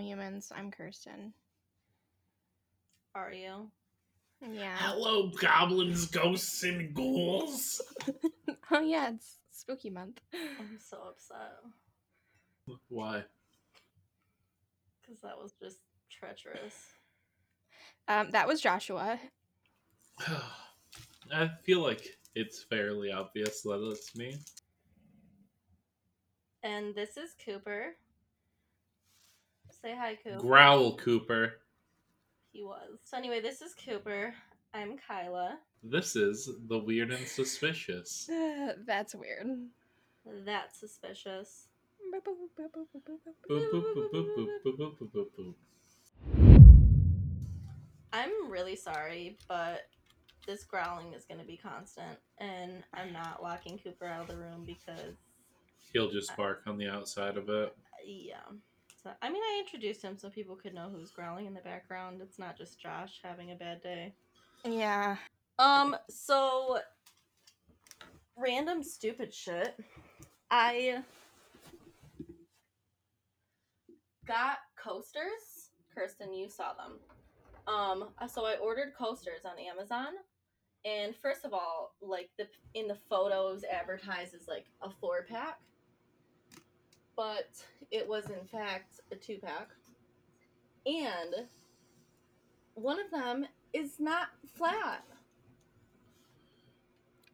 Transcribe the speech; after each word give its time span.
humans. 0.00 0.52
I'm 0.54 0.70
Kirsten. 0.70 1.32
Are 3.14 3.32
you? 3.32 3.70
Yeah. 4.40 4.76
Hello, 4.78 5.30
goblins, 5.40 6.06
ghosts, 6.06 6.62
and 6.62 6.94
ghouls. 6.94 7.80
Oh 8.72 8.80
yeah, 8.80 9.10
it's 9.10 9.38
spooky 9.50 9.90
month. 9.90 10.20
I'm 10.32 10.78
so 10.78 10.98
upset 11.08 11.56
Why? 12.88 13.24
because 15.10 15.20
that 15.22 15.36
was 15.36 15.54
just 15.60 15.78
treacherous. 16.08 16.74
Um, 18.06 18.30
that 18.30 18.46
was 18.46 18.60
Joshua. 18.60 19.18
I 21.32 21.50
feel 21.64 21.80
like 21.80 22.06
it's 22.36 22.62
fairly 22.62 23.10
obvious 23.10 23.62
that 23.62 23.88
it's 23.90 24.14
me. 24.14 24.36
And 26.62 26.94
this 26.94 27.16
is 27.16 27.34
Cooper. 27.44 27.96
Say 29.82 29.96
hi, 29.98 30.18
Cooper. 30.22 30.38
Growl, 30.38 30.96
Cooper. 30.96 31.54
He 32.52 32.62
was. 32.62 32.98
So, 33.04 33.16
anyway, 33.16 33.40
this 33.40 33.62
is 33.62 33.74
Cooper. 33.74 34.34
I'm 34.74 34.98
Kyla. 35.08 35.58
This 35.82 36.16
is 36.16 36.50
The 36.68 36.78
Weird 36.78 37.12
and 37.12 37.26
Suspicious. 37.26 38.28
That's 38.86 39.14
weird. 39.14 39.46
That's 40.44 40.78
suspicious. 40.78 41.68
I'm 48.12 48.50
really 48.50 48.76
sorry, 48.76 49.38
but 49.48 49.86
this 50.46 50.64
growling 50.64 51.14
is 51.14 51.24
going 51.24 51.40
to 51.40 51.46
be 51.46 51.56
constant, 51.56 52.18
and 52.36 52.82
I'm 52.92 53.14
not 53.14 53.42
locking 53.42 53.78
Cooper 53.78 54.04
out 54.04 54.22
of 54.22 54.28
the 54.28 54.36
room 54.36 54.64
because. 54.66 55.16
He'll 55.94 56.10
just 56.10 56.36
bark 56.36 56.64
on 56.66 56.76
the 56.76 56.88
outside 56.88 57.38
of 57.38 57.48
it. 57.48 57.74
Yeah. 58.04 58.36
So, 59.02 59.10
I 59.22 59.30
mean, 59.30 59.42
I 59.42 59.62
introduced 59.64 60.02
him 60.02 60.18
so 60.18 60.28
people 60.28 60.56
could 60.56 60.74
know 60.74 60.90
who's 60.94 61.10
growling 61.10 61.46
in 61.46 61.54
the 61.54 61.60
background. 61.60 62.20
It's 62.22 62.38
not 62.38 62.58
just 62.58 62.78
Josh 62.78 63.20
having 63.22 63.50
a 63.50 63.54
bad 63.54 63.82
day. 63.82 64.12
Yeah. 64.64 65.16
Um, 65.58 65.96
so 66.10 66.80
random 68.36 68.82
stupid 68.82 69.32
shit. 69.32 69.74
I 70.50 71.02
got 74.26 74.58
coasters. 74.76 75.70
Kirsten, 75.94 76.34
you 76.34 76.48
saw 76.48 76.72
them. 76.74 76.98
Um, 77.66 78.08
so 78.28 78.44
I 78.44 78.56
ordered 78.56 78.92
coasters 78.98 79.44
on 79.44 79.58
Amazon. 79.58 80.08
And 80.84 81.14
first 81.16 81.44
of 81.44 81.52
all, 81.52 81.94
like 82.00 82.30
the 82.38 82.46
in 82.74 82.86
the 82.86 82.96
photos 83.08 83.64
advertises 83.64 84.46
like 84.48 84.66
a 84.82 84.90
four 84.90 85.26
pack. 85.28 85.58
But 87.16 87.48
it 87.90 88.06
was 88.06 88.26
in 88.26 88.46
fact 88.46 89.00
a 89.12 89.16
two 89.16 89.38
pack. 89.38 89.68
And 90.86 91.46
one 92.74 92.98
of 93.00 93.10
them 93.10 93.46
is 93.72 93.98
not 93.98 94.28
flat. 94.54 95.04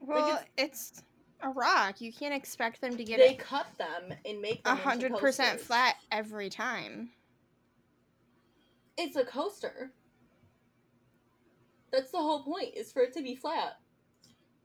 Well, 0.01 0.43
it's 0.59 1.03
a 1.43 1.51
rock. 1.51 2.01
You 2.01 2.13
can't 2.13 2.35
expect 2.35 2.81
them 2.81 2.97
to 2.97 3.05
get 3.05 3.21
it. 3.21 3.29
they 3.29 3.35
it 3.35 3.39
cut 3.39 3.67
them 3.79 4.17
and 4.25 4.41
make 4.41 4.65
them 4.65 4.77
hundred 4.77 5.17
percent 5.17 5.61
flat 5.61 5.97
every 6.11 6.51
time. 6.51 7.11
It's 8.99 9.17
a 9.17 9.25
coaster. 9.25 9.91
That's 11.93 12.11
the 12.11 12.19
whole 12.19 12.43
point, 12.43 12.75
is 12.75 12.93
for 12.93 13.03
it 13.03 13.13
to 13.15 13.23
be 13.23 13.35
flat. 13.35 13.79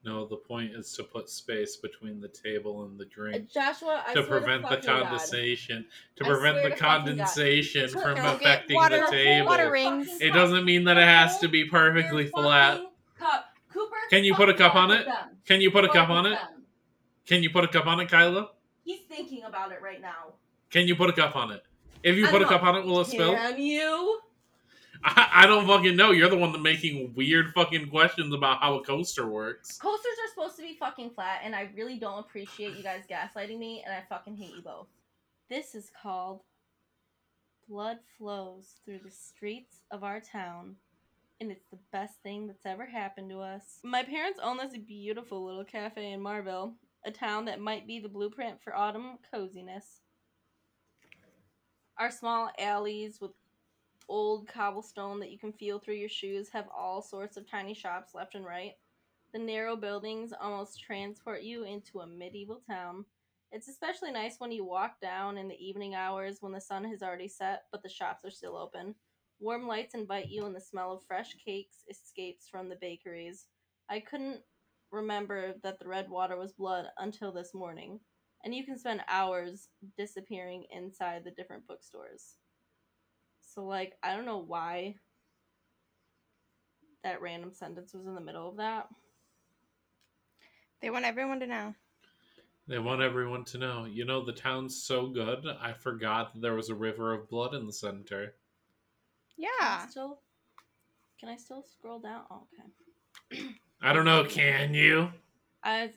No, 0.04 0.26
the 0.26 0.36
point 0.38 0.72
is 0.72 0.92
to 0.94 1.04
put 1.04 1.30
space 1.30 1.76
between 1.76 2.20
the 2.20 2.28
table 2.28 2.86
and 2.86 3.00
the 3.00 3.06
Uh, 3.06 3.10
drink 3.14 3.52
Joshua, 3.52 4.04
I 4.08 4.14
to 4.16 4.24
prevent 4.24 4.64
the 4.64 4.78
God. 4.78 4.84
condensation. 4.84 5.86
To 6.16 6.24
prevent 6.26 6.64
the 6.64 6.70
to 6.72 6.76
condensation 6.76 7.88
from 7.90 8.18
affecting 8.18 8.76
water- 8.78 9.02
the 9.06 9.12
table. 9.12 9.48
water 9.48 9.70
rings. 9.70 10.20
It 10.20 10.34
doesn't 10.34 10.66
mean 10.66 10.86
that 10.86 10.98
it 10.98 11.04
has 11.04 11.38
to 11.40 11.48
be 11.48 11.66
perfectly 11.66 12.28
flat. 12.28 12.82
Cooper, 13.72 13.96
Can 14.10 14.24
you 14.24 14.34
put 14.36 14.50
a 14.50 14.54
cup 14.56 14.76
on 14.76 14.90
it? 14.92 15.06
them. 15.06 15.38
Can 15.46 15.62
you 15.62 15.70
put 15.72 15.86
a 15.86 15.90
cup 15.90 16.10
on 16.10 16.26
it? 16.26 16.32
them. 16.32 16.66
Can 17.28 17.44
you 17.44 17.50
put 17.52 17.64
a 17.64 17.68
cup 17.68 17.86
on 17.86 18.00
it, 18.00 18.10
Kyla? 18.10 18.50
He's 18.84 19.02
thinking 19.02 19.44
about 19.44 19.72
it 19.72 19.82
right 19.82 20.02
now. 20.02 20.34
Can 20.72 20.88
you 20.88 20.96
put 20.96 21.10
a 21.10 21.14
cup 21.14 21.36
on 21.36 21.52
it? 21.52 21.64
If 22.04 22.18
you 22.18 22.28
put 22.28 22.42
a 22.42 22.46
cup 22.46 22.64
on 22.64 22.76
it, 22.76 22.86
will 22.86 23.02
it 23.02 23.06
spill? 23.06 23.34
Can 23.36 23.62
you? 23.62 24.20
I, 25.04 25.46
don't 25.48 25.68
fucking 25.68 25.96
know. 25.96 26.12
You're 26.12 26.30
the 26.30 26.38
one 26.38 26.60
making 26.62 27.14
weird 27.16 27.54
fucking 27.54 27.90
questions 27.90 28.34
about 28.34 28.60
how 28.60 28.76
a 28.76 28.84
coaster 28.84 29.28
works. 29.28 29.78
Coasters 29.78 30.18
are 30.24 30.30
supposed 30.30 30.58
to 30.58 30.62
be 30.62 30.76
fucking 30.80 31.12
flat, 31.12 31.42
and 31.44 31.56
I 31.56 31.70
really 31.76 31.98
don't 31.98 32.20
appreciate 32.20 32.76
you 32.76 32.84
guys 32.84 33.04
gaslighting 33.10 33.58
me, 33.58 33.84
and 33.86 33.94
I 33.94 34.04
fucking 34.10 34.36
hate 34.36 34.56
you 34.56 34.62
both. 34.62 34.88
This 35.50 35.76
is 35.76 35.92
called 36.02 36.42
Blood 37.68 37.98
Flows 38.18 38.76
Through 38.86 39.00
the 39.04 39.12
Streets 39.12 39.82
of 39.92 40.04
Our 40.04 40.20
Town, 40.20 40.76
and 41.40 41.52
it's 41.52 41.68
the 41.72 41.80
best 41.92 42.16
thing 42.22 42.48
that's 42.48 42.66
ever 42.66 42.86
happened 42.86 43.30
to 43.32 43.40
us. 43.40 43.80
My 43.84 44.04
parents 44.04 44.40
own 44.42 44.58
this 44.58 44.78
beautiful 44.78 45.46
little 45.46 45.66
cafe 45.66 46.12
in 46.12 46.22
Marville, 46.22 46.74
a 47.06 47.12
town 47.12 47.46
that 47.46 47.60
might 47.60 47.88
be 47.88 48.00
the 48.00 48.10
blueprint 48.10 48.62
for 48.62 48.76
autumn 48.76 49.18
coziness. 49.34 50.02
Our 51.98 52.12
small 52.12 52.50
alleys 52.60 53.20
with 53.20 53.32
old 54.12 54.46
cobblestone 54.46 55.22
that 55.22 55.32
you 55.32 55.40
can 55.40 55.54
feel 55.54 55.80
through 55.80 55.96
your 55.96 56.10
shoes 56.10 56.50
have 56.50 56.68
all 56.78 57.02
sorts 57.02 57.38
of 57.38 57.50
tiny 57.50 57.74
shops 57.74 58.14
left 58.14 58.36
and 58.36 58.46
right. 58.46 58.74
The 59.32 59.40
narrow 59.40 59.78
buildings 59.78 60.34
almost 60.40 60.82
transport 60.82 61.44
you 61.44 61.64
into 61.64 62.02
a 62.02 62.06
medieval 62.08 62.62
town. 62.70 63.06
It's 63.54 63.70
especially 63.70 64.12
nice 64.12 64.38
when 64.38 64.52
you 64.52 64.66
walk 64.66 65.00
down 65.00 65.38
in 65.38 65.48
the 65.48 65.66
evening 65.66 65.96
hours 65.96 66.42
when 66.42 66.52
the 66.52 66.60
sun 66.60 66.84
has 66.84 67.02
already 67.02 67.30
set, 67.30 67.64
but 67.72 67.84
the 67.84 67.90
shops 67.90 68.26
are 68.26 68.32
still 68.32 68.58
open. 68.58 68.96
Warm 69.40 69.66
lights 69.66 69.96
invite 69.96 70.28
you, 70.28 70.46
and 70.46 70.54
the 70.54 70.60
smell 70.60 70.92
of 70.92 71.06
fresh 71.08 71.34
cakes 71.44 71.86
escapes 71.90 72.50
from 72.50 72.68
the 72.68 72.76
bakeries. 72.76 73.48
I 73.90 74.02
couldn't 74.02 74.42
remember 74.92 75.56
that 75.64 75.80
the 75.80 75.88
red 75.88 76.10
water 76.10 76.36
was 76.36 76.52
blood 76.52 76.88
until 76.98 77.32
this 77.32 77.54
morning, 77.54 78.02
and 78.44 78.54
you 78.54 78.66
can 78.66 78.78
spend 78.78 79.04
hours 79.08 79.70
disappearing 79.98 80.66
inside 80.70 81.24
the 81.24 81.32
different 81.32 81.66
bookstores. 81.66 82.41
So, 83.54 83.66
like, 83.66 83.98
I 84.02 84.16
don't 84.16 84.26
know 84.26 84.38
why 84.38 84.96
that 87.04 87.22
random 87.22 87.52
sentence 87.52 87.94
was 87.94 88.08
in 88.08 88.16
the 88.16 88.22
middle 88.22 88.48
of 88.48 88.58
that. 88.58 88.88
They 90.82 90.90
want 90.90 91.04
everyone 91.04 91.42
to 91.42 91.48
know. 91.48 91.76
They 92.68 92.80
want 92.80 93.02
everyone 93.02 93.44
to 93.46 93.58
know. 93.58 93.86
You 93.86 94.06
know, 94.06 94.24
the 94.24 94.32
town's 94.32 94.82
so 94.82 95.08
good, 95.08 95.46
I 95.62 95.74
forgot 95.74 96.34
that 96.34 96.42
there 96.42 96.56
was 96.56 96.70
a 96.70 96.76
river 96.76 97.14
of 97.14 97.30
blood 97.30 97.54
in 97.54 97.68
the 97.68 97.74
center. 97.74 98.36
Can 99.36 99.50
Yeah. 99.60 99.82
I 99.84 99.88
still, 99.90 100.22
can 101.20 101.28
I 101.28 101.36
still 101.36 101.64
scroll 101.64 102.00
down? 102.00 102.24
Oh, 102.32 102.48
okay. 103.34 103.50
I 103.82 103.92
don't 103.92 104.06
know, 104.06 104.24
can 104.24 104.74
you? 104.74 105.10
I, 105.64 105.92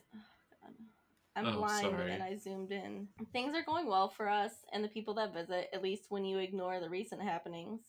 I'm 1.35 1.47
Oh, 1.47 1.57
blind 1.57 1.81
sorry. 1.89 2.11
and 2.13 2.23
I 2.23 2.35
zoomed 2.37 2.71
in. 2.71 3.07
Things 3.33 3.55
are 3.55 3.63
going 3.63 3.87
well 3.87 4.09
for 4.09 4.29
us 4.29 4.63
and 4.71 4.83
the 4.83 4.87
people 4.89 5.13
that 5.15 5.33
visit, 5.33 5.69
at 5.73 5.83
least 5.83 6.05
when 6.09 6.23
you 6.25 6.37
ignore 6.37 6.79
the 6.79 6.89
recent 6.89 7.21
happenings. 7.21 7.81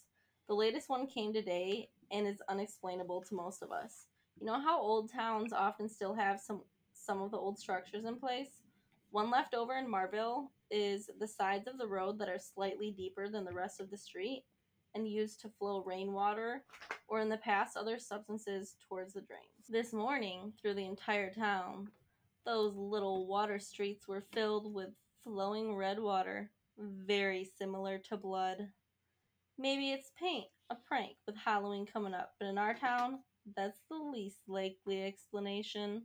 The 0.48 0.54
latest 0.54 0.88
one 0.88 1.06
came 1.06 1.32
today 1.32 1.90
and 2.10 2.26
is 2.26 2.42
unexplainable 2.48 3.22
to 3.22 3.34
most 3.34 3.62
of 3.62 3.70
us. 3.72 4.06
You 4.40 4.46
know 4.46 4.60
how 4.60 4.80
old 4.80 5.10
towns 5.12 5.52
often 5.52 5.88
still 5.88 6.14
have 6.14 6.40
some 6.40 6.62
some 6.92 7.20
of 7.22 7.30
the 7.30 7.36
old 7.38 7.58
structures 7.58 8.04
in 8.04 8.16
place? 8.16 8.62
One 9.10 9.30
left 9.30 9.54
over 9.54 9.76
in 9.76 9.88
Marville 9.88 10.50
is 10.70 11.08
the 11.20 11.28
sides 11.28 11.68
of 11.68 11.78
the 11.78 11.86
road 11.86 12.18
that 12.18 12.28
are 12.28 12.38
slightly 12.38 12.90
deeper 12.90 13.28
than 13.28 13.44
the 13.44 13.52
rest 13.52 13.80
of 13.80 13.90
the 13.90 13.96
street 13.96 14.44
and 14.94 15.06
used 15.08 15.40
to 15.42 15.48
flow 15.48 15.82
rainwater 15.84 16.64
or 17.06 17.20
in 17.20 17.28
the 17.28 17.36
past 17.36 17.76
other 17.76 17.98
substances 17.98 18.76
towards 18.88 19.12
the 19.14 19.20
drains. 19.20 19.68
This 19.68 19.92
morning, 19.92 20.52
through 20.60 20.74
the 20.74 20.86
entire 20.86 21.32
town, 21.32 21.88
those 22.46 22.74
little 22.76 23.26
water 23.26 23.58
streets 23.58 24.08
were 24.08 24.24
filled 24.32 24.72
with 24.72 24.90
flowing 25.24 25.74
red 25.74 25.98
water, 25.98 26.50
very 26.78 27.44
similar 27.58 27.98
to 27.98 28.16
blood. 28.16 28.68
Maybe 29.58 29.90
it's 29.90 30.12
paint, 30.18 30.46
a 30.70 30.76
prank 30.76 31.16
with 31.26 31.36
Halloween 31.36 31.86
coming 31.86 32.14
up, 32.14 32.32
but 32.38 32.46
in 32.46 32.56
our 32.56 32.74
town, 32.74 33.18
that's 33.56 33.80
the 33.90 33.96
least 33.96 34.38
likely 34.46 35.02
explanation. 35.02 36.02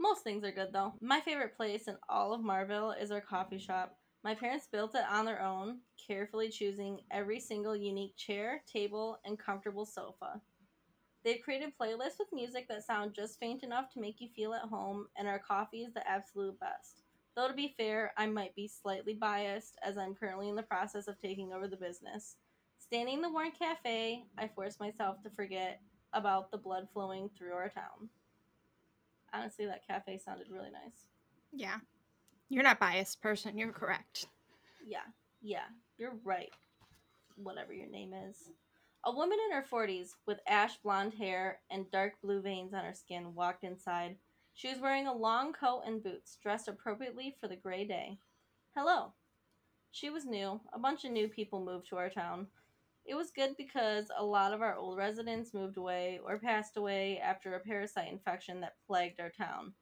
Most 0.00 0.22
things 0.22 0.44
are 0.44 0.52
good 0.52 0.72
though. 0.72 0.94
My 1.00 1.20
favorite 1.20 1.56
place 1.56 1.88
in 1.88 1.96
all 2.08 2.32
of 2.32 2.40
Marville 2.40 2.92
is 2.92 3.10
our 3.10 3.20
coffee 3.20 3.58
shop. 3.58 3.96
My 4.24 4.34
parents 4.34 4.68
built 4.70 4.94
it 4.94 5.04
on 5.10 5.24
their 5.24 5.42
own, 5.42 5.78
carefully 6.06 6.48
choosing 6.48 7.00
every 7.10 7.40
single 7.40 7.76
unique 7.76 8.16
chair, 8.16 8.62
table, 8.72 9.18
and 9.24 9.38
comfortable 9.38 9.86
sofa. 9.86 10.40
They've 11.28 11.42
created 11.42 11.74
playlists 11.78 12.18
with 12.18 12.32
music 12.32 12.68
that 12.68 12.86
sound 12.86 13.12
just 13.12 13.38
faint 13.38 13.62
enough 13.62 13.92
to 13.92 14.00
make 14.00 14.18
you 14.18 14.30
feel 14.34 14.54
at 14.54 14.62
home, 14.62 15.08
and 15.14 15.28
our 15.28 15.38
coffee 15.38 15.82
is 15.82 15.92
the 15.92 16.08
absolute 16.08 16.58
best. 16.58 17.02
Though 17.36 17.48
to 17.48 17.52
be 17.52 17.74
fair, 17.76 18.14
I 18.16 18.24
might 18.24 18.56
be 18.56 18.66
slightly 18.66 19.12
biased 19.12 19.76
as 19.82 19.98
I'm 19.98 20.14
currently 20.14 20.48
in 20.48 20.56
the 20.56 20.62
process 20.62 21.06
of 21.06 21.20
taking 21.20 21.52
over 21.52 21.68
the 21.68 21.76
business. 21.76 22.36
Standing 22.78 23.16
in 23.16 23.20
the 23.20 23.28
Warren 23.28 23.52
Cafe, 23.58 24.24
I 24.38 24.48
force 24.48 24.80
myself 24.80 25.22
to 25.22 25.28
forget 25.28 25.82
about 26.14 26.50
the 26.50 26.56
blood 26.56 26.88
flowing 26.94 27.28
through 27.36 27.52
our 27.52 27.68
town. 27.68 28.08
Honestly, 29.34 29.66
that 29.66 29.86
cafe 29.86 30.16
sounded 30.16 30.46
really 30.50 30.70
nice. 30.70 31.08
Yeah. 31.52 31.76
You're 32.48 32.62
not 32.62 32.80
biased 32.80 33.20
person. 33.20 33.58
You're 33.58 33.72
correct. 33.72 34.28
Yeah. 34.82 35.04
Yeah, 35.42 35.66
you're 35.98 36.16
right. 36.24 36.54
Whatever 37.36 37.74
your 37.74 37.90
name 37.90 38.14
is. 38.14 38.48
A 39.04 39.12
woman 39.12 39.38
in 39.46 39.56
her 39.56 39.64
40s 39.70 40.10
with 40.26 40.40
ash 40.46 40.76
blonde 40.82 41.14
hair 41.14 41.60
and 41.70 41.90
dark 41.90 42.14
blue 42.22 42.40
veins 42.42 42.74
on 42.74 42.84
her 42.84 42.94
skin 42.94 43.34
walked 43.34 43.64
inside. 43.64 44.16
She 44.54 44.68
was 44.68 44.80
wearing 44.80 45.06
a 45.06 45.14
long 45.14 45.52
coat 45.52 45.82
and 45.86 46.02
boots, 46.02 46.36
dressed 46.42 46.68
appropriately 46.68 47.36
for 47.40 47.48
the 47.48 47.56
gray 47.56 47.84
day. 47.84 48.18
Hello. 48.76 49.12
She 49.92 50.10
was 50.10 50.26
new. 50.26 50.60
A 50.72 50.78
bunch 50.78 51.04
of 51.04 51.12
new 51.12 51.28
people 51.28 51.64
moved 51.64 51.88
to 51.88 51.96
our 51.96 52.10
town. 52.10 52.48
It 53.06 53.14
was 53.14 53.30
good 53.30 53.56
because 53.56 54.10
a 54.18 54.22
lot 54.24 54.52
of 54.52 54.60
our 54.60 54.76
old 54.76 54.98
residents 54.98 55.54
moved 55.54 55.78
away 55.78 56.20
or 56.22 56.38
passed 56.38 56.76
away 56.76 57.18
after 57.20 57.54
a 57.54 57.60
parasite 57.60 58.12
infection 58.12 58.60
that 58.60 58.76
plagued 58.86 59.20
our 59.20 59.30
town. 59.30 59.72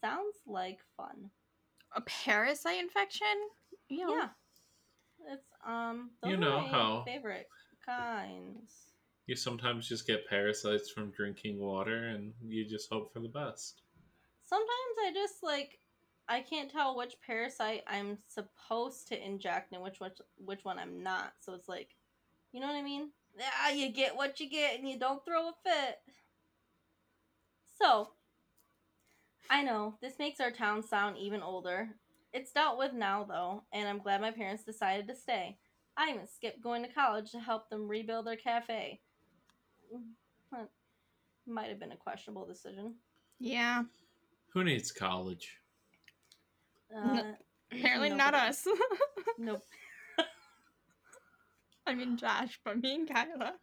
Sounds 0.00 0.36
like 0.46 0.78
fun. 0.96 1.30
A 1.96 2.00
parasite 2.02 2.78
infection? 2.78 3.26
Ew. 3.88 4.10
Yeah. 4.12 4.28
It's 5.32 5.44
um 5.66 6.10
those 6.22 6.30
You 6.30 6.36
are 6.36 6.40
know 6.40 6.60
my 6.60 6.68
how- 6.68 7.02
favorite 7.04 7.48
kinds. 7.84 8.92
You 9.26 9.36
sometimes 9.36 9.88
just 9.88 10.06
get 10.06 10.28
parasites 10.28 10.90
from 10.90 11.10
drinking 11.10 11.60
water, 11.60 12.08
and 12.08 12.32
you 12.44 12.66
just 12.66 12.90
hope 12.90 13.12
for 13.12 13.20
the 13.20 13.28
best. 13.28 13.82
Sometimes 14.44 14.96
I 15.06 15.12
just 15.14 15.42
like 15.42 15.78
I 16.28 16.40
can't 16.40 16.70
tell 16.70 16.96
which 16.96 17.16
parasite 17.26 17.82
I'm 17.88 18.18
supposed 18.28 19.08
to 19.08 19.24
inject 19.24 19.72
and 19.72 19.82
which 19.82 19.98
which 19.98 20.18
which 20.36 20.64
one 20.64 20.78
I'm 20.78 21.02
not. 21.02 21.32
So 21.40 21.54
it's 21.54 21.68
like, 21.68 21.96
you 22.52 22.60
know 22.60 22.68
what 22.68 22.76
I 22.76 22.82
mean? 22.82 23.10
Yeah, 23.38 23.74
you 23.74 23.90
get 23.90 24.16
what 24.16 24.40
you 24.40 24.48
get 24.48 24.78
and 24.78 24.88
you 24.88 24.98
don't 24.98 25.24
throw 25.24 25.48
a 25.48 25.52
fit. 25.64 25.98
So, 27.80 28.10
I 29.48 29.62
know 29.62 29.94
this 30.00 30.18
makes 30.18 30.38
our 30.40 30.50
town 30.50 30.82
sound 30.82 31.16
even 31.16 31.42
older. 31.42 31.88
It's 32.32 32.52
dealt 32.52 32.78
with 32.78 32.92
now 32.92 33.24
though, 33.24 33.64
and 33.72 33.88
I'm 33.88 33.98
glad 33.98 34.20
my 34.20 34.30
parents 34.30 34.62
decided 34.62 35.08
to 35.08 35.16
stay. 35.16 35.58
I 35.96 36.10
even 36.10 36.26
skipped 36.26 36.62
going 36.62 36.82
to 36.82 36.88
college 36.92 37.30
to 37.32 37.40
help 37.40 37.68
them 37.68 37.86
rebuild 37.88 38.26
their 38.26 38.36
cafe. 38.36 39.00
That 40.52 40.68
might 41.46 41.68
have 41.68 41.78
been 41.80 41.92
a 41.92 41.96
questionable 41.96 42.46
decision. 42.46 42.94
Yeah. 43.38 43.84
Who 44.52 44.64
needs 44.64 44.92
college? 44.92 45.58
Uh, 46.96 47.22
Apparently 47.72 48.10
not 48.10 48.34
us. 48.34 48.66
Nope. 49.38 49.62
I 51.86 51.94
mean 51.94 52.16
Josh, 52.16 52.58
but 52.64 52.80
me 52.82 52.94
and 52.94 53.08
Kyla. 53.08 53.54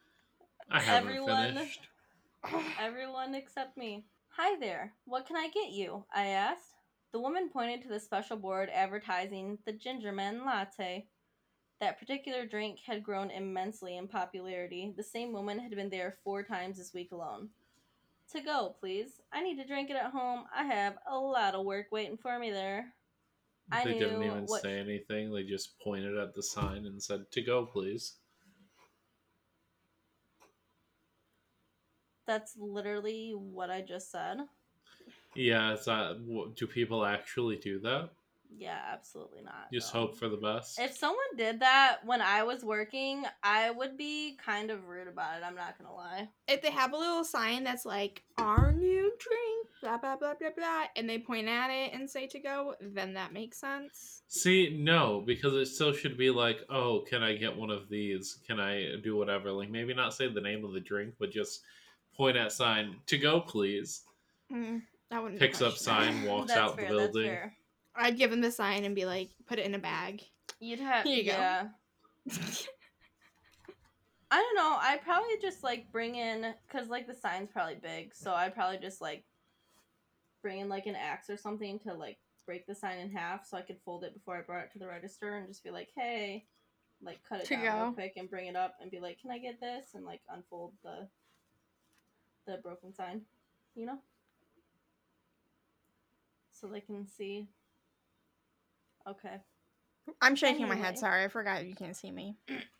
I 0.72 0.80
haven't 0.80 1.10
Everyone- 1.10 1.54
finished. 1.54 1.88
Everyone 2.80 3.36
except 3.36 3.78
me. 3.78 4.06
Hi 4.30 4.58
there. 4.60 4.94
What 5.06 5.26
can 5.28 5.36
I 5.36 5.50
get 5.54 5.70
you? 5.72 6.06
I 6.14 6.28
asked. 6.28 6.76
The 7.14 7.20
woman 7.20 7.50
pointed 7.50 7.82
to 7.84 7.90
the 7.90 8.00
special 8.00 8.38
board 8.38 8.70
advertising 8.74 9.58
the 9.66 9.74
Gingerman 9.74 10.46
Latte. 10.46 11.08
That 11.80 12.00
particular 12.00 12.46
drink 12.46 12.80
had 12.86 13.04
grown 13.04 13.30
immensely 13.30 13.98
in 13.98 14.08
popularity. 14.08 14.94
The 14.98 15.04
same 15.04 15.32
woman 15.32 15.60
had 15.60 15.72
been 15.72 15.90
there 15.90 16.18
four 16.24 16.42
times 16.44 16.78
this 16.78 16.94
week 16.94 17.12
alone. 17.12 17.50
To 18.34 18.42
go, 18.42 18.76
please. 18.80 19.22
I 19.32 19.42
need 19.42 19.58
to 19.58 19.66
drink 19.68 19.90
it 19.90 19.96
at 19.96 20.12
home. 20.12 20.46
I 20.54 20.64
have 20.66 20.98
a 21.10 21.18
lot 21.18 21.54
of 21.56 21.66
work 21.66 21.88
waiting 21.92 22.18
for 22.18 22.38
me 22.40 22.50
there. 22.52 22.94
I 23.72 23.84
they 23.84 24.00
didn't 24.00 24.24
even 24.24 24.46
what- 24.46 24.62
say 24.62 24.80
anything. 24.80 25.32
They 25.32 25.44
just 25.44 25.80
pointed 25.80 26.18
at 26.18 26.34
the 26.34 26.42
sign 26.44 26.86
and 26.86 27.02
said, 27.02 27.30
"To 27.32 27.42
go, 27.42 27.66
please." 27.66 28.16
That's 32.26 32.58
literally 32.58 33.32
what 33.34 33.70
I 33.70 33.82
just 33.82 34.12
said. 34.12 34.40
Yeah, 35.36 35.76
that 35.86 36.18
wh- 36.28 36.54
do 36.58 36.68
people 36.68 37.06
actually 37.06 37.56
do 37.58 37.80
that? 37.80 38.10
Yeah, 38.56 38.80
absolutely 38.92 39.42
not. 39.42 39.72
Just 39.72 39.94
no. 39.94 40.02
hope 40.02 40.18
for 40.18 40.30
the 40.30 40.38
best. 40.38 40.80
If 40.80 40.96
someone 40.96 41.18
did 41.38 41.60
that 41.60 41.98
when 42.06 42.22
I 42.22 42.44
was 42.44 42.64
working, 42.64 43.24
I 43.44 43.72
would 43.72 43.98
be 43.98 44.38
kind 44.44 44.72
of 44.72 44.88
rude 44.88 45.08
about 45.08 45.38
it. 45.38 45.44
I'm 45.46 45.56
not 45.56 45.78
gonna 45.78 45.94
lie. 45.94 46.30
If 46.48 46.62
they 46.62 46.72
have 46.72 46.94
a 46.94 46.98
little 46.98 47.24
sign 47.24 47.64
that's 47.64 47.86
like 47.86 48.24
our 48.38 48.72
new 48.72 49.12
drink, 49.20 49.68
blah 49.82 49.98
blah 49.98 50.16
blah 50.16 50.34
blah 50.40 50.50
blah, 50.56 50.84
and 50.96 51.10
they 51.10 51.20
point 51.20 51.48
at 51.48 51.70
it 51.70 51.94
and 51.94 52.10
say 52.10 52.28
to 52.28 52.40
go, 52.40 52.76
then 52.80 53.14
that 53.14 53.34
makes 53.34 53.60
sense. 53.60 54.24
See, 54.28 54.76
no, 54.80 55.24
because 55.26 55.54
it 55.54 55.68
still 55.68 55.94
should 55.94 56.18
be 56.18 56.30
like, 56.30 56.60
"Oh, 56.70 57.06
can 57.08 57.24
I 57.24 57.36
get 57.36 57.56
one 57.56 57.70
of 57.70 57.90
these? 57.90 58.40
Can 58.48 58.60
I 58.60 58.96
do 59.04 59.16
whatever?" 59.16 59.52
Like 59.52 59.70
maybe 59.70 59.94
not 59.94 60.14
say 60.14 60.28
the 60.28 60.42
name 60.42 60.66
of 60.66 60.74
the 60.74 60.80
drink, 60.80 61.16
but 61.20 61.32
just 61.32 61.62
point 62.16 62.38
at 62.38 62.52
sign 62.52 62.96
to 63.06 63.18
go, 63.18 63.40
please. 63.40 64.02
Mm, 64.52 64.82
that 65.12 65.22
wouldn't 65.22 65.40
Picks 65.40 65.62
up 65.62 65.78
sign, 65.78 66.24
walks 66.24 66.48
that's 66.48 66.60
out 66.60 66.76
fair. 66.76 66.90
the 66.90 66.96
building. 66.96 67.38
I'd 67.98 68.18
give 68.18 68.32
him 68.32 68.42
the 68.42 68.52
sign 68.52 68.86
and 68.86 68.96
be 68.96 69.06
like, 69.06 69.30
put 69.48 69.60
it 69.60 69.66
in 69.66 69.76
a 69.76 69.80
bag. 69.80 70.24
You'd 70.60 70.80
have. 70.80 71.04
Here 71.04 71.18
you 71.18 71.32
go. 71.32 71.32
yeah. 71.32 71.68
I 74.30 74.36
don't 74.42 74.56
know. 74.56 74.78
I'd 74.82 75.02
probably 75.04 75.38
just 75.42 75.64
like 75.64 75.92
bring 75.92 76.16
in 76.16 76.54
because 76.68 76.90
like 76.90 77.08
the 77.08 77.16
sign's 77.16 77.50
probably 77.52 77.76
big, 77.76 78.14
so 78.14 78.34
I'd 78.34 78.54
probably 78.54 78.78
just 78.78 79.00
like 79.02 79.24
bring 80.42 80.60
in 80.60 80.70
like 80.70 80.86
an 80.86 80.96
axe 80.96 81.30
or 81.30 81.38
something 81.38 81.80
to 81.80 81.94
like 81.94 82.18
break 82.46 82.68
the 82.68 82.76
sign 82.76 83.00
in 83.00 83.12
half 83.12 83.46
so 83.46 83.58
I 83.58 83.62
could 83.62 83.78
fold 83.86 84.04
it 84.04 84.14
before 84.14 84.38
I 84.38 84.42
brought 84.42 84.66
it 84.66 84.72
to 84.74 84.80
the 84.80 84.88
register 84.88 85.38
and 85.38 85.48
just 85.48 85.64
be 85.64 85.72
like, 85.72 85.90
hey, 85.96 86.46
like 87.02 87.20
cut 87.28 87.42
it 87.42 87.50
down 87.50 87.62
real 87.64 87.92
quick 87.94 88.14
and 88.18 88.30
bring 88.30 88.48
it 88.48 88.56
up 88.56 88.76
and 88.82 88.92
be 88.92 89.00
like, 89.00 89.22
can 89.22 89.32
I 89.32 89.38
get 89.38 89.60
this 89.62 89.90
and 89.94 90.06
like 90.06 90.22
unfold 90.30 90.74
the 90.84 91.08
the 92.46 92.58
broken 92.64 92.94
sign, 92.94 93.22
you 93.76 93.86
know, 93.86 94.00
so 96.52 96.68
they 96.68 96.80
can 96.82 97.08
see. 97.08 97.48
Okay. 99.08 99.38
I'm 100.22 100.36
shaking 100.36 100.68
my 100.68 100.76
head. 100.76 100.98
Sorry, 100.98 101.24
I 101.24 101.28
forgot 101.28 101.66
you 101.66 101.76
can't 101.76 101.96
see 101.96 102.12
me. 102.12 102.38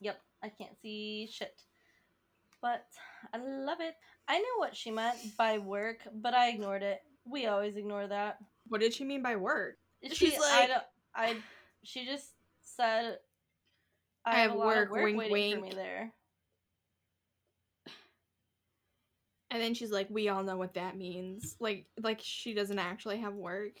yep, 0.00 0.20
I 0.42 0.48
can't 0.48 0.78
see 0.80 1.28
shit. 1.30 1.60
But 2.62 2.86
I 3.32 3.38
love 3.38 3.78
it. 3.80 3.94
I 4.26 4.38
knew 4.38 4.54
what 4.56 4.74
she 4.74 4.90
meant 4.90 5.16
by 5.36 5.58
work, 5.58 5.98
but 6.14 6.32
I 6.32 6.48
ignored 6.48 6.82
it. 6.82 7.02
We 7.26 7.46
always 7.46 7.76
ignore 7.76 8.06
that. 8.06 8.38
What 8.68 8.80
did 8.80 8.94
she 8.94 9.04
mean 9.04 9.22
by 9.22 9.36
work? 9.36 9.76
She, 10.02 10.30
She's 10.30 10.34
I 10.42 10.60
like- 10.60 10.68
don't, 10.68 10.82
I, 11.14 11.36
she 11.82 12.06
just 12.06 12.30
said, 12.62 13.18
I, 14.24 14.30
I 14.30 14.34
have, 14.40 14.50
have 14.52 14.58
work, 14.58 14.90
work 14.90 15.04
wink, 15.04 15.18
waiting 15.30 15.58
for 15.60 15.66
me 15.66 15.72
there. 15.74 16.12
And 19.50 19.62
then 19.62 19.74
she's 19.74 19.92
like, 19.92 20.08
"We 20.10 20.28
all 20.30 20.42
know 20.42 20.56
what 20.56 20.74
that 20.74 20.96
means." 20.96 21.54
Like, 21.60 21.86
like 22.02 22.20
she 22.20 22.54
doesn't 22.54 22.78
actually 22.78 23.18
have 23.18 23.34
work. 23.34 23.74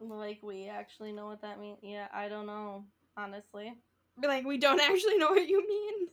Like, 0.00 0.40
we 0.42 0.68
actually 0.68 1.12
know 1.12 1.26
what 1.26 1.42
that 1.42 1.58
means. 1.60 1.78
Yeah, 1.82 2.08
I 2.12 2.28
don't 2.28 2.46
know, 2.46 2.84
honestly. 3.16 3.72
Like, 4.22 4.44
"We 4.44 4.58
don't 4.58 4.80
actually 4.80 5.18
know 5.18 5.30
what 5.30 5.48
you 5.48 5.66
mean." 5.66 6.08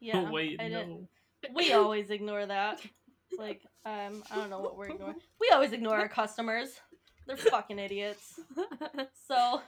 Yeah, 0.00 0.30
Wait, 0.32 0.60
I 0.60 0.68
no. 0.68 0.78
didn't- 0.78 1.08
We 1.54 1.72
always 1.72 2.10
ignore 2.10 2.46
that. 2.46 2.80
Like, 3.38 3.62
um, 3.84 4.22
I 4.30 4.36
don't 4.36 4.48
know 4.50 4.60
what 4.60 4.76
we're 4.76 4.88
ignoring. 4.90 5.16
We 5.40 5.50
always 5.52 5.72
ignore 5.72 5.96
our 5.98 6.08
customers. 6.08 6.80
They're 7.26 7.36
fucking 7.36 7.78
idiots. 7.78 8.40
So 9.28 9.60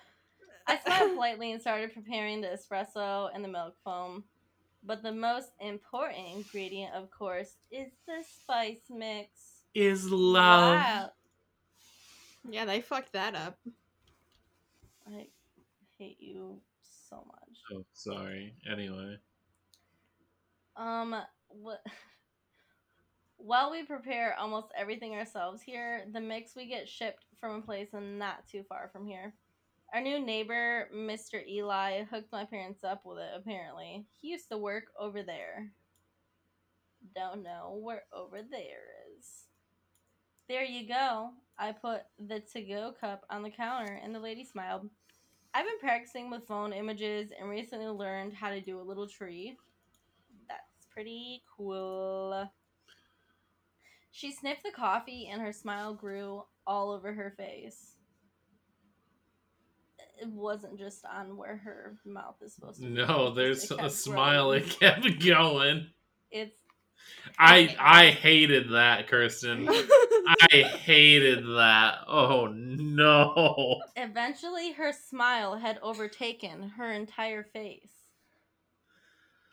I 0.66 0.78
smiled 0.78 1.14
politely 1.14 1.52
and 1.52 1.60
started 1.60 1.92
preparing 1.94 2.40
the 2.40 2.48
espresso 2.48 3.28
and 3.34 3.42
the 3.44 3.48
milk 3.48 3.74
foam. 3.84 4.24
But 4.84 5.02
the 5.02 5.12
most 5.12 5.50
important 5.60 6.28
ingredient, 6.34 6.94
of 6.94 7.10
course, 7.10 7.56
is 7.70 7.90
the 8.06 8.22
spice 8.42 8.82
mix. 8.90 9.30
Is 9.74 10.10
love. 10.10 10.74
Wow. 10.76 11.10
Yeah, 12.50 12.64
they 12.64 12.80
fucked 12.80 13.12
that 13.12 13.34
up. 13.34 13.58
I 15.06 15.26
hate 15.98 16.18
you 16.20 16.60
so 17.08 17.24
much. 17.26 17.58
Oh, 17.72 17.84
sorry. 17.92 18.54
Anyway, 18.70 19.16
Um, 20.76 21.14
what? 21.48 21.80
While 23.38 23.70
we 23.70 23.84
prepare 23.84 24.34
almost 24.38 24.68
everything 24.76 25.14
ourselves 25.14 25.62
here, 25.62 26.06
the 26.12 26.20
mix 26.20 26.56
we 26.56 26.66
get 26.66 26.88
shipped 26.88 27.24
from 27.38 27.56
a 27.56 27.62
place 27.62 27.88
not 27.92 28.46
too 28.48 28.64
far 28.68 28.88
from 28.92 29.06
here. 29.06 29.34
Our 29.94 30.00
new 30.00 30.18
neighbor, 30.18 30.88
Mr. 30.94 31.46
Eli, 31.46 32.04
hooked 32.04 32.32
my 32.32 32.44
parents 32.44 32.82
up 32.82 33.02
with 33.04 33.18
it, 33.18 33.30
apparently. 33.36 34.06
He 34.20 34.28
used 34.28 34.48
to 34.50 34.58
work 34.58 34.84
over 34.98 35.22
there. 35.22 35.70
Don't 37.14 37.42
know 37.44 37.78
where 37.80 38.02
over 38.12 38.38
there 38.42 38.58
is. 38.58 38.95
There 40.48 40.64
you 40.64 40.86
go. 40.86 41.30
I 41.58 41.72
put 41.72 42.02
the 42.18 42.40
to 42.52 42.60
go 42.60 42.92
cup 43.00 43.24
on 43.30 43.42
the 43.42 43.50
counter, 43.50 44.00
and 44.02 44.14
the 44.14 44.20
lady 44.20 44.44
smiled. 44.44 44.88
I've 45.54 45.64
been 45.64 45.78
practicing 45.80 46.30
with 46.30 46.46
phone 46.46 46.72
images 46.72 47.30
and 47.38 47.48
recently 47.48 47.86
learned 47.86 48.34
how 48.34 48.50
to 48.50 48.60
do 48.60 48.78
a 48.78 48.82
little 48.82 49.08
tree. 49.08 49.56
That's 50.48 50.86
pretty 50.92 51.42
cool. 51.56 52.50
She 54.10 54.32
sniffed 54.32 54.64
the 54.64 54.70
coffee 54.70 55.28
and 55.32 55.40
her 55.40 55.52
smile 55.52 55.94
grew 55.94 56.42
all 56.66 56.90
over 56.90 57.12
her 57.12 57.34
face. 57.38 57.92
It 60.20 60.28
wasn't 60.28 60.78
just 60.78 61.04
on 61.06 61.36
where 61.38 61.56
her 61.56 61.96
mouth 62.04 62.36
is 62.42 62.54
supposed 62.54 62.82
to 62.82 62.88
be. 62.88 62.92
no, 62.92 63.32
there's 63.32 63.70
a 63.70 63.88
smile. 63.90 64.50
growing. 64.50 64.62
It 64.62 64.80
kept 64.80 65.24
going. 65.26 65.86
It's 66.30 66.56
I 67.38 67.74
I 67.78 68.06
hated 68.10 68.70
that, 68.72 69.08
Kirsten. 69.08 69.66
I 70.26 70.62
hated 70.62 71.44
that. 71.44 71.98
Oh 72.08 72.46
no. 72.46 73.80
Eventually, 73.96 74.72
her 74.72 74.92
smile 74.92 75.56
had 75.56 75.78
overtaken 75.82 76.70
her 76.70 76.92
entire 76.92 77.44
face. 77.44 77.90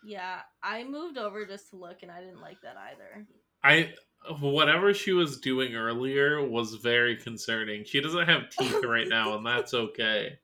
Yeah, 0.03 0.39
I 0.61 0.83
moved 0.83 1.17
over 1.17 1.45
just 1.45 1.69
to 1.69 1.77
look, 1.77 2.03
and 2.03 2.11
I 2.11 2.19
didn't 2.19 2.41
like 2.41 2.61
that 2.61 2.75
either. 2.77 3.25
I 3.63 3.93
whatever 4.39 4.93
she 4.93 5.13
was 5.13 5.39
doing 5.39 5.75
earlier 5.75 6.45
was 6.45 6.75
very 6.75 7.15
concerning. 7.15 7.85
She 7.85 8.01
doesn't 8.01 8.27
have 8.27 8.49
teeth 8.49 8.83
right 8.83 9.07
now, 9.07 9.37
and 9.37 9.45
that's 9.45 9.73
okay. 9.73 10.39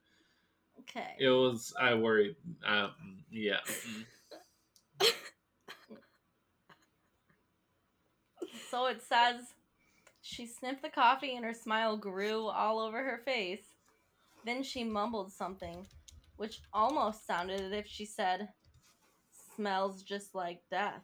Okay. 0.81 1.15
It 1.19 1.29
was. 1.29 1.73
I 1.79 1.93
worried. 1.95 2.35
Um, 2.65 2.91
yeah. 3.31 3.59
So 8.69 8.85
it 8.85 9.01
says 9.01 9.55
she 10.29 10.45
sniffed 10.45 10.83
the 10.83 10.89
coffee 10.89 11.35
and 11.35 11.43
her 11.43 11.55
smile 11.55 11.97
grew 11.97 12.45
all 12.45 12.79
over 12.79 13.03
her 13.03 13.21
face. 13.25 13.63
Then 14.45 14.61
she 14.61 14.83
mumbled 14.83 15.33
something, 15.33 15.87
which 16.37 16.61
almost 16.71 17.25
sounded 17.25 17.59
as 17.59 17.71
if 17.71 17.87
she 17.87 18.05
said, 18.05 18.49
Smells 19.55 20.03
just 20.03 20.35
like 20.35 20.61
death. 20.69 21.01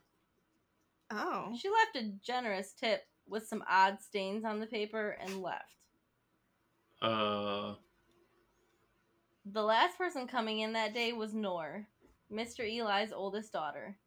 Oh. 1.09 1.55
She 1.59 1.69
left 1.69 2.05
a 2.05 2.11
generous 2.23 2.73
tip 2.73 3.01
with 3.27 3.47
some 3.47 3.63
odd 3.67 3.99
stains 3.99 4.45
on 4.45 4.59
the 4.59 4.67
paper 4.67 5.17
and 5.19 5.41
left. 5.41 5.75
Uh. 7.01 7.73
The 9.45 9.63
last 9.63 9.97
person 9.97 10.27
coming 10.27 10.59
in 10.59 10.73
that 10.73 10.93
day 10.93 11.13
was 11.13 11.33
Nor, 11.33 11.87
Mr. 12.31 12.59
Eli's 12.59 13.11
oldest 13.11 13.51
daughter. 13.51 13.97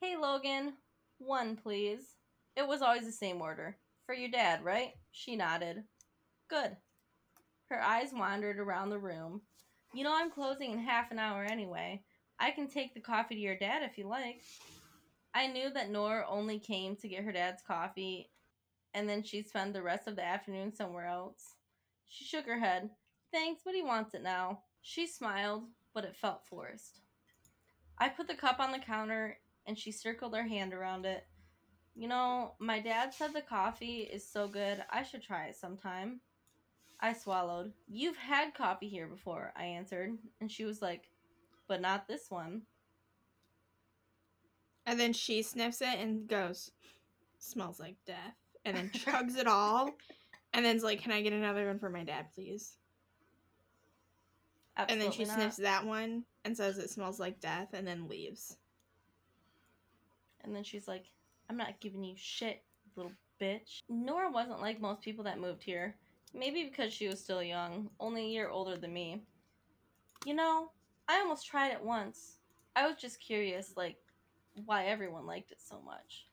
Hey, 0.00 0.16
Logan. 0.16 0.74
One, 1.18 1.56
please. 1.56 2.16
It 2.56 2.66
was 2.66 2.82
always 2.82 3.06
the 3.06 3.12
same 3.12 3.40
order. 3.40 3.76
For 4.06 4.14
your 4.14 4.30
dad, 4.30 4.64
right? 4.64 4.92
She 5.12 5.36
nodded. 5.36 5.84
Good. 6.48 6.76
Her 7.70 7.80
eyes 7.80 8.12
wandered 8.12 8.58
around 8.58 8.90
the 8.90 8.98
room. 8.98 9.42
You 9.94 10.04
know 10.04 10.14
I'm 10.14 10.30
closing 10.30 10.72
in 10.72 10.78
half 10.78 11.10
an 11.10 11.18
hour 11.18 11.44
anyway. 11.44 12.02
I 12.38 12.50
can 12.50 12.68
take 12.68 12.94
the 12.94 13.00
coffee 13.00 13.36
to 13.36 13.40
your 13.40 13.56
dad 13.56 13.82
if 13.82 13.96
you 13.96 14.08
like. 14.08 14.40
I 15.34 15.46
knew 15.46 15.70
that 15.70 15.90
Nor 15.90 16.26
only 16.28 16.58
came 16.58 16.96
to 16.96 17.08
get 17.08 17.24
her 17.24 17.32
dad's 17.32 17.62
coffee, 17.62 18.30
and 18.92 19.08
then 19.08 19.22
she'd 19.22 19.48
spend 19.48 19.74
the 19.74 19.82
rest 19.82 20.06
of 20.06 20.16
the 20.16 20.24
afternoon 20.24 20.74
somewhere 20.74 21.06
else. 21.06 21.54
She 22.08 22.24
shook 22.24 22.44
her 22.46 22.58
head. 22.58 22.90
Thanks, 23.32 23.62
but 23.64 23.74
he 23.74 23.82
wants 23.82 24.12
it 24.14 24.22
now. 24.22 24.60
She 24.82 25.06
smiled, 25.06 25.64
but 25.94 26.04
it 26.04 26.16
felt 26.16 26.44
forced. 26.44 27.00
I 27.96 28.08
put 28.08 28.28
the 28.28 28.34
cup 28.34 28.60
on 28.60 28.72
the 28.72 28.78
counter, 28.78 29.38
and 29.66 29.78
she 29.78 29.92
circled 29.92 30.34
her 30.34 30.46
hand 30.46 30.74
around 30.74 31.06
it. 31.06 31.24
You 31.94 32.08
know, 32.08 32.54
my 32.58 32.80
dad 32.80 33.12
said 33.12 33.32
the 33.32 33.42
coffee 33.42 34.00
is 34.00 34.26
so 34.26 34.48
good, 34.48 34.82
I 34.90 35.02
should 35.02 35.22
try 35.22 35.46
it 35.46 35.56
sometime. 35.56 36.20
I 37.00 37.12
swallowed. 37.12 37.72
You've 37.88 38.16
had 38.16 38.54
coffee 38.54 38.88
here 38.88 39.06
before, 39.06 39.52
I 39.56 39.64
answered, 39.64 40.16
and 40.40 40.50
she 40.50 40.64
was 40.64 40.80
like, 40.80 41.08
but 41.68 41.80
not 41.80 42.06
this 42.06 42.30
one. 42.30 42.62
And 44.86 44.98
then 44.98 45.12
she 45.12 45.42
sniffs 45.42 45.80
it 45.80 45.98
and 45.98 46.26
goes, 46.26 46.70
smells 47.38 47.78
like 47.78 47.96
death. 48.06 48.36
And 48.64 48.76
then 48.76 48.90
chugs 48.94 49.36
it 49.36 49.46
all. 49.46 49.90
And 50.52 50.64
then's 50.64 50.82
like, 50.82 51.00
can 51.02 51.12
I 51.12 51.22
get 51.22 51.32
another 51.32 51.66
one 51.66 51.78
for 51.78 51.90
my 51.90 52.04
dad, 52.04 52.26
please? 52.34 52.76
and 54.88 55.00
then 55.00 55.12
she 55.12 55.24
not. 55.24 55.34
sniffs 55.34 55.56
that 55.58 55.84
one 55.84 56.24
and 56.44 56.56
says 56.56 56.78
it 56.78 56.90
smells 56.90 57.20
like 57.20 57.40
death 57.40 57.68
and 57.74 57.86
then 57.86 58.08
leaves. 58.08 58.56
And 60.42 60.54
then 60.54 60.64
she's 60.64 60.88
like, 60.88 61.04
I'm 61.52 61.58
not 61.58 61.80
giving 61.80 62.02
you 62.02 62.14
shit, 62.16 62.62
little 62.96 63.12
bitch. 63.38 63.82
Nora 63.90 64.30
wasn't 64.30 64.62
like 64.62 64.80
most 64.80 65.02
people 65.02 65.22
that 65.24 65.38
moved 65.38 65.62
here. 65.62 65.94
Maybe 66.32 66.64
because 66.64 66.94
she 66.94 67.08
was 67.08 67.20
still 67.20 67.42
young, 67.42 67.90
only 68.00 68.22
a 68.22 68.28
year 68.28 68.48
older 68.48 68.78
than 68.78 68.94
me. 68.94 69.20
You 70.24 70.32
know, 70.32 70.70
I 71.08 71.18
almost 71.18 71.46
tried 71.46 71.72
it 71.72 71.84
once. 71.84 72.38
I 72.74 72.88
was 72.88 72.96
just 72.96 73.20
curious, 73.20 73.74
like, 73.76 73.96
why 74.64 74.86
everyone 74.86 75.26
liked 75.26 75.50
it 75.50 75.60
so 75.60 75.78
much. 75.84 76.26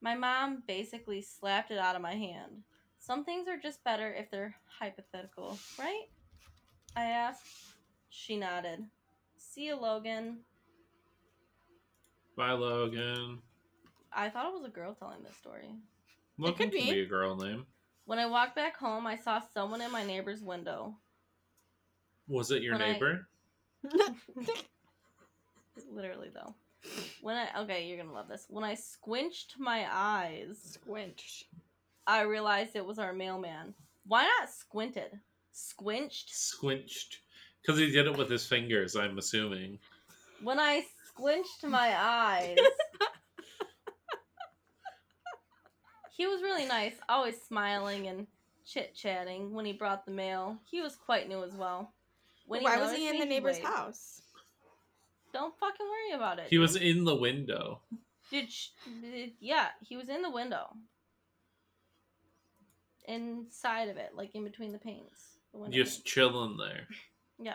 My 0.00 0.14
mom 0.14 0.62
basically 0.68 1.22
slapped 1.22 1.72
it 1.72 1.78
out 1.78 1.96
of 1.96 2.02
my 2.02 2.14
hand. 2.14 2.62
Some 3.00 3.24
things 3.24 3.48
are 3.48 3.58
just 3.58 3.82
better 3.82 4.14
if 4.14 4.30
they're 4.30 4.54
hypothetical, 4.78 5.58
right? 5.76 6.04
I 6.94 7.06
asked. 7.06 7.48
She 8.10 8.36
nodded. 8.36 8.84
See 9.38 9.66
you, 9.66 9.74
Logan. 9.74 10.38
Bye, 12.36 12.52
Logan. 12.52 13.42
I 14.12 14.28
thought 14.28 14.46
it 14.46 14.54
was 14.54 14.64
a 14.64 14.72
girl 14.72 14.94
telling 14.94 15.22
this 15.22 15.36
story. 15.36 15.68
Logan 16.38 16.56
could 16.56 16.72
could 16.72 16.78
be. 16.86 16.92
be 16.92 17.00
a 17.02 17.06
girl 17.06 17.36
name. 17.36 17.66
When 18.04 18.18
I 18.18 18.26
walked 18.26 18.54
back 18.56 18.76
home, 18.76 19.06
I 19.06 19.16
saw 19.16 19.40
someone 19.52 19.80
in 19.80 19.90
my 19.90 20.04
neighbor's 20.04 20.42
window. 20.42 20.94
Was 22.28 22.50
it 22.50 22.62
your 22.62 22.72
When 22.74 22.82
I- 22.82 22.92
neighbor? 22.92 23.28
Literally, 25.90 26.30
though. 26.32 26.54
When 27.20 27.36
I 27.36 27.48
okay, 27.62 27.86
you're 27.86 27.98
gonna 27.98 28.12
love 28.14 28.28
this. 28.28 28.46
When 28.48 28.64
I 28.64 28.74
squinched 28.74 29.56
my 29.58 29.86
eyes, 29.90 30.78
Squinch. 30.78 31.44
I 32.06 32.22
realized 32.22 32.76
it 32.76 32.86
was 32.86 32.98
our 33.00 33.12
mailman. 33.12 33.74
Why 34.06 34.22
not 34.38 34.48
squinted? 34.50 35.18
Squinched. 35.52 36.30
Squinched. 36.32 37.18
Because 37.60 37.80
he 37.80 37.90
did 37.90 38.06
it 38.06 38.16
with 38.16 38.30
his 38.30 38.46
fingers, 38.46 38.94
I'm 38.94 39.18
assuming. 39.18 39.80
When 40.42 40.60
I 40.60 40.84
squinched 41.08 41.64
my 41.64 41.92
eyes, 41.98 42.56
he 46.16 46.26
was 46.26 46.42
really 46.42 46.66
nice, 46.66 46.94
always 47.08 47.40
smiling 47.42 48.06
and 48.06 48.26
chit 48.64 48.94
chatting 48.94 49.52
when 49.52 49.64
he 49.66 49.72
brought 49.72 50.06
the 50.06 50.12
mail. 50.12 50.56
He 50.70 50.80
was 50.80 50.96
quite 50.96 51.28
new 51.28 51.42
as 51.44 51.52
well. 51.54 51.92
When 52.46 52.62
Why 52.62 52.78
was 52.78 52.94
he 52.96 53.06
in 53.08 53.14
me, 53.14 53.18
the 53.20 53.26
neighbor's 53.26 53.56
waved. 53.56 53.66
house? 53.66 54.22
Don't 55.32 55.54
fucking 55.58 55.86
worry 55.86 56.16
about 56.16 56.38
it. 56.38 56.46
He 56.48 56.58
was 56.58 56.76
in 56.76 57.04
the 57.04 57.14
window. 57.14 57.80
Did, 58.30 58.50
sh- 58.50 58.68
did 59.02 59.32
yeah, 59.40 59.66
he 59.82 59.96
was 59.96 60.08
in 60.08 60.22
the 60.22 60.30
window. 60.30 60.68
Inside 63.06 63.88
of 63.88 63.96
it, 63.98 64.12
like 64.14 64.34
in 64.34 64.42
between 64.42 64.72
the 64.72 64.78
panes. 64.78 65.38
The 65.52 65.68
Just 65.70 65.98
panes. 65.98 66.02
chilling 66.04 66.56
there. 66.56 66.86
Yeah. 67.38 67.54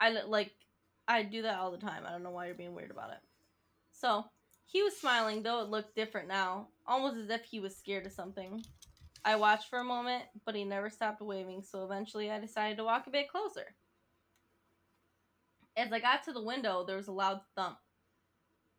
I 0.00 0.10
li- 0.10 0.22
like 0.26 0.52
I 1.08 1.22
do 1.22 1.42
that 1.42 1.58
all 1.58 1.70
the 1.72 1.78
time. 1.78 2.04
I 2.06 2.12
don't 2.12 2.22
know 2.22 2.30
why 2.30 2.46
you're 2.46 2.54
being 2.54 2.74
weird 2.74 2.90
about 2.90 3.10
it. 3.10 3.18
So, 3.92 4.24
he 4.68 4.82
was 4.82 4.96
smiling 4.96 5.42
though 5.42 5.60
it 5.62 5.70
looked 5.70 5.96
different 5.96 6.28
now, 6.28 6.68
almost 6.86 7.16
as 7.16 7.30
if 7.30 7.44
he 7.44 7.58
was 7.58 7.76
scared 7.76 8.06
of 8.06 8.12
something. 8.12 8.62
I 9.24 9.34
watched 9.36 9.68
for 9.68 9.80
a 9.80 9.84
moment, 9.84 10.24
but 10.44 10.54
he 10.54 10.64
never 10.64 10.90
stopped 10.90 11.20
waving, 11.20 11.62
so 11.62 11.84
eventually 11.84 12.30
I 12.30 12.38
decided 12.38 12.76
to 12.76 12.84
walk 12.84 13.06
a 13.06 13.10
bit 13.10 13.28
closer. 13.28 13.74
As 15.76 15.92
I 15.92 15.98
got 15.98 16.22
to 16.24 16.32
the 16.32 16.42
window, 16.42 16.84
there 16.84 16.96
was 16.96 17.08
a 17.08 17.12
loud 17.12 17.40
thump. 17.56 17.78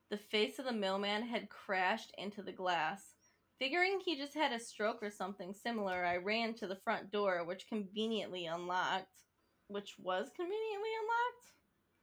The 0.10 0.18
face 0.18 0.60
of 0.60 0.66
the 0.66 0.72
mailman 0.72 1.24
had 1.24 1.50
crashed 1.50 2.14
into 2.18 2.42
the 2.42 2.52
glass. 2.52 3.14
Figuring 3.60 4.00
he 4.00 4.16
just 4.16 4.34
had 4.34 4.54
a 4.54 4.60
stroke 4.60 5.04
or 5.04 5.10
something 5.10 5.54
similar, 5.54 6.06
I 6.06 6.18
ran 6.18 6.54
to 6.56 6.68
the 6.68 6.78
front 6.78 7.12
door, 7.12 7.44
which 7.46 7.68
conveniently 7.68 8.46
unlocked. 8.46 9.24
Which 9.68 9.96
was 10.00 10.30
conveniently 10.36 10.90
unlocked? 11.02 11.52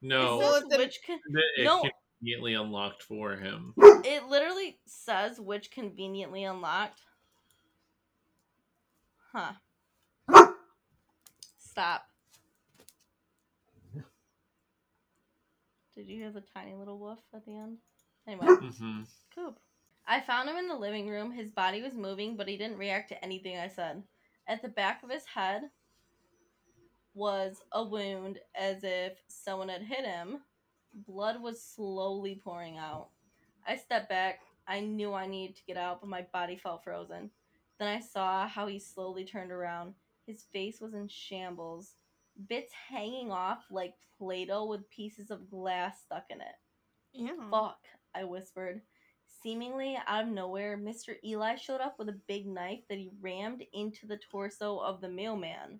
No, 0.02 0.34
It 0.34 0.38
Well, 0.38 0.54
says 0.54 0.64
if 0.70 0.78
which 0.78 1.00
con- 1.06 1.20
it 1.56 1.64
no. 1.64 1.82
Conveniently 2.18 2.54
unlocked 2.54 3.02
for 3.02 3.36
him. 3.36 3.74
it 3.76 4.26
literally 4.28 4.78
says 4.86 5.40
which 5.40 5.70
conveniently 5.70 6.44
unlocked. 6.44 7.00
Huh. 9.32 9.52
Stop. 11.58 12.06
Did 15.94 16.08
you 16.08 16.16
hear 16.18 16.30
the 16.30 16.42
tiny 16.54 16.74
little 16.74 16.98
woof 16.98 17.18
at 17.34 17.44
the 17.46 17.56
end? 17.56 17.78
Anyway, 18.26 18.46
hmm 18.46 19.02
Coop. 19.34 19.58
I 20.06 20.20
found 20.20 20.48
him 20.48 20.56
in 20.56 20.68
the 20.68 20.76
living 20.76 21.08
room. 21.08 21.32
His 21.32 21.50
body 21.50 21.82
was 21.82 21.94
moving, 21.94 22.36
but 22.36 22.48
he 22.48 22.56
didn't 22.56 22.78
react 22.78 23.08
to 23.08 23.24
anything 23.24 23.58
I 23.58 23.68
said. 23.68 24.02
At 24.46 24.62
the 24.62 24.68
back 24.68 25.02
of 25.02 25.10
his 25.10 25.24
head 25.26 25.62
was 27.14 27.62
a 27.72 27.82
wound 27.82 28.38
as 28.54 28.84
if 28.84 29.14
someone 29.28 29.68
had 29.68 29.82
hit 29.82 30.04
him. 30.04 30.40
Blood 31.06 31.42
was 31.42 31.62
slowly 31.62 32.40
pouring 32.42 32.78
out. 32.78 33.08
I 33.66 33.76
stepped 33.76 34.08
back. 34.08 34.40
I 34.66 34.80
knew 34.80 35.12
I 35.12 35.26
needed 35.26 35.56
to 35.56 35.64
get 35.66 35.76
out, 35.76 36.00
but 36.00 36.08
my 36.08 36.26
body 36.32 36.56
felt 36.56 36.82
frozen. 36.82 37.30
Then 37.78 37.88
I 37.88 38.00
saw 38.00 38.48
how 38.48 38.66
he 38.66 38.78
slowly 38.78 39.24
turned 39.24 39.52
around. 39.52 39.94
His 40.26 40.44
face 40.52 40.80
was 40.80 40.94
in 40.94 41.08
shambles, 41.08 41.94
bits 42.48 42.72
hanging 42.72 43.30
off 43.30 43.64
like 43.70 43.94
Play 44.18 44.46
Doh 44.46 44.64
with 44.64 44.88
pieces 44.90 45.30
of 45.30 45.50
glass 45.50 46.00
stuck 46.04 46.24
in 46.30 46.40
it. 46.40 46.56
Yeah. 47.12 47.50
Fuck, 47.50 47.78
I 48.14 48.24
whispered. 48.24 48.80
Seemingly 49.42 49.98
out 50.06 50.24
of 50.24 50.30
nowhere, 50.30 50.78
Mr. 50.78 51.16
Eli 51.24 51.56
showed 51.56 51.80
up 51.80 51.98
with 51.98 52.08
a 52.08 52.20
big 52.26 52.46
knife 52.46 52.80
that 52.88 52.98
he 52.98 53.10
rammed 53.20 53.62
into 53.72 54.06
the 54.06 54.18
torso 54.30 54.78
of 54.78 55.00
the 55.00 55.08
mailman. 55.08 55.78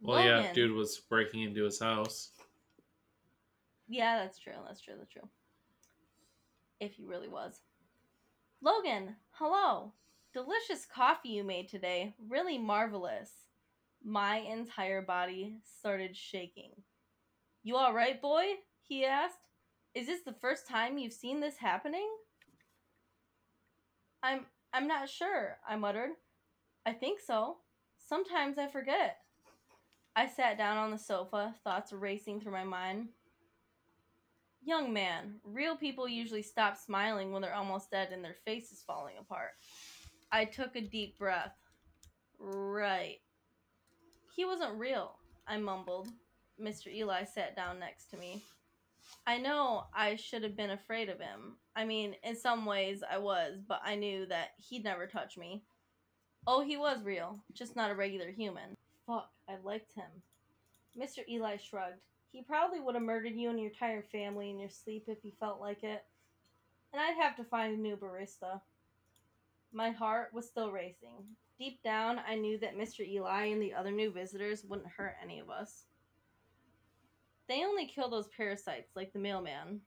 Well, 0.00 0.24
yeah, 0.24 0.52
dude 0.52 0.72
was 0.72 0.98
breaking 0.98 1.42
into 1.42 1.62
his 1.62 1.78
house. 1.78 2.30
Yeah, 3.92 4.22
that's 4.22 4.38
true. 4.38 4.54
That's 4.66 4.80
true. 4.80 4.94
That's 4.98 5.12
true. 5.12 5.28
If 6.80 6.94
he 6.94 7.04
really 7.04 7.28
was. 7.28 7.60
Logan, 8.62 9.16
hello. 9.32 9.92
Delicious 10.32 10.86
coffee 10.86 11.28
you 11.28 11.44
made 11.44 11.68
today. 11.68 12.14
Really 12.26 12.56
marvelous. 12.56 13.30
My 14.02 14.36
entire 14.38 15.02
body 15.02 15.58
started 15.78 16.16
shaking. 16.16 16.70
You 17.62 17.76
alright, 17.76 18.22
boy? 18.22 18.44
He 18.80 19.04
asked. 19.04 19.36
Is 19.94 20.06
this 20.06 20.22
the 20.24 20.32
first 20.40 20.66
time 20.66 20.96
you've 20.96 21.12
seen 21.12 21.40
this 21.40 21.58
happening? 21.58 22.08
I'm 24.22 24.46
I'm 24.72 24.88
not 24.88 25.10
sure, 25.10 25.58
I 25.68 25.76
muttered. 25.76 26.12
I 26.86 26.94
think 26.94 27.20
so. 27.20 27.58
Sometimes 28.08 28.56
I 28.56 28.68
forget. 28.68 29.18
I 30.16 30.28
sat 30.28 30.56
down 30.56 30.78
on 30.78 30.90
the 30.90 30.98
sofa, 30.98 31.54
thoughts 31.62 31.92
racing 31.92 32.40
through 32.40 32.52
my 32.52 32.64
mind. 32.64 33.08
Young 34.64 34.92
man, 34.92 35.40
real 35.44 35.76
people 35.76 36.06
usually 36.06 36.42
stop 36.42 36.76
smiling 36.76 37.32
when 37.32 37.42
they're 37.42 37.54
almost 37.54 37.90
dead 37.90 38.10
and 38.12 38.24
their 38.24 38.36
face 38.44 38.70
is 38.70 38.82
falling 38.86 39.14
apart. 39.18 39.50
I 40.30 40.44
took 40.44 40.76
a 40.76 40.80
deep 40.80 41.18
breath. 41.18 41.56
Right. 42.38 43.18
He 44.36 44.44
wasn't 44.44 44.78
real, 44.78 45.16
I 45.48 45.58
mumbled. 45.58 46.08
Mr. 46.60 46.94
Eli 46.94 47.24
sat 47.24 47.56
down 47.56 47.80
next 47.80 48.06
to 48.10 48.16
me. 48.16 48.42
I 49.26 49.38
know 49.38 49.84
I 49.94 50.16
should 50.16 50.44
have 50.44 50.56
been 50.56 50.70
afraid 50.70 51.08
of 51.08 51.18
him. 51.20 51.56
I 51.74 51.84
mean, 51.84 52.14
in 52.22 52.36
some 52.36 52.64
ways 52.64 53.02
I 53.08 53.18
was, 53.18 53.58
but 53.66 53.80
I 53.84 53.96
knew 53.96 54.26
that 54.26 54.50
he'd 54.58 54.84
never 54.84 55.06
touch 55.06 55.36
me. 55.36 55.64
Oh, 56.46 56.62
he 56.62 56.76
was 56.76 57.02
real, 57.02 57.40
just 57.52 57.76
not 57.76 57.90
a 57.90 57.94
regular 57.94 58.30
human. 58.30 58.76
Fuck, 59.06 59.30
I 59.48 59.56
liked 59.64 59.92
him. 59.92 60.22
Mr. 60.98 61.26
Eli 61.28 61.56
shrugged. 61.56 62.00
He 62.32 62.42
probably 62.42 62.80
would 62.80 62.94
have 62.94 63.04
murdered 63.04 63.34
you 63.34 63.50
and 63.50 63.60
your 63.60 63.70
entire 63.70 64.02
family 64.02 64.48
in 64.48 64.58
your 64.58 64.70
sleep 64.70 65.04
if 65.06 65.18
he 65.22 65.34
felt 65.38 65.60
like 65.60 65.84
it. 65.84 66.02
And 66.92 67.00
I'd 67.00 67.22
have 67.22 67.36
to 67.36 67.44
find 67.44 67.74
a 67.74 67.80
new 67.80 67.96
barista. 67.96 68.60
My 69.72 69.90
heart 69.90 70.30
was 70.32 70.46
still 70.46 70.72
racing. 70.72 71.24
Deep 71.58 71.82
down, 71.82 72.20
I 72.26 72.34
knew 72.34 72.58
that 72.58 72.76
Mr. 72.76 73.06
Eli 73.06 73.44
and 73.46 73.62
the 73.62 73.74
other 73.74 73.90
new 73.90 74.10
visitors 74.10 74.64
wouldn't 74.64 74.88
hurt 74.88 75.16
any 75.22 75.40
of 75.40 75.50
us. 75.50 75.84
They 77.48 77.64
only 77.64 77.86
kill 77.86 78.08
those 78.08 78.28
parasites 78.28 78.96
like 78.96 79.12
the 79.12 79.18
mailman. 79.18 79.80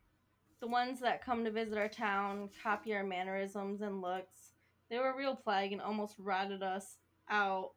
The 0.61 0.67
ones 0.67 0.99
that 1.01 1.25
come 1.25 1.43
to 1.43 1.51
visit 1.51 1.77
our 1.77 1.89
town, 1.89 2.49
copy 2.61 2.93
our 2.93 3.03
mannerisms 3.03 3.81
and 3.81 4.01
looks. 4.01 4.53
They 4.89 4.99
were 4.99 5.11
a 5.11 5.17
real 5.17 5.35
plague 5.35 5.73
and 5.73 5.81
almost 5.81 6.15
rotted 6.19 6.61
us 6.61 6.97
out 7.27 7.71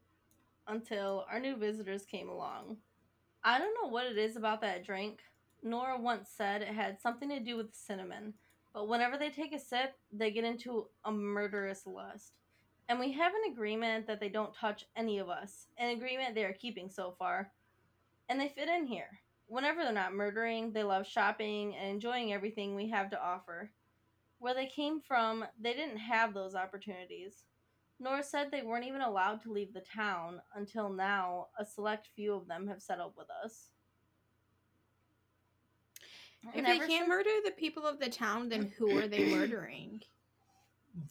until 0.67 1.25
our 1.31 1.41
new 1.41 1.57
visitors 1.57 2.05
came 2.05 2.29
along. 2.29 2.77
I 3.49 3.59
don't 3.59 3.73
know 3.83 3.89
what 3.89 4.05
it 4.05 4.19
is 4.19 4.37
about 4.37 4.61
that 4.61 4.85
drink. 4.85 5.21
Nora 5.63 5.99
once 5.99 6.29
said 6.29 6.61
it 6.61 6.69
had 6.69 7.01
something 7.01 7.31
to 7.31 7.41
do 7.41 7.57
with 7.57 7.75
cinnamon, 7.75 8.35
but 8.75 8.89
whenever 8.89 9.17
they 9.17 9.31
take 9.31 9.55
a 9.55 9.59
sip, 9.59 9.97
they 10.13 10.31
get 10.31 10.45
into 10.45 10.89
a 11.07 11.11
murderous 11.11 11.87
lust. 11.87 12.35
And 12.91 13.01
we 13.01 13.11
have 13.13 13.33
an 13.33 13.51
agreement 13.51 14.07
that 14.07 14.21
they 14.21 14.29
don't 14.29 14.55
touch 14.55 14.85
any 14.95 15.17
of 15.17 15.31
us, 15.31 15.69
an 15.79 15.97
agreement 15.97 16.35
they 16.35 16.45
are 16.45 16.53
keeping 16.53 16.91
so 16.91 17.15
far. 17.19 17.51
And 18.29 18.39
they 18.39 18.49
fit 18.49 18.69
in 18.69 18.87
here. 18.87 19.19
Whenever 19.47 19.83
they're 19.83 19.93
not 19.93 20.13
murdering, 20.13 20.73
they 20.73 20.85
love 20.85 21.07
shopping 21.07 21.75
and 21.75 21.89
enjoying 21.89 22.35
everything 22.35 22.75
we 22.75 22.91
have 22.91 23.09
to 23.13 23.25
offer. 23.25 23.71
Where 24.41 24.53
they 24.53 24.67
came 24.67 25.01
from, 25.01 25.47
they 25.59 25.73
didn't 25.73 25.97
have 25.97 26.35
those 26.35 26.55
opportunities. 26.55 27.45
Nora 28.01 28.23
said 28.23 28.51
they 28.51 28.63
weren't 28.63 28.87
even 28.87 29.01
allowed 29.01 29.43
to 29.43 29.53
leave 29.53 29.73
the 29.75 29.81
town 29.81 30.41
until 30.55 30.89
now. 30.89 31.49
A 31.59 31.65
select 31.65 32.09
few 32.15 32.35
of 32.35 32.47
them 32.47 32.69
have 32.69 32.81
settled 32.81 33.15
with 33.17 33.27
us. 33.45 33.71
If 36.45 36.55
And 36.55 36.65
they 36.67 36.79
can't 36.79 36.91
since- 36.91 37.09
murder 37.09 37.31
the 37.45 37.51
people 37.51 37.85
of 37.87 37.99
the 37.99 38.09
town, 38.09 38.49
then 38.49 38.73
who 38.79 38.97
are 38.99 39.09
they 39.09 39.25
murdering? 39.35 40.03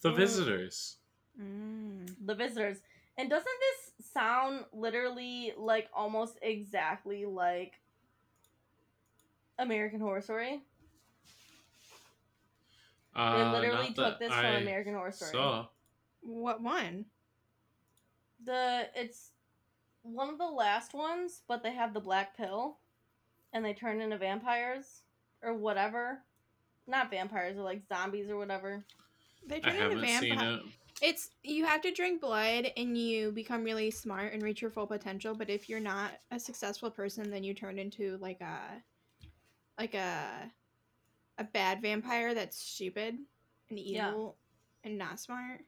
The 0.02 0.12
visitors. 0.12 0.96
Mm. 1.40 2.16
the 2.26 2.34
visitors. 2.34 2.78
And 3.16 3.30
doesn't 3.30 3.46
this 3.46 4.06
sound 4.12 4.64
literally 4.72 5.52
like 5.56 5.88
almost 5.94 6.36
exactly 6.42 7.26
like 7.26 7.74
American 9.58 10.00
Horror 10.00 10.20
Story? 10.20 10.62
They 13.14 13.20
Uh, 13.20 13.52
literally 13.52 13.92
took 13.92 14.18
this 14.18 14.32
I 14.32 14.42
from 14.42 14.62
American 14.62 14.94
Horror 14.94 15.12
Story. 15.12 15.30
Saw. 15.32 15.66
What 16.20 16.62
one? 16.62 17.06
The 18.44 18.88
it's 18.94 19.30
one 20.02 20.28
of 20.30 20.38
the 20.38 20.46
last 20.46 20.94
ones, 20.94 21.42
but 21.48 21.62
they 21.62 21.72
have 21.72 21.92
the 21.94 22.00
black 22.00 22.36
pill 22.36 22.78
and 23.52 23.64
they 23.64 23.74
turn 23.74 24.00
into 24.00 24.18
vampires 24.18 25.02
or 25.42 25.54
whatever. 25.54 26.22
Not 26.86 27.10
vampires, 27.10 27.58
or 27.58 27.62
like 27.62 27.82
zombies 27.88 28.30
or 28.30 28.36
whatever. 28.36 28.84
They 29.46 29.56
I 29.56 29.60
turn 29.60 29.92
into 29.92 29.96
vampires. 30.00 30.60
it. 30.64 30.72
It's 31.00 31.30
you 31.44 31.64
have 31.64 31.80
to 31.82 31.92
drink 31.92 32.20
blood 32.20 32.72
and 32.76 32.96
you 32.96 33.30
become 33.30 33.62
really 33.62 33.90
smart 33.90 34.32
and 34.32 34.42
reach 34.42 34.62
your 34.62 34.70
full 34.70 34.86
potential. 34.86 35.34
But 35.34 35.50
if 35.50 35.68
you're 35.68 35.80
not 35.80 36.12
a 36.30 36.40
successful 36.40 36.90
person, 36.90 37.30
then 37.30 37.44
you 37.44 37.54
turn 37.54 37.78
into 37.78 38.16
like 38.20 38.40
a 38.40 38.82
like 39.78 39.94
a 39.94 40.50
a 41.38 41.44
bad 41.44 41.80
vampire 41.82 42.34
that's 42.34 42.58
stupid 42.60 43.16
and 43.70 43.78
Yeah. 43.78 44.10
evil 44.10 44.36
and 44.82 44.98
not 44.98 45.20
smart. 45.20 45.60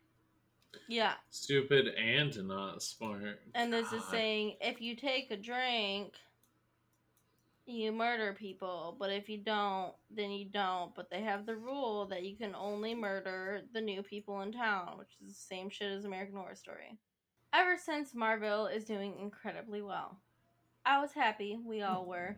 Yeah. 0.89 1.15
Stupid 1.31 1.89
and 1.89 2.37
not 2.49 2.83
smart. 2.83 3.41
And 3.55 3.73
this 3.73 3.93
is 3.93 4.05
saying 4.05 4.57
if 4.61 4.81
you 4.81 4.97
take 4.97 5.31
a 5.31 5.37
drink, 5.37 6.15
you 7.67 7.93
murder 7.93 8.33
people, 8.33 8.97
but 8.99 9.11
if 9.11 9.29
you 9.29 9.39
don't, 9.39 9.93
then 10.11 10.31
you 10.31 10.47
don't. 10.47 10.95
But 10.95 11.11
they 11.11 11.23
have 11.23 11.47
the 11.47 11.57
rule 11.57 12.07
that 12.07 12.25
you 12.25 12.37
can 12.37 12.55
only 12.55 12.95
murder 12.95 13.63
the 13.73 13.81
new 13.81 14.03
people 14.03 14.41
in 14.43 14.53
town, 14.53 14.99
which 14.99 15.17
is 15.23 15.29
the 15.29 15.41
same 15.41 15.71
shit 15.71 15.93
as 15.93 16.05
American 16.05 16.37
Horror 16.37 16.57
Story. 16.57 16.99
Ever 17.53 17.77
since 17.77 18.15
Marville 18.15 18.67
is 18.67 18.85
doing 18.85 19.15
incredibly 19.21 19.83
well, 19.83 20.19
I 20.85 21.01
was 21.01 21.13
happy. 21.13 21.59
We 21.65 21.83
all 21.83 22.07
were. 22.07 22.37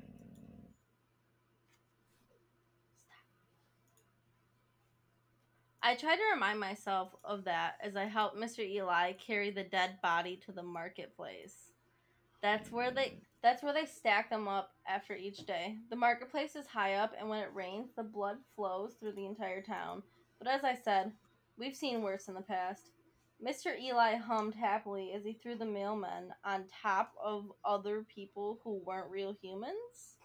I 5.84 5.96
try 5.96 6.14
to 6.14 6.22
remind 6.32 6.60
myself 6.60 7.16
of 7.24 7.44
that 7.44 7.74
as 7.82 7.96
I 7.96 8.04
help 8.04 8.36
Mr. 8.36 8.60
Eli 8.60 9.12
carry 9.14 9.50
the 9.50 9.64
dead 9.64 9.98
body 10.00 10.40
to 10.46 10.52
the 10.52 10.62
marketplace. 10.62 11.72
That's 12.40 12.70
where 12.70 12.92
they 12.92 13.18
that's 13.42 13.64
where 13.64 13.72
they 13.72 13.86
stack 13.86 14.30
them 14.30 14.46
up 14.46 14.70
after 14.86 15.16
each 15.16 15.44
day. 15.44 15.78
The 15.90 15.96
marketplace 15.96 16.54
is 16.54 16.66
high 16.66 16.94
up 16.94 17.14
and 17.18 17.28
when 17.28 17.40
it 17.40 17.50
rains, 17.52 17.90
the 17.96 18.04
blood 18.04 18.36
flows 18.54 18.94
through 18.94 19.12
the 19.12 19.26
entire 19.26 19.60
town. 19.60 20.04
But 20.38 20.46
as 20.46 20.62
I 20.62 20.76
said, 20.76 21.10
we've 21.58 21.74
seen 21.74 22.02
worse 22.02 22.28
in 22.28 22.34
the 22.34 22.42
past. 22.42 22.92
Mr. 23.44 23.76
Eli 23.76 24.14
hummed 24.14 24.54
happily 24.54 25.12
as 25.12 25.24
he 25.24 25.32
threw 25.32 25.56
the 25.56 25.64
mailmen 25.64 26.28
on 26.44 26.64
top 26.80 27.12
of 27.20 27.50
other 27.64 28.04
people 28.14 28.60
who 28.62 28.80
weren't 28.86 29.10
real 29.10 29.34
humans. 29.42 30.18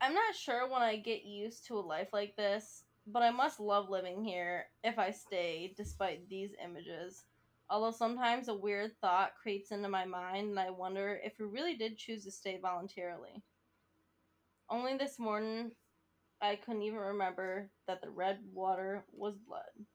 I'm 0.00 0.14
not 0.14 0.34
sure 0.34 0.66
when 0.66 0.80
I 0.80 0.96
get 0.96 1.24
used 1.24 1.66
to 1.66 1.78
a 1.78 1.80
life 1.80 2.08
like 2.14 2.34
this, 2.36 2.84
but 3.12 3.22
I 3.22 3.30
must 3.30 3.60
love 3.60 3.90
living 3.90 4.24
here 4.24 4.66
if 4.84 4.98
I 4.98 5.10
stay 5.10 5.74
despite 5.76 6.28
these 6.28 6.50
images. 6.62 7.24
Although 7.68 7.92
sometimes 7.92 8.48
a 8.48 8.54
weird 8.54 8.92
thought 9.00 9.32
creeps 9.40 9.70
into 9.70 9.88
my 9.88 10.04
mind 10.04 10.50
and 10.50 10.58
I 10.58 10.70
wonder 10.70 11.20
if 11.22 11.34
we 11.38 11.46
really 11.46 11.76
did 11.76 11.98
choose 11.98 12.24
to 12.24 12.30
stay 12.30 12.58
voluntarily. 12.60 13.42
Only 14.68 14.96
this 14.96 15.18
morning 15.18 15.72
I 16.40 16.56
couldn't 16.56 16.82
even 16.82 16.98
remember 16.98 17.70
that 17.86 18.02
the 18.02 18.10
red 18.10 18.38
water 18.52 19.04
was 19.12 19.36
blood. 19.36 19.86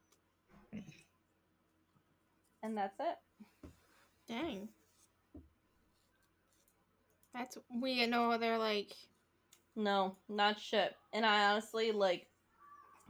And 2.64 2.78
that's 2.78 3.00
it. 3.00 3.70
Dang. 4.28 4.70
That's 7.34 7.58
we 7.82 8.06
know 8.08 8.32
other 8.32 8.58
like 8.58 8.94
No, 9.76 10.16
not 10.30 10.60
shit. 10.60 10.96
And 11.12 11.26
I 11.26 11.52
honestly 11.52 11.92
like 11.92 12.28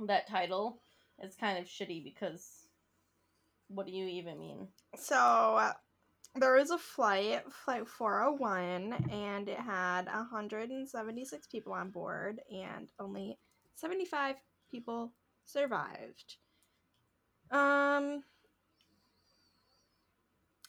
that 0.08 0.28
title 0.28 0.82
is 1.22 1.36
kind 1.36 1.58
of 1.58 1.66
shitty 1.66 2.04
because 2.04 2.68
what 3.68 3.86
do 3.86 3.92
you 3.92 4.06
even 4.06 4.40
mean? 4.40 4.68
So 4.98 5.16
uh, 5.16 5.74
there 6.36 6.56
was 6.56 6.70
a 6.72 6.78
flight, 6.78 7.42
flight 7.64 7.88
401, 7.88 8.94
and 9.12 9.48
it 9.48 9.60
had 9.60 10.06
176 10.06 11.48
people 11.48 11.74
on 11.74 11.90
board, 11.90 12.42
and 12.52 12.90
only 13.00 13.38
75 13.76 14.36
people 14.70 15.14
survived. 15.46 16.38
Um, 17.52 18.24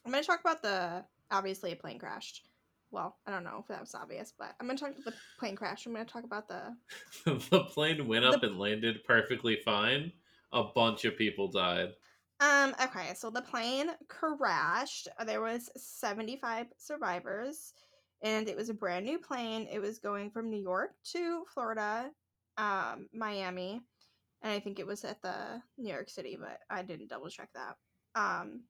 I'm 0.04 0.12
gonna 0.12 0.22
talk 0.22 0.40
about 0.40 0.62
the 0.62 1.04
obviously 1.30 1.72
a 1.72 1.76
plane 1.76 1.98
crashed. 1.98 2.42
Well, 2.90 3.16
I 3.26 3.30
don't 3.30 3.44
know 3.44 3.58
if 3.60 3.68
that 3.68 3.80
was 3.80 3.94
obvious, 3.94 4.32
but 4.38 4.54
I'm 4.60 4.66
gonna 4.66 4.78
talk 4.78 4.90
about 4.92 5.04
the 5.04 5.14
plane 5.38 5.56
crash. 5.56 5.86
I'm 5.86 5.92
gonna 5.92 6.04
talk 6.04 6.24
about 6.24 6.48
the 6.48 6.76
the 7.50 7.64
plane 7.64 8.06
went 8.06 8.24
up 8.24 8.40
The- 8.40 8.48
and 8.48 8.58
landed 8.58 9.04
perfectly 9.04 9.56
fine. 9.64 10.12
A 10.52 10.62
bunch 10.62 11.04
of 11.04 11.18
people 11.18 11.48
died. 11.48 11.90
Um, 12.40 12.74
okay, 12.82 13.14
so 13.14 13.30
the 13.30 13.42
plane 13.42 13.90
crashed. 14.08 15.08
There 15.24 15.40
was 15.40 15.70
75 15.76 16.66
survivors 16.76 17.72
and 18.22 18.48
it 18.48 18.56
was 18.56 18.68
a 18.68 18.74
brand 18.74 19.06
new 19.06 19.18
plane. 19.18 19.66
It 19.70 19.80
was 19.80 19.98
going 19.98 20.30
from 20.30 20.50
New 20.50 20.60
York 20.60 20.90
to 21.12 21.44
Florida, 21.52 22.10
um, 22.58 23.08
Miami, 23.12 23.80
and 24.42 24.52
I 24.52 24.60
think 24.60 24.78
it 24.78 24.86
was 24.86 25.04
at 25.04 25.20
the 25.22 25.62
New 25.78 25.92
York 25.92 26.10
City, 26.10 26.36
but 26.38 26.60
I 26.70 26.82
didn't 26.82 27.08
double 27.08 27.28
check 27.28 27.48
that. 27.54 27.76
Um, 28.14 28.62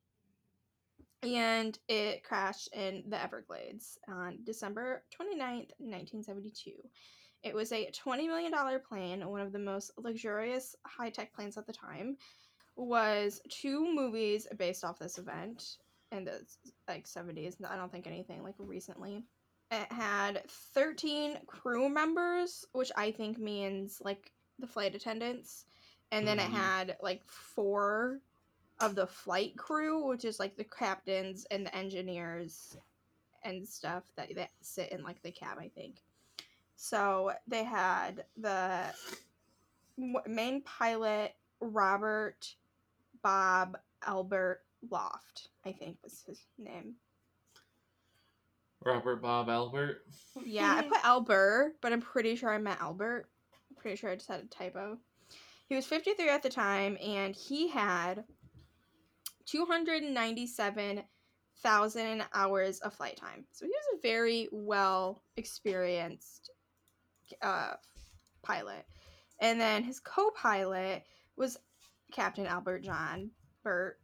and 1.22 1.78
it 1.88 2.22
crashed 2.24 2.68
in 2.74 3.04
the 3.08 3.22
Everglades 3.22 3.98
on 4.08 4.38
December 4.44 5.04
29th, 5.10 5.72
1972. 5.78 6.72
It 7.42 7.54
was 7.54 7.72
a 7.72 7.90
$20 7.90 8.26
million 8.26 8.52
plane, 8.88 9.28
one 9.28 9.40
of 9.40 9.52
the 9.52 9.58
most 9.58 9.92
luxurious 9.96 10.74
high 10.84 11.10
tech 11.10 11.32
planes 11.34 11.56
at 11.56 11.66
the 11.66 11.72
time. 11.72 12.16
Was 12.76 13.40
two 13.48 13.90
movies 13.94 14.46
based 14.58 14.84
off 14.84 14.98
this 14.98 15.16
event 15.16 15.78
in 16.12 16.24
the 16.24 16.42
like 16.88 17.06
70s. 17.06 17.56
I 17.66 17.76
don't 17.76 17.90
think 17.90 18.06
anything 18.06 18.42
like 18.42 18.54
recently. 18.58 19.24
It 19.70 19.90
had 19.90 20.42
13 20.48 21.38
crew 21.46 21.88
members, 21.88 22.66
which 22.72 22.92
I 22.96 23.10
think 23.10 23.38
means 23.38 24.00
like 24.04 24.32
the 24.58 24.66
flight 24.66 24.94
attendants. 24.94 25.64
And 26.12 26.26
then 26.26 26.38
Mhm. 26.38 26.44
it 26.44 26.50
had 26.50 26.96
like 27.00 27.26
four 27.26 28.20
of 28.80 28.94
the 28.94 29.06
flight 29.06 29.56
crew, 29.56 30.06
which 30.06 30.24
is 30.24 30.38
like 30.38 30.56
the 30.56 30.64
captains 30.64 31.46
and 31.50 31.66
the 31.66 31.74
engineers 31.74 32.76
and 33.42 33.66
stuff 33.66 34.04
that, 34.16 34.34
that 34.34 34.50
sit 34.60 34.92
in 34.92 35.02
like 35.02 35.22
the 35.22 35.30
cab, 35.30 35.58
I 35.58 35.68
think. 35.68 36.02
So 36.76 37.32
they 37.46 37.64
had 37.64 38.24
the 38.36 38.82
main 40.26 40.60
pilot, 40.62 41.34
Robert 41.60 42.54
Bob 43.22 43.78
Albert 44.06 44.62
Loft, 44.90 45.48
I 45.64 45.72
think 45.72 45.96
was 46.02 46.22
his 46.26 46.42
name. 46.58 46.94
Robert 48.84 49.22
Bob 49.22 49.48
Albert. 49.48 50.04
Yeah, 50.44 50.76
I 50.78 50.82
put 50.82 51.04
Albert, 51.04 51.76
but 51.80 51.92
I'm 51.92 52.00
pretty 52.00 52.36
sure 52.36 52.50
I 52.50 52.58
meant 52.58 52.80
Albert. 52.80 53.26
I'm 53.70 53.76
pretty 53.82 53.96
sure 53.96 54.10
I 54.10 54.14
just 54.16 54.28
had 54.28 54.40
a 54.40 54.46
typo. 54.46 54.98
He 55.68 55.74
was 55.74 55.86
53 55.86 56.28
at 56.28 56.42
the 56.42 56.48
time, 56.48 56.96
and 57.02 57.34
he 57.34 57.68
had 57.68 58.22
297,000 59.46 62.24
hours 62.34 62.80
of 62.80 62.94
flight 62.94 63.16
time. 63.16 63.44
So 63.52 63.66
he 63.66 63.70
was 63.70 63.84
a 63.94 64.00
very 64.02 64.48
well 64.52 65.22
experienced 65.36 66.50
uh, 67.42 67.74
pilot. 68.42 68.86
And 69.40 69.60
then 69.60 69.82
his 69.82 70.00
co 70.00 70.30
pilot 70.30 71.04
was 71.36 71.58
Captain 72.12 72.46
Albert 72.46 72.84
John 72.84 73.30
Bert 73.62 73.98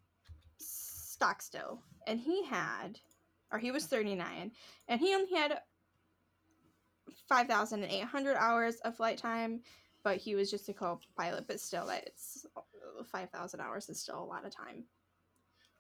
Stockstill. 0.58 1.82
And 2.06 2.20
he 2.20 2.44
had, 2.44 2.98
or 3.52 3.58
he 3.58 3.70
was 3.70 3.86
39, 3.86 4.52
and 4.88 5.00
he 5.00 5.14
only 5.14 5.34
had 5.34 5.60
5,800 7.28 8.36
hours 8.36 8.76
of 8.76 8.96
flight 8.96 9.18
time, 9.18 9.60
but 10.02 10.16
he 10.16 10.34
was 10.34 10.50
just 10.50 10.68
a 10.68 10.72
co-pilot. 10.72 11.46
But 11.46 11.60
still, 11.60 11.88
it's 11.88 12.46
5,000 13.10 13.60
hours 13.60 13.88
is 13.88 14.00
still 14.00 14.22
a 14.22 14.24
lot 14.24 14.44
of 14.44 14.54
time. 14.54 14.84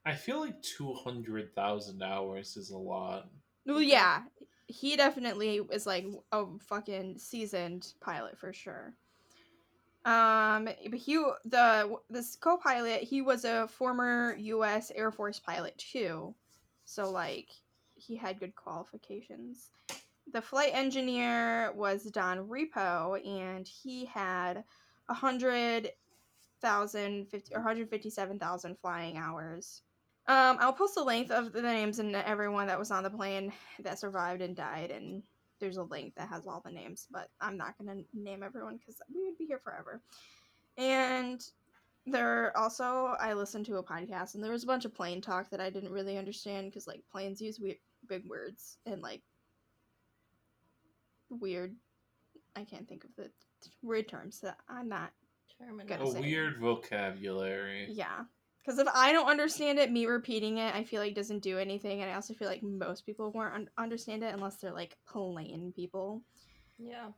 I 0.04 0.14
feel 0.14 0.40
like 0.40 0.60
two 0.62 0.92
hundred 0.94 1.54
thousand 1.54 2.02
hours 2.02 2.56
is 2.56 2.70
a 2.70 2.78
lot. 2.78 3.28
Well, 3.66 3.80
yeah, 3.80 4.22
he 4.66 4.96
definitely 4.96 5.60
is 5.70 5.86
like 5.86 6.06
a 6.32 6.44
fucking 6.58 7.18
seasoned 7.18 7.92
pilot 8.00 8.38
for 8.38 8.52
sure. 8.52 8.94
Um, 10.04 10.64
but 10.64 10.98
he 10.98 11.14
the 11.44 11.96
this 12.10 12.34
co-pilot 12.34 13.02
he 13.02 13.22
was 13.22 13.44
a 13.44 13.68
former 13.68 14.34
U.S. 14.36 14.90
Air 14.94 15.12
Force 15.12 15.38
pilot 15.38 15.78
too, 15.78 16.34
so 16.84 17.08
like 17.10 17.50
he 17.94 18.16
had 18.16 18.40
good 18.40 18.56
qualifications. 18.56 19.70
The 20.32 20.42
flight 20.42 20.70
engineer 20.72 21.72
was 21.74 22.04
Don 22.04 22.48
Repo, 22.48 23.24
and 23.24 23.68
he 23.68 24.04
had 24.06 24.64
a 25.08 25.14
hundred 25.14 25.90
thousand 26.60 27.28
fifty 27.28 27.54
or 27.54 27.60
hundred 27.60 27.88
fifty-seven 27.88 28.40
thousand 28.40 28.78
flying 28.78 29.16
hours. 29.16 29.82
Um, 30.32 30.56
I'll 30.60 30.72
post 30.72 30.94
the 30.94 31.04
length 31.04 31.30
of 31.30 31.52
the 31.52 31.60
names 31.60 31.98
and 31.98 32.16
everyone 32.16 32.66
that 32.66 32.78
was 32.78 32.90
on 32.90 33.02
the 33.02 33.10
plane 33.10 33.52
that 33.80 33.98
survived 33.98 34.40
and 34.40 34.56
died, 34.56 34.90
and 34.90 35.22
there's 35.60 35.76
a 35.76 35.82
link 35.82 36.14
that 36.16 36.28
has 36.28 36.46
all 36.46 36.62
the 36.64 36.70
names, 36.70 37.06
but 37.10 37.28
I'm 37.40 37.58
not 37.58 37.76
gonna 37.76 38.00
name 38.14 38.42
everyone 38.42 38.78
because 38.78 38.96
we 39.14 39.24
would 39.24 39.36
be 39.36 39.44
here 39.44 39.60
forever. 39.62 40.00
And 40.78 41.44
there 42.06 42.56
also 42.56 43.14
I 43.20 43.34
listened 43.34 43.66
to 43.66 43.76
a 43.76 43.82
podcast 43.82 44.34
and 44.34 44.42
there 44.42 44.50
was 44.50 44.64
a 44.64 44.66
bunch 44.66 44.84
of 44.84 44.94
plane 44.94 45.20
talk 45.20 45.50
that 45.50 45.60
I 45.60 45.70
didn't 45.70 45.92
really 45.92 46.18
understand 46.18 46.70
because 46.70 46.86
like 46.86 47.02
planes 47.12 47.40
use 47.40 47.60
weird 47.60 47.76
big 48.08 48.26
words 48.26 48.78
and 48.86 49.02
like 49.02 49.22
weird 51.30 51.76
I 52.56 52.64
can't 52.64 52.88
think 52.88 53.04
of 53.04 53.10
the 53.16 53.30
weird 53.82 54.08
terms 54.08 54.40
that 54.40 54.56
I'm 54.68 54.88
not 54.88 55.12
Terminal. 55.58 56.16
A 56.16 56.20
weird 56.20 56.58
vocabulary. 56.58 57.86
yeah. 57.88 58.24
Because 58.64 58.78
if 58.78 58.86
I 58.94 59.12
don't 59.12 59.28
understand 59.28 59.78
it, 59.78 59.90
me 59.90 60.06
repeating 60.06 60.58
it, 60.58 60.74
I 60.74 60.84
feel 60.84 61.00
like 61.00 61.14
doesn't 61.14 61.42
do 61.42 61.58
anything, 61.58 62.00
and 62.00 62.10
I 62.10 62.14
also 62.14 62.32
feel 62.34 62.48
like 62.48 62.62
most 62.62 63.04
people 63.04 63.32
won't 63.32 63.52
un- 63.52 63.70
understand 63.76 64.22
it 64.22 64.32
unless 64.32 64.56
they're 64.56 64.72
like 64.72 64.96
plane 65.06 65.72
people. 65.74 66.22
Yeah. 66.78 67.08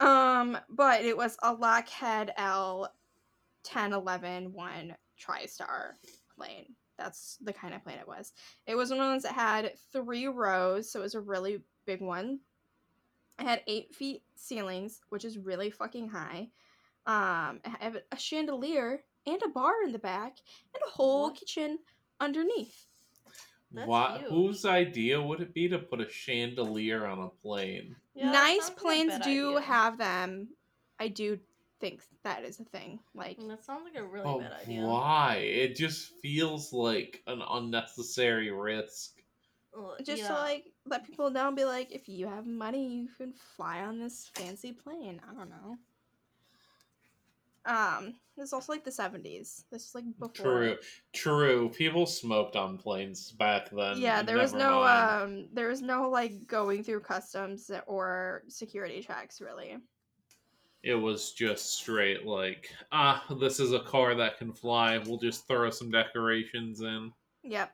Um, 0.00 0.58
but 0.68 1.04
it 1.04 1.16
was 1.16 1.36
a 1.42 1.52
Lockheed 1.52 2.32
L 2.36 2.92
1011 3.62 4.52
one 4.52 4.96
TriStar 5.20 5.92
plane. 6.36 6.74
That's 6.96 7.38
the 7.40 7.52
kind 7.52 7.74
of 7.74 7.84
plane 7.84 7.98
it 7.98 8.08
was. 8.08 8.32
It 8.66 8.74
was 8.74 8.90
one 8.90 8.98
of 8.98 9.04
the 9.04 9.10
ones 9.10 9.22
that 9.22 9.34
had 9.34 9.72
three 9.92 10.26
rows, 10.26 10.90
so 10.90 11.00
it 11.00 11.04
was 11.04 11.14
a 11.14 11.20
really 11.20 11.62
big 11.86 12.00
one. 12.00 12.40
It 13.38 13.46
had 13.46 13.62
eight 13.68 13.94
feet 13.94 14.22
ceilings, 14.34 15.00
which 15.10 15.24
is 15.24 15.38
really 15.38 15.70
fucking 15.70 16.08
high. 16.08 16.48
Um, 17.06 17.60
it 17.64 17.70
had 17.80 18.02
a 18.10 18.18
chandelier 18.18 19.04
and 19.28 19.42
a 19.42 19.48
bar 19.48 19.74
in 19.84 19.92
the 19.92 19.98
back, 19.98 20.38
and 20.74 20.82
a 20.86 20.90
whole 20.90 21.30
What? 21.30 21.34
kitchen 21.34 21.78
underneath. 22.20 22.86
That's 23.72 23.88
Why? 23.88 24.18
huge. 24.18 24.30
Whose 24.30 24.64
idea 24.64 25.20
would 25.22 25.40
it 25.40 25.54
be 25.54 25.68
to 25.68 25.78
put 25.78 26.00
a 26.00 26.08
chandelier 26.08 27.06
on 27.06 27.18
a 27.20 27.28
plane? 27.28 27.96
Yeah, 28.14 28.32
nice 28.32 28.64
sounds 28.64 28.76
like 28.76 28.82
planes 28.82 29.18
do 29.18 29.56
idea. 29.56 29.60
have 29.60 29.98
them. 29.98 30.48
I 30.98 31.08
do 31.08 31.38
think 31.80 32.02
that 32.24 32.44
is 32.44 32.60
a 32.60 32.64
thing. 32.64 33.00
Like, 33.14 33.38
mm, 33.38 33.48
That 33.48 33.64
sounds 33.64 33.84
like 33.84 33.96
a 33.96 34.04
really 34.06 34.26
Oh, 34.26 34.38
bad 34.38 34.52
idea. 34.52 34.80
why? 34.82 35.36
It 35.36 35.76
just 35.76 36.10
feels 36.20 36.72
like 36.72 37.22
an 37.26 37.42
unnecessary 37.48 38.50
risk. 38.50 39.22
Ugh, 39.76 39.94
just 40.04 40.26
to 40.26 40.32
like 40.32 40.72
let 40.86 41.04
people 41.06 41.30
know 41.30 41.48
and 41.48 41.56
be 41.56 41.64
like 41.64 41.92
if 41.92 42.08
you 42.08 42.26
have 42.26 42.46
money 42.46 42.88
you 43.02 43.08
can 43.16 43.32
fly 43.32 43.82
on 43.82 43.98
this 43.98 44.26
fancy 44.34 44.72
plane 44.72 45.20
i 45.30 45.34
don't 45.34 45.50
know 45.50 45.76
um 47.68 48.14
this 48.36 48.46
is 48.48 48.52
also 48.52 48.72
like 48.72 48.84
the 48.84 48.90
70s 48.90 49.64
this 49.70 49.84
is 49.86 49.92
like 49.94 50.04
before 50.18 50.30
True, 50.32 50.76
true. 51.12 51.68
People 51.70 52.06
smoked 52.06 52.56
on 52.56 52.78
planes 52.78 53.32
back 53.32 53.68
then. 53.70 53.98
yeah 53.98 54.22
there 54.22 54.38
was 54.38 54.52
no 54.54 54.80
mind. 54.80 55.22
um 55.22 55.48
there 55.52 55.68
was 55.68 55.82
no 55.82 56.08
like 56.08 56.46
going 56.46 56.82
through 56.82 57.00
customs 57.00 57.70
or 57.86 58.42
security 58.48 59.02
checks 59.02 59.40
really 59.40 59.76
It 60.82 60.94
was 60.94 61.32
just 61.32 61.74
straight 61.74 62.24
like, 62.24 62.70
ah, 62.92 63.24
this 63.40 63.58
is 63.60 63.72
a 63.72 63.80
car 63.80 64.14
that 64.14 64.38
can 64.38 64.52
fly. 64.52 64.96
We'll 64.98 65.18
just 65.18 65.46
throw 65.48 65.68
some 65.70 65.90
decorations 65.90 66.80
in. 66.80 67.12
yep 67.42 67.72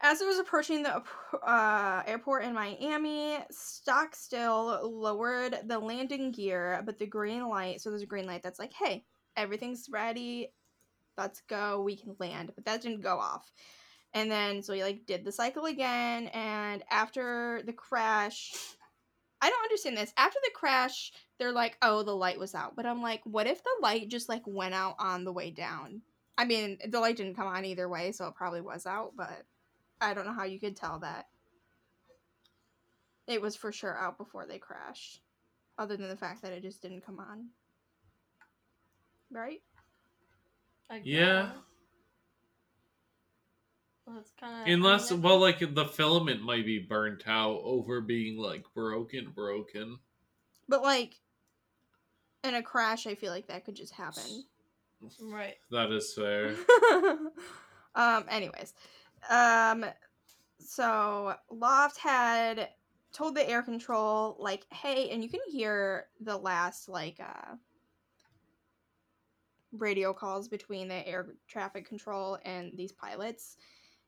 As 0.00 0.20
it 0.20 0.26
was 0.26 0.38
approaching 0.38 0.84
the 0.84 1.02
uh, 1.42 2.02
airport 2.06 2.44
in 2.44 2.54
Miami, 2.54 3.38
Stockstill 3.50 4.88
lowered 4.88 5.58
the 5.66 5.78
landing 5.78 6.30
gear, 6.30 6.80
but 6.86 6.98
the 6.98 7.06
green 7.06 7.48
light, 7.48 7.80
so 7.80 7.90
there's 7.90 8.02
a 8.02 8.06
green 8.06 8.26
light 8.26 8.42
that's 8.42 8.60
like, 8.60 8.72
hey, 8.72 9.04
everything's 9.36 9.88
ready, 9.90 10.52
let's 11.16 11.42
go, 11.48 11.82
we 11.82 11.96
can 11.96 12.14
land. 12.20 12.52
But 12.54 12.64
that 12.66 12.80
didn't 12.80 13.00
go 13.00 13.18
off. 13.18 13.50
And 14.14 14.30
then, 14.30 14.62
so 14.62 14.72
he 14.72 14.84
like 14.84 15.04
did 15.04 15.24
the 15.24 15.32
cycle 15.32 15.66
again, 15.66 16.28
and 16.28 16.84
after 16.90 17.62
the 17.66 17.72
crash, 17.72 18.52
I 19.40 19.50
don't 19.50 19.64
understand 19.64 19.96
this. 19.96 20.12
After 20.16 20.38
the 20.44 20.52
crash, 20.54 21.12
they're 21.38 21.52
like, 21.52 21.76
oh, 21.82 22.04
the 22.04 22.14
light 22.14 22.38
was 22.38 22.54
out. 22.54 22.76
But 22.76 22.86
I'm 22.86 23.02
like, 23.02 23.20
what 23.24 23.46
if 23.48 23.62
the 23.62 23.76
light 23.82 24.08
just 24.08 24.28
like 24.28 24.42
went 24.46 24.74
out 24.74 24.94
on 25.00 25.24
the 25.24 25.32
way 25.32 25.50
down? 25.50 26.02
I 26.36 26.44
mean, 26.44 26.78
the 26.88 27.00
light 27.00 27.16
didn't 27.16 27.34
come 27.34 27.48
on 27.48 27.64
either 27.64 27.88
way, 27.88 28.12
so 28.12 28.28
it 28.28 28.36
probably 28.36 28.60
was 28.60 28.86
out, 28.86 29.12
but 29.16 29.44
I 30.00 30.14
don't 30.14 30.26
know 30.26 30.32
how 30.32 30.44
you 30.44 30.60
could 30.60 30.76
tell 30.76 30.98
that. 31.00 31.26
It 33.26 33.42
was 33.42 33.56
for 33.56 33.72
sure 33.72 33.96
out 33.96 34.16
before 34.16 34.46
they 34.46 34.58
crashed, 34.58 35.20
other 35.76 35.96
than 35.96 36.08
the 36.08 36.16
fact 36.16 36.42
that 36.42 36.52
it 36.52 36.62
just 36.62 36.80
didn't 36.80 37.04
come 37.04 37.18
on. 37.18 37.48
Right? 39.30 39.60
I 40.90 41.02
Yeah. 41.04 41.50
Well, 44.06 44.16
that's 44.16 44.32
kind 44.40 44.62
of 44.62 44.72
Unless, 44.72 45.12
well, 45.12 45.38
like 45.38 45.58
the 45.74 45.84
filament 45.84 46.42
might 46.42 46.64
be 46.64 46.78
burnt 46.78 47.24
out 47.26 47.60
over 47.62 48.00
being 48.00 48.38
like 48.38 48.64
broken, 48.74 49.32
broken. 49.34 49.98
But 50.66 50.82
like 50.82 51.20
in 52.42 52.54
a 52.54 52.62
crash, 52.62 53.06
I 53.06 53.14
feel 53.14 53.32
like 53.32 53.48
that 53.48 53.66
could 53.66 53.76
just 53.76 53.92
happen. 53.92 54.44
right. 55.20 55.56
That 55.70 55.92
is 55.92 56.14
fair. 56.14 56.54
um 57.94 58.24
anyways 58.30 58.74
um 59.30 59.84
so 60.60 61.34
loft 61.50 61.98
had 61.98 62.70
told 63.12 63.34
the 63.34 63.48
air 63.48 63.62
control 63.62 64.36
like, 64.38 64.66
"Hey," 64.72 65.10
and 65.10 65.22
you 65.22 65.30
can 65.30 65.40
hear 65.48 66.08
the 66.20 66.36
last 66.36 66.88
like 66.88 67.18
uh 67.20 67.56
radio 69.72 70.12
calls 70.12 70.48
between 70.48 70.88
the 70.88 71.06
air 71.06 71.26
traffic 71.46 71.86
control 71.86 72.38
and 72.44 72.72
these 72.76 72.92
pilots. 72.92 73.56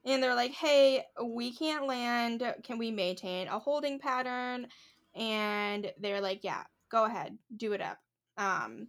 And 0.04 0.22
they're 0.22 0.34
like, 0.34 0.52
"Hey, 0.52 1.04
we 1.22 1.52
can't 1.54 1.86
land. 1.86 2.42
Can 2.64 2.78
we 2.78 2.90
maintain 2.90 3.48
a 3.48 3.58
holding 3.58 3.98
pattern?" 3.98 4.68
And 5.14 5.92
they're 6.00 6.20
like, 6.22 6.44
"Yeah, 6.44 6.64
go 6.90 7.04
ahead, 7.04 7.38
do 7.56 7.72
it 7.74 7.80
up." 7.82 7.98
Um, 8.38 8.88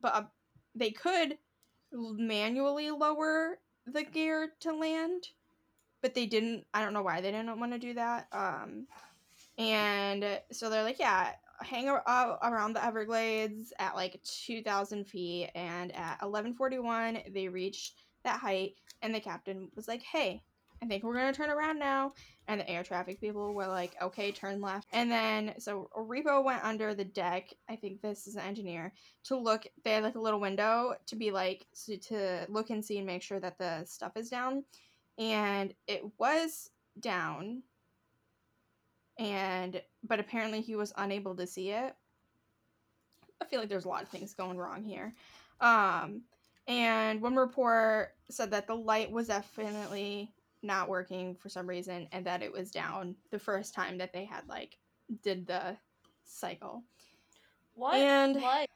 but 0.00 0.14
uh, 0.14 0.24
they 0.74 0.90
could 0.92 1.38
manually 1.92 2.90
lower 2.90 3.58
the 3.86 4.04
gear 4.04 4.52
to 4.60 4.74
land, 4.74 5.24
but 6.02 6.14
they 6.14 6.26
didn't. 6.26 6.66
I 6.74 6.82
don't 6.82 6.92
know 6.92 7.02
why 7.02 7.20
they 7.20 7.30
didn't 7.30 7.58
want 7.58 7.72
to 7.72 7.78
do 7.78 7.94
that. 7.94 8.28
Um, 8.32 8.86
and 9.58 10.40
so 10.52 10.70
they're 10.70 10.82
like, 10.82 10.98
"Yeah, 10.98 11.32
hang 11.60 11.88
ar- 11.88 12.38
around 12.42 12.74
the 12.74 12.84
Everglades 12.84 13.72
at 13.78 13.94
like 13.94 14.22
2,000 14.22 15.04
feet." 15.06 15.50
And 15.54 15.94
at 15.94 16.20
11:41, 16.22 17.32
they 17.32 17.48
reached 17.48 18.04
that 18.24 18.40
height, 18.40 18.74
and 19.02 19.14
the 19.14 19.20
captain 19.20 19.70
was 19.74 19.88
like, 19.88 20.02
"Hey." 20.02 20.42
I 20.82 20.86
think 20.86 21.04
we're 21.04 21.14
gonna 21.14 21.32
turn 21.32 21.50
around 21.50 21.78
now. 21.78 22.12
And 22.48 22.60
the 22.60 22.68
air 22.68 22.84
traffic 22.84 23.20
people 23.20 23.54
were 23.54 23.66
like, 23.66 23.96
okay, 24.00 24.30
turn 24.30 24.60
left. 24.60 24.86
And 24.92 25.10
then, 25.10 25.54
so 25.58 25.90
Repo 25.96 26.44
went 26.44 26.62
under 26.62 26.94
the 26.94 27.04
deck. 27.04 27.52
I 27.68 27.76
think 27.76 28.00
this 28.00 28.26
is 28.26 28.36
an 28.36 28.42
engineer 28.42 28.92
to 29.24 29.36
look. 29.36 29.66
They 29.82 29.92
had 29.92 30.04
like 30.04 30.14
a 30.14 30.20
little 30.20 30.38
window 30.38 30.94
to 31.06 31.16
be 31.16 31.30
like, 31.30 31.66
so 31.72 31.96
to 32.08 32.46
look 32.48 32.70
and 32.70 32.84
see 32.84 32.98
and 32.98 33.06
make 33.06 33.22
sure 33.22 33.40
that 33.40 33.58
the 33.58 33.84
stuff 33.84 34.16
is 34.16 34.28
down. 34.28 34.64
And 35.18 35.74
it 35.86 36.04
was 36.18 36.70
down. 37.00 37.62
And, 39.18 39.80
but 40.06 40.20
apparently 40.20 40.60
he 40.60 40.76
was 40.76 40.92
unable 40.96 41.34
to 41.36 41.46
see 41.46 41.70
it. 41.70 41.94
I 43.40 43.44
feel 43.44 43.60
like 43.60 43.68
there's 43.68 43.84
a 43.84 43.88
lot 43.88 44.02
of 44.02 44.08
things 44.08 44.34
going 44.34 44.58
wrong 44.58 44.82
here. 44.82 45.14
Um, 45.60 46.22
and 46.68 47.20
one 47.22 47.36
report 47.36 48.14
said 48.28 48.50
that 48.50 48.66
the 48.66 48.74
light 48.74 49.10
was 49.10 49.28
definitely 49.28 50.30
not 50.62 50.88
working 50.88 51.34
for 51.36 51.48
some 51.48 51.66
reason 51.66 52.08
and 52.12 52.26
that 52.26 52.42
it 52.42 52.52
was 52.52 52.70
down 52.70 53.14
the 53.30 53.38
first 53.38 53.72
time 53.72 53.98
that 53.98 54.12
they 54.12 54.24
had 54.24 54.48
like 54.48 54.78
did 55.22 55.46
the 55.46 55.76
cycle. 56.24 56.82
What? 57.74 57.94
And- 57.94 58.36
What? 58.42 58.68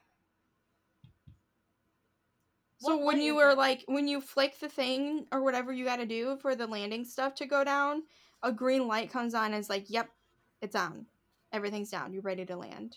So 2.80 2.96
What 2.96 3.04
when 3.06 3.20
you 3.20 3.34
were 3.34 3.54
like 3.54 3.84
when 3.86 4.08
you 4.08 4.20
flick 4.20 4.58
the 4.58 4.68
thing 4.68 5.26
or 5.32 5.42
whatever 5.42 5.72
you 5.72 5.84
got 5.84 5.96
to 5.96 6.06
do 6.06 6.38
for 6.40 6.56
the 6.56 6.66
landing 6.66 7.04
stuff 7.04 7.34
to 7.36 7.46
go 7.46 7.62
down, 7.62 8.04
a 8.42 8.50
green 8.50 8.86
light 8.88 9.10
comes 9.10 9.34
on 9.34 9.52
and 9.52 9.56
is 9.56 9.68
like, 9.68 9.90
"Yep, 9.90 10.08
it's 10.62 10.74
on. 10.74 11.06
Everything's 11.52 11.90
down. 11.90 12.12
You're 12.12 12.22
ready 12.22 12.46
to 12.46 12.56
land." 12.56 12.96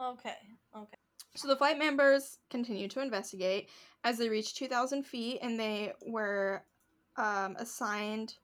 Okay. 0.00 0.36
Okay. 0.74 0.96
So 1.36 1.48
the 1.48 1.56
flight 1.56 1.78
members 1.78 2.38
continued 2.50 2.90
to 2.92 3.00
investigate 3.00 3.68
as 4.04 4.18
they 4.18 4.28
reached 4.28 4.56
2,000 4.56 5.04
feet, 5.04 5.38
and 5.42 5.58
they 5.60 5.92
were 6.06 6.62
um, 7.16 7.56
assigned 7.58 8.34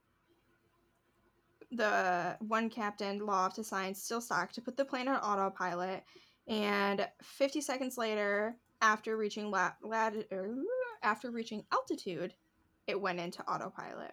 the 1.72 2.36
one 2.40 2.70
captain 2.70 3.18
Law, 3.18 3.42
loft 3.42 3.58
assigned 3.58 3.96
still 3.96 4.20
stock 4.20 4.52
to 4.52 4.62
put 4.62 4.76
the 4.76 4.84
plane 4.84 5.08
on 5.08 5.16
autopilot. 5.16 6.04
And 6.46 7.06
50 7.22 7.60
seconds 7.60 7.98
later, 7.98 8.56
after 8.80 9.16
reaching 9.16 9.50
la- 9.50 9.72
er, 9.84 10.64
after 11.02 11.30
reaching 11.30 11.64
altitude, 11.72 12.34
it 12.86 13.00
went 13.00 13.20
into 13.20 13.42
autopilot. 13.50 14.12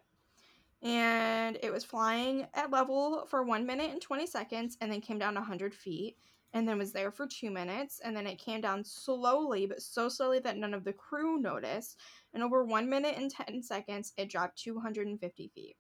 And 0.82 1.58
it 1.63 1.71
was 1.71 1.84
flying 1.84 2.47
at 2.54 2.71
level 2.71 3.25
for 3.28 3.43
one 3.43 3.65
minute 3.65 3.91
and 3.91 4.01
20 4.01 4.28
seconds, 4.28 4.78
and 4.82 4.91
then 4.91 5.01
came 5.01 5.17
down 5.17 5.36
100 5.36 5.73
feet 5.73 6.17
and 6.56 6.65
then 6.65 6.78
was 6.78 6.93
there 6.93 7.12
for 7.12 7.28
two 7.28 7.51
minutes, 7.51 7.99
and 8.01 8.15
then 8.15 8.25
it 8.25 8.39
came 8.39 8.62
down 8.62 8.82
slowly, 8.82 9.65
but 9.65 9.82
so 9.82 10.08
slowly 10.08 10.39
that 10.39 10.56
none 10.56 10.73
of 10.73 10.86
the 10.86 10.93
crew 10.93 11.38
noticed. 11.38 11.99
And 12.34 12.41
over 12.41 12.63
one 12.63 12.89
minute 12.89 13.15
and 13.17 13.30
10 13.30 13.62
seconds, 13.62 14.13
it 14.17 14.30
dropped 14.30 14.58
250 14.60 15.51
feet. 15.54 15.75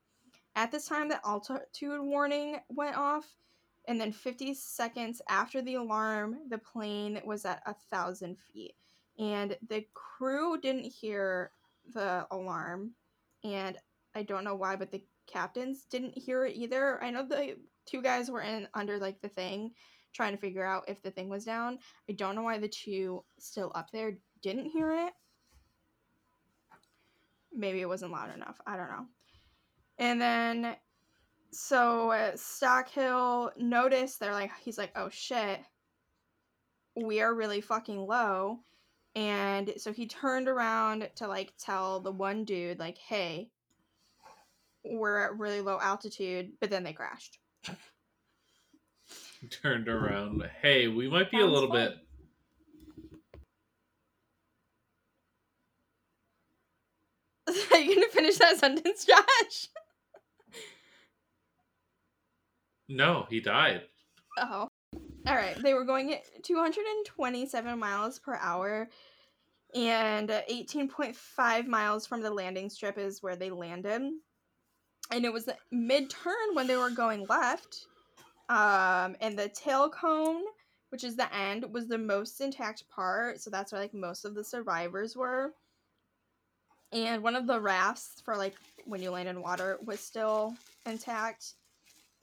At 0.57 0.73
this 0.73 0.85
time, 0.85 1.07
the 1.07 1.25
altitude 1.25 2.01
warning 2.01 2.57
went 2.67 2.97
off, 2.97 3.25
and 3.87 3.99
then 3.99 4.11
50 4.11 4.53
seconds 4.53 5.21
after 5.29 5.61
the 5.61 5.75
alarm, 5.75 6.37
the 6.49 6.57
plane 6.57 7.21
was 7.25 7.45
at 7.45 7.61
a 7.65 7.75
thousand 7.91 8.37
feet. 8.37 8.75
And 9.17 9.57
the 9.69 9.85
crew 9.93 10.59
didn't 10.59 10.83
hear 10.85 11.51
the 11.93 12.27
alarm, 12.31 12.91
and 13.43 13.77
I 14.13 14.23
don't 14.23 14.43
know 14.43 14.55
why, 14.55 14.75
but 14.75 14.91
the 14.91 15.03
captains 15.27 15.85
didn't 15.85 16.17
hear 16.17 16.45
it 16.45 16.55
either. 16.55 17.01
I 17.03 17.11
know 17.11 17.25
the 17.25 17.55
two 17.85 18.01
guys 18.01 18.29
were 18.29 18.41
in 18.41 18.67
under 18.73 18.97
like 18.97 19.21
the 19.21 19.29
thing, 19.29 19.71
trying 20.13 20.33
to 20.33 20.39
figure 20.39 20.65
out 20.65 20.89
if 20.89 21.01
the 21.01 21.11
thing 21.11 21.29
was 21.29 21.45
down. 21.45 21.79
I 22.09 22.13
don't 22.13 22.35
know 22.35 22.43
why 22.43 22.57
the 22.57 22.67
two 22.67 23.23
still 23.39 23.71
up 23.75 23.91
there 23.91 24.17
didn't 24.41 24.69
hear 24.69 24.91
it. 24.91 25.13
Maybe 27.53 27.81
it 27.81 27.87
wasn't 27.87 28.11
loud 28.11 28.33
enough. 28.33 28.59
I 28.65 28.75
don't 28.75 28.89
know. 28.89 29.05
And 29.97 30.21
then, 30.21 30.75
so 31.51 32.11
uh, 32.11 32.31
Stockhill 32.33 33.51
noticed, 33.57 34.19
they're 34.19 34.33
like, 34.33 34.51
he's 34.63 34.77
like, 34.77 34.91
oh 34.95 35.09
shit, 35.09 35.59
we 36.95 37.21
are 37.21 37.33
really 37.33 37.61
fucking 37.61 38.05
low. 38.05 38.59
And 39.15 39.73
so 39.77 39.93
he 39.93 40.07
turned 40.07 40.47
around 40.47 41.09
to 41.15 41.27
like 41.27 41.53
tell 41.57 42.01
the 42.01 42.11
one 42.11 42.43
dude, 42.43 42.79
like, 42.79 42.97
hey, 42.97 43.49
we're 44.83 45.19
at 45.19 45.37
really 45.37 45.61
low 45.61 45.79
altitude, 45.81 46.51
but 46.59 46.69
then 46.69 46.83
they 46.83 46.93
crashed. 46.93 47.39
Turned 49.49 49.87
around. 49.87 50.43
Hey, 50.61 50.87
we 50.87 51.09
might 51.09 51.31
be 51.31 51.39
a 51.39 51.45
little 51.45 51.69
fun. 51.69 51.77
bit. 51.77 51.97
Are 57.73 57.79
you 57.79 57.95
gonna 57.95 58.07
finish 58.07 58.37
that 58.37 58.57
sentence, 58.57 59.05
Josh? 59.05 59.69
No, 62.87 63.25
he 63.29 63.39
died. 63.39 63.83
Oh. 64.37 64.67
All 65.27 65.35
right. 65.35 65.57
They 65.61 65.73
were 65.73 65.85
going 65.85 66.13
at 66.13 66.43
227 66.43 67.79
miles 67.79 68.19
per 68.19 68.35
hour, 68.35 68.87
and 69.73 70.29
uh, 70.29 70.41
18.5 70.49 71.67
miles 71.67 72.05
from 72.05 72.21
the 72.21 72.31
landing 72.31 72.69
strip 72.69 72.97
is 72.97 73.23
where 73.23 73.35
they 73.35 73.49
landed. 73.49 74.01
And 75.11 75.25
it 75.25 75.33
was 75.33 75.49
mid 75.71 76.09
turn 76.09 76.53
when 76.53 76.67
they 76.67 76.77
were 76.77 76.89
going 76.89 77.25
left. 77.27 77.85
Um, 78.49 79.15
and 79.21 79.37
the 79.37 79.49
tail 79.49 79.89
cone, 79.89 80.43
which 80.89 81.03
is 81.03 81.15
the 81.15 81.33
end, 81.35 81.65
was 81.73 81.87
the 81.87 81.97
most 81.97 82.39
intact 82.41 82.83
part. 82.89 83.41
So 83.41 83.49
that's 83.49 83.71
where 83.71 83.81
like 83.81 83.93
most 83.93 84.25
of 84.25 84.35
the 84.35 84.43
survivors 84.43 85.15
were. 85.15 85.53
And 86.91 87.23
one 87.23 87.35
of 87.35 87.47
the 87.47 87.59
rafts 87.59 88.21
for 88.23 88.37
like 88.37 88.55
when 88.85 89.01
you 89.01 89.11
land 89.11 89.27
in 89.27 89.41
water 89.41 89.79
was 89.83 89.99
still 89.99 90.55
intact. 90.85 91.53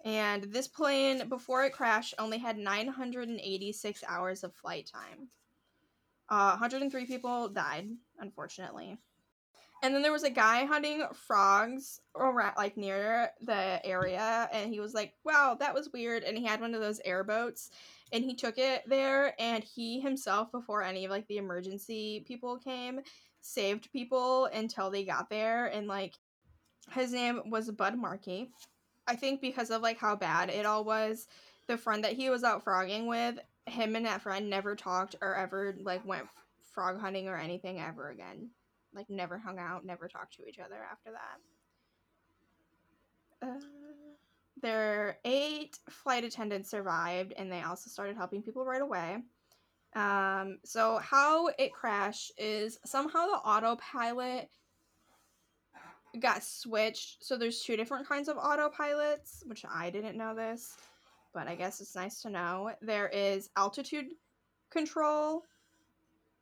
And 0.04 0.44
this 0.44 0.66
plane, 0.66 1.28
before 1.28 1.64
it 1.64 1.72
crashed, 1.72 2.14
only 2.18 2.38
had 2.38 2.58
986 2.58 4.02
hours 4.08 4.42
of 4.42 4.54
flight 4.54 4.90
time. 4.92 5.28
Uh, 6.28 6.50
103 6.52 7.06
people 7.06 7.48
died, 7.48 7.88
unfortunately. 8.18 8.98
And 9.82 9.92
then 9.92 10.02
there 10.02 10.12
was 10.12 10.22
a 10.22 10.30
guy 10.30 10.64
hunting 10.64 11.04
frogs 11.12 12.00
around, 12.14 12.54
like 12.56 12.76
near 12.76 13.30
the 13.40 13.84
area, 13.84 14.48
and 14.52 14.72
he 14.72 14.78
was 14.78 14.94
like, 14.94 15.14
"Wow, 15.24 15.56
that 15.58 15.74
was 15.74 15.92
weird." 15.92 16.22
And 16.22 16.38
he 16.38 16.44
had 16.44 16.60
one 16.60 16.72
of 16.74 16.80
those 16.80 17.00
airboats, 17.04 17.70
and 18.12 18.22
he 18.22 18.34
took 18.34 18.58
it 18.58 18.82
there, 18.86 19.34
and 19.40 19.64
he 19.64 20.00
himself, 20.00 20.52
before 20.52 20.84
any 20.84 21.04
of 21.04 21.10
like 21.10 21.26
the 21.26 21.38
emergency 21.38 22.24
people 22.26 22.58
came, 22.58 23.00
saved 23.40 23.90
people 23.92 24.46
until 24.46 24.88
they 24.88 25.04
got 25.04 25.28
there, 25.28 25.66
and 25.66 25.88
like 25.88 26.14
his 26.92 27.12
name 27.12 27.50
was 27.50 27.70
Bud 27.72 27.96
Marquis. 27.98 28.50
I 29.06 29.16
think 29.16 29.40
because 29.40 29.70
of 29.70 29.82
like 29.82 29.98
how 29.98 30.16
bad 30.16 30.50
it 30.50 30.66
all 30.66 30.84
was, 30.84 31.26
the 31.66 31.76
friend 31.76 32.04
that 32.04 32.12
he 32.12 32.30
was 32.30 32.44
out 32.44 32.64
frogging 32.64 33.06
with, 33.06 33.38
him 33.66 33.96
and 33.96 34.06
that 34.06 34.22
friend 34.22 34.50
never 34.50 34.74
talked 34.74 35.16
or 35.20 35.34
ever 35.34 35.76
like 35.80 36.04
went 36.06 36.26
frog 36.72 37.00
hunting 37.00 37.28
or 37.28 37.36
anything 37.36 37.80
ever 37.80 38.10
again. 38.10 38.50
Like 38.94 39.08
never 39.08 39.38
hung 39.38 39.58
out, 39.58 39.84
never 39.84 40.08
talked 40.08 40.34
to 40.36 40.46
each 40.46 40.58
other 40.58 40.76
after 40.90 41.12
that. 41.12 41.38
Uh, 44.64 45.12
eight 45.24 45.78
flight 45.88 46.24
attendants 46.24 46.70
survived, 46.70 47.32
and 47.36 47.50
they 47.50 47.62
also 47.62 47.90
started 47.90 48.16
helping 48.16 48.42
people 48.42 48.64
right 48.64 48.82
away. 48.82 49.18
Um, 49.94 50.58
so 50.64 50.98
how 50.98 51.48
it 51.58 51.72
crashed 51.72 52.32
is 52.38 52.78
somehow 52.84 53.26
the 53.26 53.36
autopilot 53.36 54.48
got 56.20 56.42
switched. 56.42 57.24
So 57.24 57.36
there's 57.36 57.62
two 57.62 57.76
different 57.76 58.08
kinds 58.08 58.28
of 58.28 58.36
autopilots, 58.36 59.46
which 59.46 59.64
I 59.70 59.90
didn't 59.90 60.16
know 60.16 60.34
this, 60.34 60.76
but 61.32 61.48
I 61.48 61.54
guess 61.54 61.80
it's 61.80 61.96
nice 61.96 62.20
to 62.22 62.30
know. 62.30 62.72
There 62.82 63.08
is 63.08 63.50
altitude 63.56 64.06
control, 64.70 65.44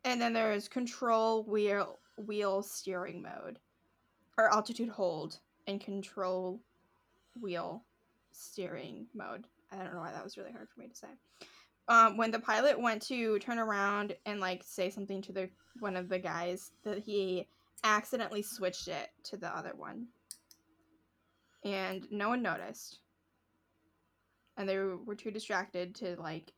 and 0.05 0.21
then 0.21 0.33
there 0.33 0.53
is 0.53 0.69
control 0.69 1.45
wheel 1.45 1.99
wheel 2.27 2.63
steering 2.63 3.23
mode, 3.23 3.59
or 4.37 4.53
altitude 4.53 4.89
hold 4.89 5.39
and 5.67 5.81
control 5.81 6.61
wheel 7.41 7.85
steering 8.33 9.07
mode. 9.15 9.47
I 9.73 9.77
don't 9.77 9.95
know 9.95 10.01
why 10.01 10.13
that 10.13 10.25
was 10.25 10.37
really 10.37 10.53
hard 10.53 10.69
for 10.69 10.81
me 10.81 10.89
to 10.89 10.95
say. 10.95 11.09
Um, 11.89 12.17
when 12.17 12.31
the 12.31 12.39
pilot 12.39 12.81
went 12.81 13.03
to 13.03 13.39
turn 13.39 13.59
around 13.59 14.15
and 14.27 14.41
like 14.41 14.63
say 14.65 14.91
something 14.91 15.23
to 15.23 15.33
the 15.33 15.49
one 15.79 15.97
of 15.97 16.09
the 16.09 16.19
guys, 16.19 16.73
that 16.85 16.99
he 16.99 17.47
accidentally 17.85 18.43
switched 18.43 18.89
it 18.89 19.09
to 19.25 19.37
the 19.37 19.49
other 19.49 19.73
one, 19.77 20.07
and 21.65 22.07
no 22.11 22.29
one 22.31 22.43
noticed, 22.43 23.01
and 24.57 24.69
they 24.69 24.79
were 24.79 25.15
too 25.15 25.31
distracted 25.31 25.95
to 25.97 26.17
like 26.17 26.53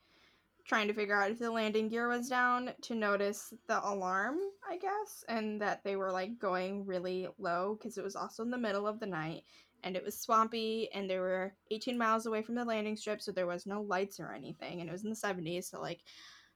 trying 0.67 0.87
to 0.89 0.95
figure 0.95 1.21
out 1.21 1.31
if 1.31 1.39
the 1.39 1.51
landing 1.51 1.89
gear 1.89 2.09
was 2.09 2.29
down 2.29 2.71
to 2.83 2.95
notice 2.95 3.53
the 3.67 3.85
alarm, 3.85 4.37
I 4.69 4.79
guess, 4.79 5.25
and 5.29 5.61
that 5.61 5.83
they 5.83 5.97
were 5.97 6.13
like 6.13 6.39
going 6.39 6.87
really 6.87 7.27
low 7.39 7.77
because 7.77 7.99
it 7.99 8.05
was 8.05 8.15
also 8.15 8.45
in 8.45 8.51
the 8.51 8.59
middle 8.59 8.87
of 8.87 9.01
the 9.01 9.07
night 9.07 9.43
and 9.85 9.97
it 9.97 10.05
was 10.05 10.19
swampy 10.19 10.89
and 10.95 11.09
they 11.09 11.19
were 11.19 11.55
18 11.71 11.99
miles 11.99 12.27
away 12.27 12.43
from 12.43 12.55
the 12.55 12.65
landing 12.65 12.97
strip 12.97 13.21
so 13.21 13.33
there 13.33 13.47
was 13.47 13.67
no 13.67 13.83
lights 13.83 14.21
or 14.21 14.33
anything 14.33 14.81
and 14.81 14.89
it 14.89 14.93
was 14.93 15.05
in 15.05 15.11
the 15.11 15.17
70s 15.17 15.65
so 15.71 15.81
like 15.81 16.01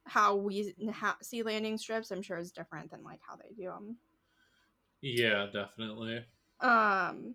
how 0.05 0.37
we 0.37 0.74
ha- 0.92 1.16
see 1.22 1.42
landing 1.42 1.76
strips 1.76 2.11
i'm 2.11 2.22
sure 2.22 2.38
is 2.38 2.52
different 2.52 2.90
than 2.90 3.02
like 3.02 3.20
how 3.26 3.37
they 3.37 3.52
do 3.57 3.68
them 3.68 3.96
Yeah, 5.00 5.46
definitely. 5.50 6.26
um 6.61 7.35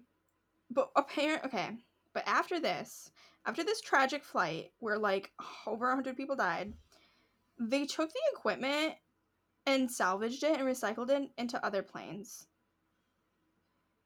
but 0.70 0.92
apparent 0.96 1.46
okay 1.46 1.78
but 2.14 2.24
after 2.28 2.60
this 2.60 3.12
after 3.46 3.64
this 3.64 3.82
tragic 3.82 4.24
flight 4.24 4.72
where 4.80 4.98
like 4.98 5.32
over 5.68 5.88
100 5.88 6.18
people 6.18 6.36
died 6.36 6.74
they 7.60 7.86
took 7.86 8.10
the 8.12 8.22
equipment 8.34 8.96
and 9.66 9.92
salvaged 9.92 10.44
it 10.44 10.60
and 10.60 10.68
recycled 10.68 11.10
it 11.12 11.30
into 11.38 11.64
other 11.66 11.84
planes 11.84 12.48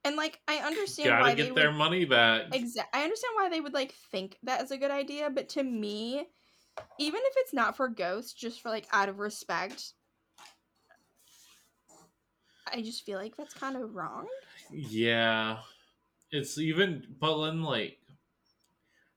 and 0.03 0.15
like 0.15 0.39
i 0.47 0.57
understand 0.57 1.09
Gotta 1.09 1.23
why 1.23 1.35
get 1.35 1.45
they 1.45 1.51
their 1.55 1.71
would, 1.71 1.77
money 1.77 2.05
back. 2.05 2.47
Exactly. 2.51 2.99
I 2.99 3.03
understand 3.03 3.33
why 3.35 3.49
they 3.49 3.61
would 3.61 3.73
like 3.73 3.93
think 4.11 4.37
that 4.43 4.61
is 4.63 4.71
a 4.71 4.77
good 4.77 4.91
idea, 4.91 5.29
but 5.29 5.49
to 5.49 5.63
me, 5.63 6.27
even 6.99 7.21
if 7.23 7.33
it's 7.37 7.53
not 7.53 7.75
for 7.77 7.89
ghosts, 7.89 8.33
just 8.33 8.61
for 8.61 8.69
like 8.69 8.87
out 8.91 9.09
of 9.09 9.19
respect, 9.19 9.93
I 12.67 12.81
just 12.83 13.03
feel 13.03 13.17
like 13.19 13.35
that's 13.35 13.53
kind 13.55 13.75
of 13.75 13.95
wrong. 13.95 14.29
Yeah. 14.69 15.63
It's 16.31 16.57
even, 16.57 17.15
but 17.19 17.45
then, 17.45 17.63
like, 17.63 17.99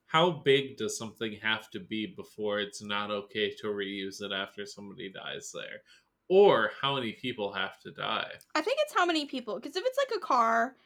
how 0.07 0.31
big 0.31 0.77
does 0.77 0.99
something 0.99 1.35
have 1.35 1.71
to 1.71 1.79
be 1.81 2.07
before 2.07 2.59
it's 2.59 2.83
not 2.83 3.11
okay 3.13 3.55
to 3.55 3.67
reuse 3.69 4.21
it 4.23 4.33
after 4.33 4.65
somebody 4.67 5.13
dies 5.13 5.53
there? 5.53 5.83
Or 6.29 6.73
how 6.81 6.97
many 6.97 7.13
people 7.13 7.53
have 7.53 7.79
to 7.81 7.93
die? 7.93 8.41
I 8.55 8.63
think 8.63 8.79
it's 8.83 8.95
how 8.95 9.07
many 9.07 9.27
people, 9.27 9.57
because 9.57 9.77
if 9.77 9.85
it's 9.87 9.99
like 9.99 10.17
a 10.17 10.25
car, 10.25 10.77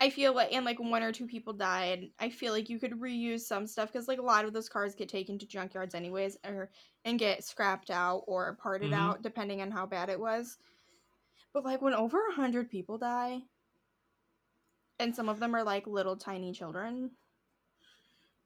I 0.00 0.10
feel 0.10 0.34
like 0.34 0.52
and 0.52 0.64
like 0.64 0.80
one 0.80 1.02
or 1.02 1.12
two 1.12 1.26
people 1.26 1.52
died, 1.54 2.12
I 2.18 2.30
feel 2.30 2.52
like 2.52 2.70
you 2.70 2.78
could 2.80 2.92
reuse 2.92 3.42
some 3.42 3.66
stuff 3.66 3.92
because 3.92 4.08
like 4.08 4.18
a 4.20 4.22
lot 4.22 4.44
of 4.46 4.52
those 4.54 4.68
cars 4.68 4.94
get 4.96 5.08
taken 5.10 5.38
to 5.40 5.46
junkyards 5.46 5.94
anyways, 5.94 6.38
or 6.44 6.70
and 7.04 7.18
get 7.18 7.44
scrapped 7.44 7.90
out 7.90 8.24
or 8.28 8.56
parted 8.56 8.92
Mhm. 8.92 8.92
out 8.92 9.22
depending 9.22 9.62
on 9.62 9.70
how 9.72 9.86
bad 9.86 10.10
it 10.10 10.20
was. 10.20 10.58
But 11.52 11.64
like 11.64 11.82
when 11.82 11.94
over 11.94 12.18
a 12.28 12.34
hundred 12.34 12.70
people 12.70 12.98
die, 12.98 13.42
and 14.98 15.14
some 15.14 15.28
of 15.28 15.38
them 15.40 15.54
are 15.54 15.62
like 15.64 15.86
little 15.86 16.16
tiny 16.16 16.52
children, 16.52 17.10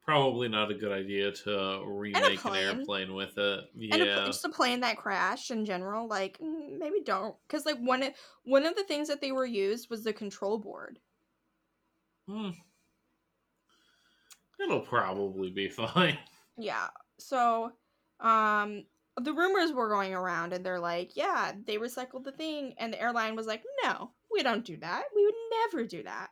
Probably 0.05 0.47
not 0.47 0.71
a 0.71 0.73
good 0.73 0.93
idea 0.93 1.33
to 1.33 1.83
remake 1.85 2.45
an 2.45 2.55
airplane 2.55 3.13
with 3.13 3.37
it. 3.37 3.65
and 3.91 4.01
a, 4.01 4.05
Yeah. 4.05 4.25
just 4.25 4.45
a 4.45 4.49
plane 4.49 4.79
that 4.79 4.95
crashed 4.95 5.51
in 5.51 5.65
general, 5.65 6.07
like 6.07 6.37
mm, 6.37 6.77
maybe 6.79 7.01
don't, 7.03 7.35
because 7.45 7.65
like 7.65 7.77
one 7.79 8.01
of- 8.03 8.13
one 8.43 8.65
of 8.65 8.73
the 8.77 8.85
things 8.85 9.09
that 9.09 9.19
they 9.19 9.33
were 9.33 9.45
used 9.45 9.89
was 9.89 10.05
the 10.05 10.13
control 10.13 10.59
board. 10.59 10.99
Hmm. 12.25 12.51
It'll 14.61 14.79
probably 14.79 15.49
be 15.49 15.67
fine. 15.69 16.17
Yeah. 16.57 16.87
So, 17.19 17.73
um, 18.21 18.85
the 19.17 19.33
rumors 19.33 19.71
were 19.71 19.89
going 19.89 20.13
around, 20.13 20.53
and 20.53 20.65
they're 20.65 20.79
like, 20.79 21.15
"Yeah, 21.15 21.53
they 21.65 21.77
recycled 21.77 22.23
the 22.23 22.31
thing," 22.31 22.75
and 22.77 22.93
the 22.93 23.01
airline 23.01 23.35
was 23.35 23.47
like, 23.47 23.63
"No, 23.83 24.11
we 24.31 24.43
don't 24.43 24.65
do 24.65 24.77
that. 24.77 25.05
We 25.15 25.25
would 25.25 25.35
never 25.51 25.85
do 25.85 26.03
that. 26.03 26.29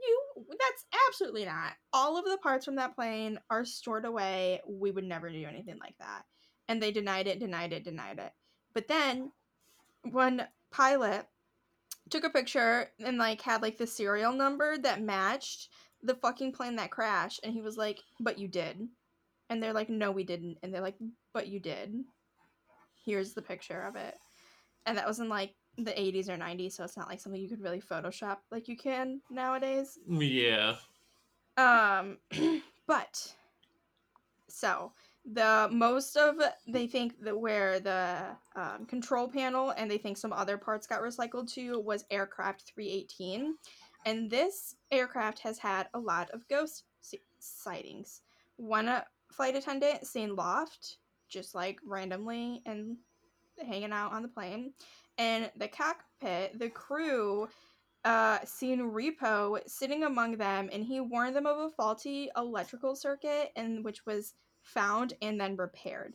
You, 0.00 0.46
that's 0.48 0.84
absolutely 1.08 1.44
not. 1.44 1.74
All 1.92 2.16
of 2.18 2.24
the 2.24 2.38
parts 2.38 2.64
from 2.64 2.76
that 2.76 2.94
plane 2.94 3.38
are 3.50 3.64
stored 3.64 4.04
away. 4.04 4.60
We 4.66 4.90
would 4.90 5.04
never 5.04 5.30
do 5.30 5.46
anything 5.46 5.78
like 5.78 5.96
that." 5.98 6.26
And 6.68 6.82
they 6.82 6.92
denied 6.92 7.28
it, 7.28 7.38
denied 7.38 7.72
it, 7.72 7.84
denied 7.84 8.18
it. 8.18 8.32
But 8.74 8.88
then, 8.88 9.32
one 10.02 10.48
pilot 10.70 11.26
took 12.10 12.24
a 12.24 12.30
picture 12.30 12.90
and 12.98 13.18
like 13.18 13.42
had 13.42 13.62
like 13.62 13.78
the 13.78 13.86
serial 13.86 14.32
number 14.32 14.76
that 14.78 15.00
matched 15.00 15.68
the 16.02 16.14
fucking 16.14 16.52
plane 16.52 16.76
that 16.76 16.90
crashed, 16.90 17.40
and 17.44 17.52
he 17.52 17.62
was 17.62 17.76
like, 17.76 18.02
"But 18.20 18.38
you 18.38 18.48
did." 18.48 18.88
And 19.50 19.62
they're 19.62 19.72
like, 19.72 19.88
no, 19.88 20.10
we 20.10 20.24
didn't. 20.24 20.58
And 20.62 20.72
they're 20.72 20.82
like, 20.82 20.96
but 21.32 21.48
you 21.48 21.60
did. 21.60 21.94
Here's 23.04 23.32
the 23.32 23.42
picture 23.42 23.82
of 23.82 23.96
it. 23.96 24.16
And 24.86 24.96
that 24.98 25.06
was 25.06 25.20
in 25.20 25.28
like 25.28 25.54
the 25.76 25.92
80s 25.92 26.28
or 26.28 26.36
90s, 26.36 26.72
so 26.72 26.84
it's 26.84 26.96
not 26.96 27.08
like 27.08 27.20
something 27.20 27.40
you 27.40 27.48
could 27.48 27.62
really 27.62 27.80
Photoshop 27.80 28.38
like 28.50 28.68
you 28.68 28.76
can 28.76 29.20
nowadays. 29.30 29.98
Yeah. 30.08 30.76
Um, 31.56 32.18
but 32.86 33.34
so 34.48 34.92
the 35.24 35.68
most 35.70 36.16
of 36.16 36.36
they 36.66 36.86
think 36.86 37.20
that 37.22 37.38
where 37.38 37.80
the 37.80 38.36
um, 38.56 38.86
control 38.86 39.28
panel 39.28 39.70
and 39.76 39.90
they 39.90 39.98
think 39.98 40.16
some 40.16 40.32
other 40.32 40.56
parts 40.56 40.86
got 40.86 41.02
recycled 41.02 41.52
to 41.52 41.78
was 41.80 42.04
aircraft 42.10 42.72
318, 42.74 43.54
and 44.06 44.30
this 44.30 44.74
aircraft 44.90 45.40
has 45.40 45.58
had 45.58 45.88
a 45.94 45.98
lot 45.98 46.30
of 46.30 46.48
ghost 46.48 46.84
sightings. 47.38 48.22
One 48.56 48.88
uh, 48.88 49.04
flight 49.30 49.56
attendant 49.56 50.06
seen 50.06 50.36
Loft 50.36 50.98
just 51.28 51.54
like 51.54 51.78
randomly 51.84 52.62
and 52.66 52.96
hanging 53.66 53.92
out 53.92 54.12
on 54.12 54.22
the 54.22 54.28
plane, 54.28 54.72
and 55.18 55.50
the 55.56 55.68
cockpit, 55.68 56.58
the 56.58 56.70
crew 56.70 57.48
uh, 58.04 58.38
seen 58.44 58.80
Repo 58.80 59.58
sitting 59.66 60.04
among 60.04 60.36
them, 60.36 60.70
and 60.72 60.84
he 60.84 61.00
warned 61.00 61.36
them 61.36 61.46
of 61.46 61.58
a 61.58 61.70
faulty 61.70 62.30
electrical 62.36 62.94
circuit, 62.94 63.50
and 63.56 63.84
which 63.84 64.06
was 64.06 64.34
found 64.62 65.14
and 65.20 65.40
then 65.40 65.56
repaired. 65.56 66.14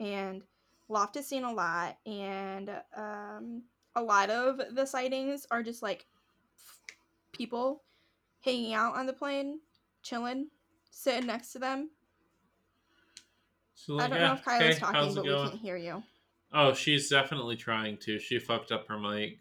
And 0.00 0.42
Loft 0.88 1.16
is 1.16 1.26
seen 1.26 1.44
a 1.44 1.52
lot, 1.52 1.98
and 2.06 2.70
um, 2.96 3.62
a 3.94 4.02
lot 4.02 4.30
of 4.30 4.60
the 4.72 4.86
sightings 4.86 5.46
are 5.50 5.62
just 5.62 5.82
like 5.82 6.06
people 7.32 7.82
hanging 8.40 8.74
out 8.74 8.96
on 8.96 9.06
the 9.06 9.12
plane, 9.12 9.60
chilling, 10.02 10.48
sitting 10.94 11.26
next 11.26 11.52
to 11.52 11.58
them. 11.58 11.90
So, 13.74 13.98
I 13.98 14.08
don't 14.08 14.18
yeah, 14.18 14.28
know 14.28 14.34
if 14.34 14.44
Kyla's 14.44 14.76
hey, 14.76 14.80
talking, 14.80 15.14
but 15.14 15.24
we 15.24 15.30
can't 15.30 15.60
hear 15.60 15.76
you. 15.76 16.02
Oh, 16.52 16.72
she's 16.72 17.10
definitely 17.10 17.56
trying 17.56 17.98
to. 17.98 18.18
She 18.18 18.38
fucked 18.38 18.70
up 18.70 18.86
her 18.88 18.98
mic. 18.98 19.40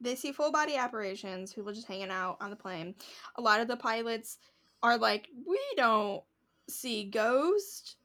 they 0.00 0.14
see 0.14 0.32
full 0.32 0.52
body 0.52 0.76
apparitions, 0.76 1.52
people 1.52 1.72
just 1.72 1.88
hanging 1.88 2.10
out 2.10 2.36
on 2.40 2.50
the 2.50 2.56
plane. 2.56 2.94
A 3.36 3.40
lot 3.42 3.60
of 3.60 3.68
the 3.68 3.76
pilots 3.76 4.38
are 4.82 4.96
like, 4.96 5.28
we 5.46 5.58
don't 5.76 6.22
see 6.68 7.04
ghost, 7.04 7.96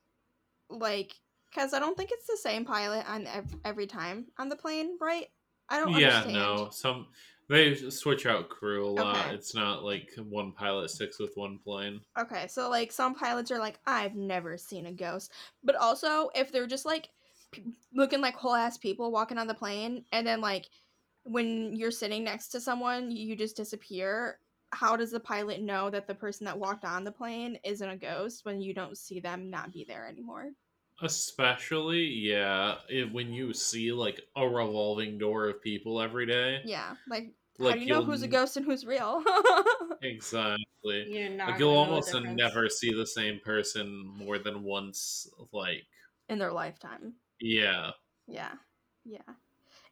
like, 0.69 1.13
because 1.49 1.73
I 1.73 1.79
don't 1.79 1.95
think 1.95 2.09
it's 2.11 2.25
the 2.25 2.37
same 2.37 2.65
pilot 2.65 3.07
on 3.07 3.27
ev- 3.27 3.55
every 3.63 3.85
time 3.85 4.25
on 4.39 4.49
the 4.49 4.55
plane, 4.55 4.97
right? 4.99 5.27
I 5.69 5.79
don't 5.79 5.93
Yeah, 5.93 6.23
understand. 6.23 6.33
no. 6.33 6.69
Some 6.71 7.07
they 7.49 7.75
switch 7.75 8.25
out 8.25 8.49
crew 8.49 8.85
a 8.85 8.89
lot. 8.89 9.17
Okay. 9.17 9.35
It's 9.35 9.53
not 9.53 9.83
like 9.83 10.11
one 10.17 10.51
pilot 10.51 10.89
sticks 10.89 11.19
with 11.19 11.35
one 11.35 11.59
plane. 11.59 12.01
Okay, 12.19 12.47
so 12.47 12.69
like 12.69 12.91
some 12.91 13.15
pilots 13.15 13.51
are 13.51 13.59
like, 13.59 13.79
I've 13.85 14.15
never 14.15 14.57
seen 14.57 14.85
a 14.85 14.91
ghost, 14.91 15.31
but 15.63 15.75
also 15.75 16.29
if 16.35 16.51
they're 16.51 16.67
just 16.67 16.85
like 16.85 17.09
p- 17.51 17.73
looking 17.93 18.21
like 18.21 18.35
whole 18.35 18.55
ass 18.55 18.77
people 18.77 19.11
walking 19.11 19.37
on 19.37 19.47
the 19.47 19.53
plane, 19.53 20.05
and 20.11 20.25
then 20.25 20.41
like 20.41 20.69
when 21.23 21.75
you're 21.75 21.91
sitting 21.91 22.23
next 22.23 22.49
to 22.49 22.61
someone, 22.61 23.11
you 23.11 23.35
just 23.35 23.55
disappear. 23.55 24.39
How 24.71 24.95
does 24.95 25.11
the 25.11 25.19
pilot 25.19 25.61
know 25.61 25.89
that 25.91 26.07
the 26.07 26.15
person 26.15 26.45
that 26.45 26.57
walked 26.57 26.83
on 26.83 27.03
the 27.03 27.11
plane 27.11 27.59
isn't 27.63 27.89
a 27.89 27.95
ghost 27.95 28.43
when 28.43 28.59
you 28.59 28.73
don't 28.73 28.97
see 28.97 29.19
them 29.19 29.49
not 29.49 29.71
be 29.71 29.85
there 29.87 30.07
anymore? 30.07 30.49
Especially, 31.01 32.03
yeah, 32.03 32.75
if, 32.87 33.11
when 33.11 33.33
you 33.33 33.53
see 33.53 33.91
like 33.91 34.21
a 34.35 34.47
revolving 34.47 35.17
door 35.17 35.49
of 35.49 35.61
people 35.61 36.01
every 36.01 36.25
day. 36.25 36.61
Yeah, 36.63 36.95
like, 37.09 37.33
how 37.59 37.73
do 37.73 37.79
you 37.79 37.87
know 37.87 38.03
who's 38.03 38.21
a 38.21 38.27
ghost 38.27 38.57
and 38.57 38.65
who's 38.65 38.85
real? 38.85 39.23
Exactly. 40.01 40.59
You're 41.07 41.29
not. 41.29 41.51
Like 41.51 41.59
you'll 41.59 41.73
gonna 41.73 41.91
know 41.91 42.01
the 42.01 42.17
almost 42.17 42.37
never 42.37 42.69
see 42.69 42.93
the 42.93 43.07
same 43.07 43.39
person 43.39 44.05
more 44.17 44.37
than 44.37 44.63
once. 44.63 45.29
Like, 45.53 45.85
In 46.29 46.39
their 46.39 46.51
lifetime. 46.51 47.13
yeah, 47.39 47.91
Yeah. 48.27 48.51
Yeah. 49.05 49.19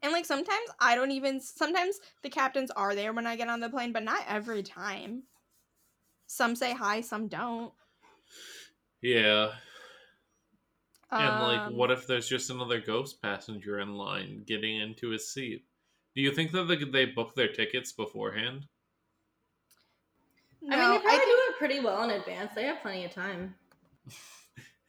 And 0.04 0.12
like 0.12 0.26
sometimes 0.26 0.70
I 0.80 0.96
don't 0.96 1.12
even 1.12 1.40
sometimes 1.40 2.00
the 2.24 2.30
captains 2.30 2.72
are 2.72 2.96
there 2.96 3.14
when 3.14 3.28
I 3.28 3.36
get 3.36 3.48
on 3.48 3.60
the 3.60 3.70
plane, 3.70 3.92
but 3.94 4.04
not 4.04 4.24
every 4.28 4.64
time. 4.64 5.24
Some 6.28 6.56
say 6.56 6.74
hi, 6.74 7.02
some 7.02 7.28
don't. 7.28 7.74
yeah. 9.02 9.52
And 11.12 11.42
like, 11.44 11.60
Um, 11.60 11.76
what 11.76 11.92
if 11.92 12.08
there's 12.08 12.28
just 12.28 12.50
another 12.50 12.80
ghost 12.80 13.22
passenger 13.22 13.80
in 13.80 13.96
line 13.96 14.44
getting 14.46 14.80
into 14.80 15.10
his 15.10 15.32
seat? 15.32 15.66
Do 16.16 16.22
you 16.22 16.32
think 16.32 16.52
that 16.52 16.66
they, 16.66 16.78
they 16.84 17.06
book 17.06 17.36
their 17.36 17.52
tickets 17.52 17.92
beforehand? 17.92 18.68
No, 20.62 20.76
I 20.78 20.80
mean, 20.80 20.92
they 20.92 21.00
probably 21.00 21.20
think- 21.20 21.26
do 21.26 21.38
it 21.54 21.58
pretty 21.58 21.80
well 21.80 22.04
in 22.04 22.12
advance. 22.12 22.52
They 22.56 22.64
have 22.66 22.82
plenty 22.82 23.06
of 23.06 23.14
time. 23.14 23.56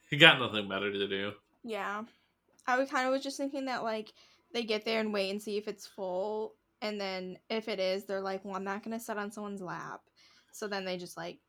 He 0.09 0.17
got 0.17 0.37
nothing 0.37 0.69
better 0.69 0.91
to 0.93 1.07
do. 1.07 1.31
Yeah. 1.63 2.03
I 2.67 2.77
would 2.77 2.87
kind 2.87 3.07
of 3.07 3.11
was 3.11 3.23
just 3.23 3.35
thinking 3.35 3.65
that 3.65 3.81
like 3.81 4.13
they 4.53 4.63
get 4.63 4.85
there 4.85 4.99
and 4.99 5.11
wait 5.11 5.31
and 5.31 5.41
see 5.41 5.57
if 5.57 5.67
it's 5.67 5.87
full 5.87 6.53
and 6.83 7.01
then 7.01 7.39
if 7.49 7.67
it 7.67 7.79
is 7.79 8.05
they're 8.05 8.21
like, 8.21 8.45
"Well, 8.45 8.55
I'm 8.55 8.63
not 8.63 8.83
going 8.83 8.95
to 8.95 9.03
sit 9.03 9.17
on 9.17 9.31
someone's 9.31 9.59
lap." 9.59 10.01
So 10.51 10.67
then 10.67 10.85
they 10.85 10.97
just 10.97 11.17
like 11.17 11.39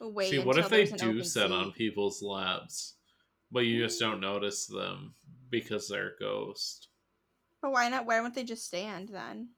wait 0.00 0.30
See, 0.30 0.38
what 0.38 0.56
until 0.58 0.78
if 0.78 0.90
they 0.90 0.96
do 0.96 1.10
open 1.10 1.24
sit 1.24 1.50
on 1.50 1.72
people's 1.72 2.22
laps, 2.22 2.94
but 3.54 3.66
you 3.66 3.80
just 3.80 4.00
don't 4.00 4.20
notice 4.20 4.66
them 4.66 5.14
because 5.48 5.88
they're 5.88 6.08
a 6.08 6.20
ghost? 6.20 6.88
But 7.62 7.70
why 7.70 7.88
not? 7.88 8.04
Why 8.04 8.20
won't 8.20 8.34
they 8.34 8.42
just 8.42 8.66
stand 8.66 9.08
then? 9.08 9.50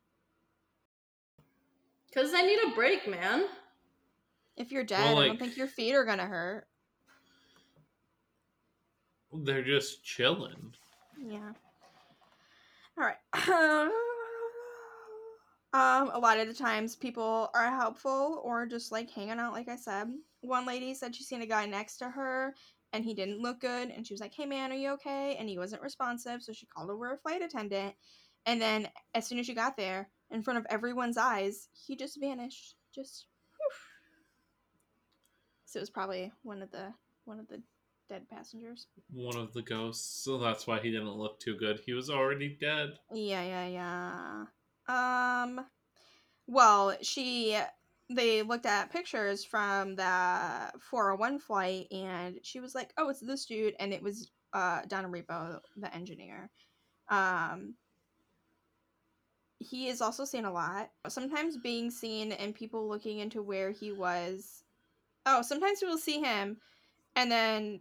Because 2.07 2.31
they 2.31 2.47
need 2.47 2.59
a 2.67 2.75
break, 2.75 3.09
man. 3.09 3.47
If 4.57 4.71
you're 4.71 4.85
dead, 4.85 5.15
Well, 5.15 5.21
I 5.21 5.27
don't 5.29 5.39
think 5.39 5.57
your 5.57 5.67
feet 5.67 5.95
are 5.95 6.05
going 6.05 6.19
to 6.19 6.25
hurt. 6.25 6.67
They're 9.33 9.65
just 9.65 10.05
chilling. 10.05 10.75
Yeah. 11.19 11.53
All 12.99 13.05
right. 13.05 13.17
um, 15.73 16.11
a 16.13 16.19
lot 16.19 16.39
of 16.39 16.49
the 16.49 16.55
times 16.55 16.97
people 16.97 17.51
are 17.55 17.71
helpful 17.71 18.43
or 18.45 18.67
just 18.67 18.93
like 18.93 19.11
hanging 19.11 19.39
out, 19.39 19.53
like 19.53 19.69
I 19.69 19.77
said. 19.77 20.09
One 20.43 20.67
lady 20.67 20.95
said 20.95 21.15
she 21.15 21.25
seen 21.25 21.43
a 21.43 21.47
guy 21.47 21.67
next 21.67 21.97
to 21.99 22.09
her 22.09 22.55
and 22.97 23.05
he 23.05 23.15
didn't 23.15 23.43
look 23.43 23.61
good, 23.61 23.91
and 23.91 24.07
she 24.07 24.15
was 24.15 24.21
like, 24.21 24.35
"Hey 24.35 24.47
man, 24.47 24.73
are 24.73 24.77
you 24.77 24.91
okay?" 24.93 25.37
And 25.39 25.49
he 25.49 25.59
wasn't 25.59 25.83
responsive, 25.83 26.43
so 26.43 26.53
she 26.53 26.67
called 26.67 26.91
over 26.91 27.13
a 27.13 27.19
flight 27.19 27.43
attendant. 27.43 27.95
And 28.47 28.61
then, 28.61 28.89
as 29.15 29.27
soon 29.27 29.39
as 29.39 29.47
she 29.47 29.55
got 29.55 29.77
there, 29.77 30.09
in 30.31 30.43
front 30.43 30.59
of 30.59 30.67
everyone's 30.71 31.19
eyes, 31.19 31.69
he 31.73 31.97
just 31.97 32.19
vanished. 32.19 32.75
Just. 32.95 33.27
whew. 33.57 33.77
So 35.67 35.79
it 35.79 35.83
was 35.83 35.91
probably 35.91 36.33
one 36.43 36.63
of 36.63 36.71
the 36.71 36.95
one 37.25 37.39
of 37.39 37.49
the 37.49 37.63
dead 38.09 38.29
passengers. 38.31 38.87
One 39.13 39.37
of 39.37 39.53
the 39.53 39.63
ghosts, 39.63 40.25
so 40.25 40.39
that's 40.39 40.67
why 40.67 40.81
he 40.81 40.91
didn't 40.91 41.11
look 41.11 41.39
too 41.39 41.57
good. 41.57 41.81
He 41.85 41.93
was 41.93 42.09
already 42.09 42.57
dead. 42.61 42.91
Yeah, 43.13 43.43
yeah, 43.43 44.47
yeah. 44.89 45.43
Um, 45.45 45.67
well, 46.47 46.97
she 47.03 47.59
they 48.11 48.43
looked 48.43 48.67
at 48.67 48.93
pictures 48.93 49.45
from 49.45 49.97
the 49.97 50.73
401 50.81 51.39
flight, 51.41 51.89
and 51.93 52.39
she 52.43 52.61
was 52.61 52.75
like, 52.75 52.93
"Oh, 52.97 53.09
it's 53.09 53.21
this 53.21 53.47
dude," 53.47 53.75
and 53.81 53.93
it 53.93 54.03
was 54.03 54.31
uh 54.53 54.83
Don 54.87 55.07
Repo, 55.07 55.61
the 55.77 55.95
engineer. 55.95 56.51
Um, 57.09 57.77
he 59.59 59.89
is 59.89 60.01
also 60.01 60.25
seen 60.25 60.45
a 60.45 60.53
lot. 60.53 60.91
Sometimes 61.09 61.57
being 61.59 61.91
seen 61.91 62.33
and 62.33 62.55
people 62.55 62.89
looking 62.89 63.19
into 63.19 63.43
where 63.43 63.71
he 63.71 63.93
was. 63.93 64.65
Oh, 65.27 65.43
sometimes 65.43 65.81
people 65.81 65.99
see 65.99 66.21
him, 66.21 66.61
and 67.17 67.31
then 67.33 67.81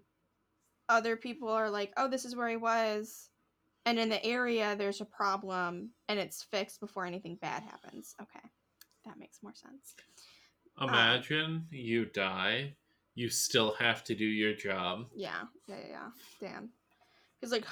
other 0.89 1.17
people 1.17 1.49
are 1.49 1.69
like, 1.69 1.93
"Oh, 1.97 2.07
this 2.09 2.25
is 2.25 2.35
where 2.35 2.49
he 2.49 2.57
was." 2.57 3.29
and 3.85 3.99
in 3.99 4.09
the 4.09 4.23
area 4.25 4.75
there's 4.75 5.01
a 5.01 5.05
problem 5.05 5.91
and 6.09 6.19
it's 6.19 6.43
fixed 6.43 6.79
before 6.81 7.05
anything 7.05 7.35
bad 7.37 7.63
happens. 7.63 8.15
Okay. 8.21 8.49
That 9.05 9.19
makes 9.19 9.43
more 9.43 9.53
sense. 9.53 9.95
Imagine 10.81 11.67
you 11.71 12.05
die, 12.05 12.75
you 13.13 13.29
still 13.29 13.73
have 13.79 14.03
to 14.05 14.15
do 14.15 14.25
your 14.25 14.53
job. 14.53 15.05
Yeah. 15.15 15.43
Yeah, 15.67 15.75
yeah, 15.75 15.89
yeah. 15.89 16.09
Damn. 16.47 16.69
He's 17.39 17.51
like 17.51 17.65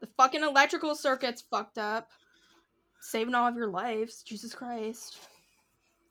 the 0.00 0.06
fucking 0.16 0.42
electrical 0.42 0.94
circuit's 0.94 1.42
fucked 1.42 1.78
up. 1.78 2.08
Saving 3.00 3.34
all 3.34 3.46
of 3.46 3.56
your 3.56 3.68
lives. 3.68 4.22
Jesus 4.22 4.54
Christ. 4.54 5.18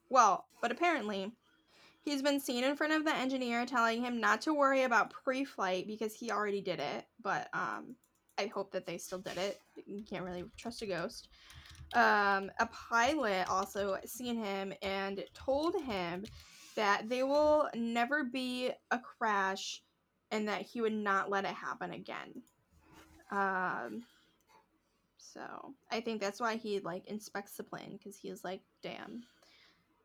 Well, 0.08 0.46
but 0.62 0.70
apparently 0.70 1.32
he's 2.04 2.22
been 2.22 2.38
seen 2.38 2.62
in 2.62 2.76
front 2.76 2.92
of 2.92 3.04
the 3.04 3.14
engineer 3.14 3.66
telling 3.66 4.04
him 4.04 4.20
not 4.20 4.42
to 4.42 4.54
worry 4.54 4.84
about 4.84 5.12
pre-flight 5.24 5.88
because 5.88 6.14
he 6.14 6.30
already 6.30 6.60
did 6.60 6.78
it, 6.78 7.06
but 7.20 7.48
um 7.52 7.96
I 8.38 8.46
hope 8.46 8.72
that 8.72 8.86
they 8.86 8.98
still 8.98 9.18
did 9.18 9.38
it. 9.38 9.60
You 9.86 10.02
can't 10.02 10.24
really 10.24 10.44
trust 10.56 10.82
a 10.82 10.86
ghost. 10.86 11.28
Um, 11.94 12.50
a 12.58 12.66
pilot 12.72 13.48
also 13.48 13.98
seen 14.04 14.36
him 14.36 14.72
and 14.82 15.24
told 15.34 15.80
him 15.82 16.24
that 16.74 17.08
they 17.08 17.22
will 17.22 17.68
never 17.74 18.24
be 18.24 18.70
a 18.90 18.98
crash 18.98 19.82
and 20.32 20.48
that 20.48 20.62
he 20.62 20.80
would 20.80 20.92
not 20.92 21.30
let 21.30 21.44
it 21.44 21.54
happen 21.54 21.92
again. 21.92 22.42
Um, 23.30 24.02
so 25.16 25.74
I 25.90 26.00
think 26.00 26.20
that's 26.20 26.40
why 26.40 26.56
he 26.56 26.80
like 26.80 27.06
inspects 27.06 27.56
the 27.56 27.62
plane 27.62 27.98
because 27.98 28.16
he's 28.16 28.42
like, 28.42 28.60
damn, 28.82 29.22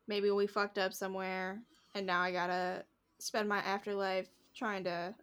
maybe 0.08 0.30
we 0.30 0.46
fucked 0.46 0.78
up 0.78 0.94
somewhere 0.94 1.60
and 1.96 2.06
now 2.06 2.22
I 2.22 2.32
gotta 2.32 2.84
spend 3.18 3.50
my 3.50 3.60
afterlife 3.60 4.28
trying 4.56 4.84
to 4.84 5.14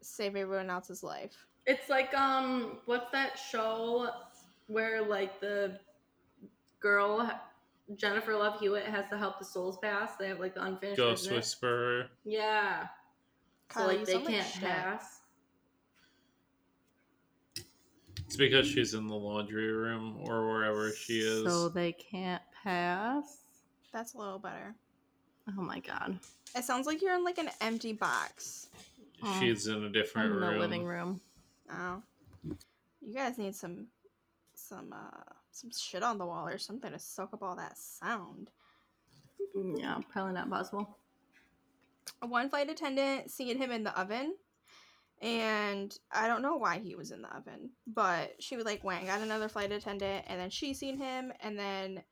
save 0.00 0.36
everyone 0.36 0.70
else's 0.70 1.02
life. 1.02 1.46
It's 1.66 1.88
like 1.88 2.12
um, 2.14 2.78
what's 2.86 3.10
that 3.12 3.38
show 3.38 4.08
where 4.66 5.02
like 5.02 5.40
the 5.40 5.78
girl 6.80 7.30
Jennifer 7.96 8.34
Love 8.34 8.60
Hewitt 8.60 8.84
has 8.84 9.08
to 9.10 9.18
help 9.18 9.38
the 9.38 9.44
souls 9.44 9.78
pass? 9.82 10.16
They 10.18 10.28
have 10.28 10.40
like 10.40 10.54
the 10.54 10.64
unfinished 10.64 10.98
Ghost 10.98 11.24
business. 11.24 11.36
Whisperer. 11.36 12.06
Yeah. 12.24 12.86
So 13.72 13.86
like 13.86 14.04
they 14.04 14.12
sound 14.12 14.26
can't 14.26 14.46
shit. 14.46 14.62
pass. 14.62 15.20
It's 18.26 18.36
because 18.36 18.66
she's 18.66 18.94
in 18.94 19.06
the 19.06 19.14
laundry 19.14 19.70
room 19.72 20.18
or 20.24 20.46
wherever 20.48 20.90
she 20.92 21.20
is. 21.20 21.44
So 21.44 21.68
they 21.68 21.92
can't 21.92 22.42
pass. 22.62 23.38
That's 23.92 24.14
a 24.14 24.18
little 24.18 24.38
better. 24.38 24.74
Oh 25.56 25.62
my 25.62 25.80
god. 25.80 26.18
It 26.56 26.64
sounds 26.64 26.86
like 26.86 27.00
you're 27.02 27.14
in 27.14 27.24
like 27.24 27.38
an 27.38 27.50
empty 27.60 27.92
box. 27.92 28.68
she's 29.38 29.66
in 29.66 29.74
a 29.82 29.86
I'm 29.86 29.92
different 29.92 30.34
in 30.34 30.40
the 30.40 30.48
room. 30.48 30.58
living 30.58 30.84
room. 30.84 31.20
Oh, 31.76 32.02
you 33.00 33.14
guys 33.14 33.38
need 33.38 33.54
some, 33.54 33.86
some, 34.54 34.92
uh, 34.92 35.32
some 35.50 35.70
shit 35.70 36.02
on 36.02 36.18
the 36.18 36.26
wall 36.26 36.46
or 36.46 36.58
something 36.58 36.92
to 36.92 36.98
soak 36.98 37.34
up 37.34 37.42
all 37.42 37.56
that 37.56 37.76
sound. 37.76 38.50
Yeah, 39.76 39.98
probably 40.12 40.34
not 40.34 40.50
possible. 40.50 40.98
One 42.20 42.48
flight 42.48 42.70
attendant 42.70 43.30
seen 43.30 43.56
him 43.58 43.70
in 43.70 43.84
the 43.84 43.98
oven, 43.98 44.34
and 45.20 45.96
I 46.12 46.26
don't 46.28 46.42
know 46.42 46.56
why 46.56 46.78
he 46.78 46.94
was 46.94 47.10
in 47.10 47.22
the 47.22 47.34
oven, 47.34 47.70
but 47.86 48.34
she 48.40 48.56
was 48.56 48.64
like 48.64 48.84
went 48.84 49.00
and 49.00 49.08
got 49.08 49.20
another 49.20 49.48
flight 49.48 49.72
attendant, 49.72 50.24
and 50.28 50.40
then 50.40 50.50
she 50.50 50.74
seen 50.74 50.96
him, 50.98 51.32
and 51.40 51.58
then, 51.58 52.02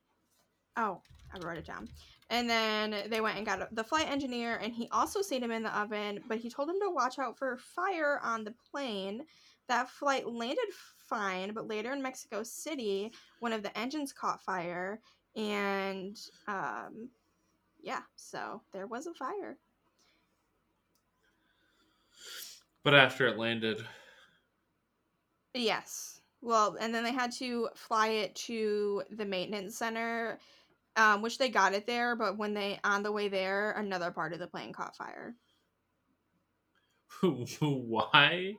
oh, 0.76 1.00
I 1.34 1.38
wrote 1.46 1.58
it 1.58 1.66
down. 1.66 1.88
And 2.30 2.48
then 2.48 2.94
they 3.08 3.20
went 3.20 3.36
and 3.36 3.46
got 3.46 3.74
the 3.74 3.84
flight 3.84 4.10
engineer, 4.10 4.56
and 4.56 4.72
he 4.72 4.88
also 4.90 5.20
seen 5.20 5.42
him 5.42 5.50
in 5.50 5.62
the 5.62 5.78
oven, 5.78 6.20
but 6.28 6.38
he 6.38 6.48
told 6.48 6.68
him 6.68 6.80
to 6.80 6.90
watch 6.90 7.18
out 7.18 7.36
for 7.38 7.58
fire 7.58 8.20
on 8.22 8.44
the 8.44 8.54
plane. 8.70 9.24
That 9.72 9.88
flight 9.88 10.28
landed 10.28 10.68
fine, 10.98 11.54
but 11.54 11.66
later 11.66 11.94
in 11.94 12.02
Mexico 12.02 12.42
City, 12.42 13.10
one 13.40 13.54
of 13.54 13.62
the 13.62 13.76
engines 13.76 14.12
caught 14.12 14.42
fire, 14.42 15.00
and 15.34 16.14
um, 16.46 17.08
yeah, 17.80 18.02
so 18.14 18.60
there 18.74 18.86
was 18.86 19.06
a 19.06 19.14
fire. 19.14 19.56
But 22.84 22.92
after 22.92 23.26
it 23.26 23.38
landed, 23.38 23.82
Yes. 25.54 26.20
Well, 26.42 26.76
and 26.78 26.94
then 26.94 27.02
they 27.02 27.14
had 27.14 27.32
to 27.38 27.70
fly 27.74 28.08
it 28.08 28.34
to 28.34 29.04
the 29.08 29.24
maintenance 29.24 29.78
center, 29.78 30.38
um, 30.96 31.22
which 31.22 31.38
they 31.38 31.48
got 31.48 31.72
it 31.72 31.86
there. 31.86 32.14
But 32.14 32.36
when 32.36 32.52
they 32.52 32.78
on 32.84 33.02
the 33.02 33.10
way 33.12 33.28
there, 33.28 33.72
another 33.72 34.10
part 34.10 34.34
of 34.34 34.38
the 34.38 34.46
plane 34.46 34.74
caught 34.74 34.94
fire. 34.96 35.34
why 37.22 38.58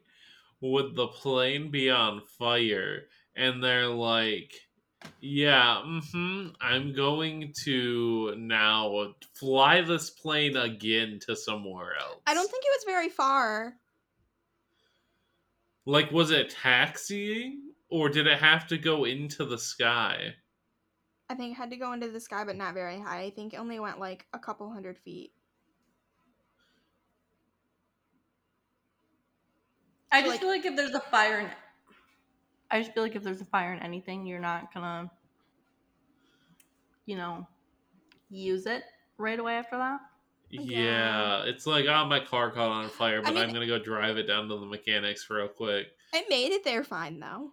would 0.63 0.95
the 0.95 1.07
plane 1.07 1.69
be 1.69 1.89
on 1.89 2.21
fire? 2.39 3.01
And 3.35 3.61
they're 3.61 3.89
like, 3.89 4.53
yeah, 5.19 5.81
mm-hmm. 5.85 6.49
I'm 6.61 6.95
going 6.95 7.53
to 7.65 8.33
now 8.37 9.13
fly 9.33 9.81
this 9.81 10.09
plane 10.09 10.55
again 10.55 11.19
to 11.27 11.35
somewhere 11.35 11.95
else. 11.99 12.21
I 12.25 12.33
don't 12.33 12.49
think 12.49 12.63
it 12.63 12.71
was 12.77 12.85
very 12.85 13.09
far. 13.09 13.73
Like, 15.85 16.11
was 16.11 16.31
it 16.31 16.55
taxiing? 16.61 17.59
Or 17.89 18.07
did 18.09 18.25
it 18.25 18.39
have 18.39 18.65
to 18.69 18.77
go 18.77 19.03
into 19.03 19.45
the 19.45 19.57
sky? 19.57 20.33
I 21.29 21.35
think 21.35 21.51
it 21.51 21.55
had 21.55 21.71
to 21.71 21.77
go 21.77 21.91
into 21.91 22.09
the 22.09 22.21
sky, 22.21 22.45
but 22.45 22.55
not 22.55 22.73
very 22.73 22.99
high. 22.99 23.21
I 23.21 23.29
think 23.31 23.53
it 23.53 23.57
only 23.57 23.79
went 23.79 23.99
like 23.99 24.25
a 24.33 24.39
couple 24.39 24.71
hundred 24.71 24.97
feet. 24.97 25.33
I 30.13 30.21
just 30.21 30.29
like- 30.31 30.39
feel 30.39 30.49
like 30.49 30.65
if 30.65 30.75
there's 30.75 30.93
a 30.93 30.99
fire 31.01 31.39
in 31.39 31.49
I 32.71 32.79
just 32.81 32.93
feel 32.93 33.03
like 33.03 33.15
if 33.15 33.23
there's 33.23 33.41
a 33.41 33.45
fire 33.45 33.73
in 33.73 33.79
anything, 33.79 34.25
you're 34.25 34.39
not 34.39 34.73
gonna 34.73 35.11
you 37.05 37.17
know 37.17 37.47
use 38.29 38.65
it 38.65 38.83
right 39.17 39.37
away 39.39 39.55
after 39.55 39.77
that. 39.77 39.99
Yeah, 40.49 41.43
it's 41.45 41.65
like, 41.65 41.85
oh, 41.87 42.05
my 42.05 42.19
car 42.19 42.51
caught 42.51 42.69
on 42.69 42.87
fire, 42.89 43.19
I 43.19 43.21
but 43.23 43.33
mean- 43.33 43.43
I'm 43.43 43.53
gonna 43.53 43.67
go 43.67 43.79
drive 43.79 44.17
it 44.17 44.23
down 44.27 44.47
to 44.49 44.55
the 44.57 44.65
mechanics 44.65 45.27
real 45.29 45.47
quick. 45.47 45.87
It 46.13 46.25
made 46.29 46.51
it 46.51 46.63
there 46.63 46.83
fine 46.83 47.19
though. 47.19 47.51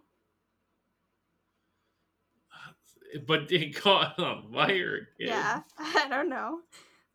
But 3.26 3.50
it 3.50 3.74
caught 3.74 4.18
on 4.18 4.52
fire 4.52 5.08
again. 5.18 5.28
Yeah, 5.28 5.62
I 5.78 6.06
don't 6.08 6.28
know. 6.28 6.60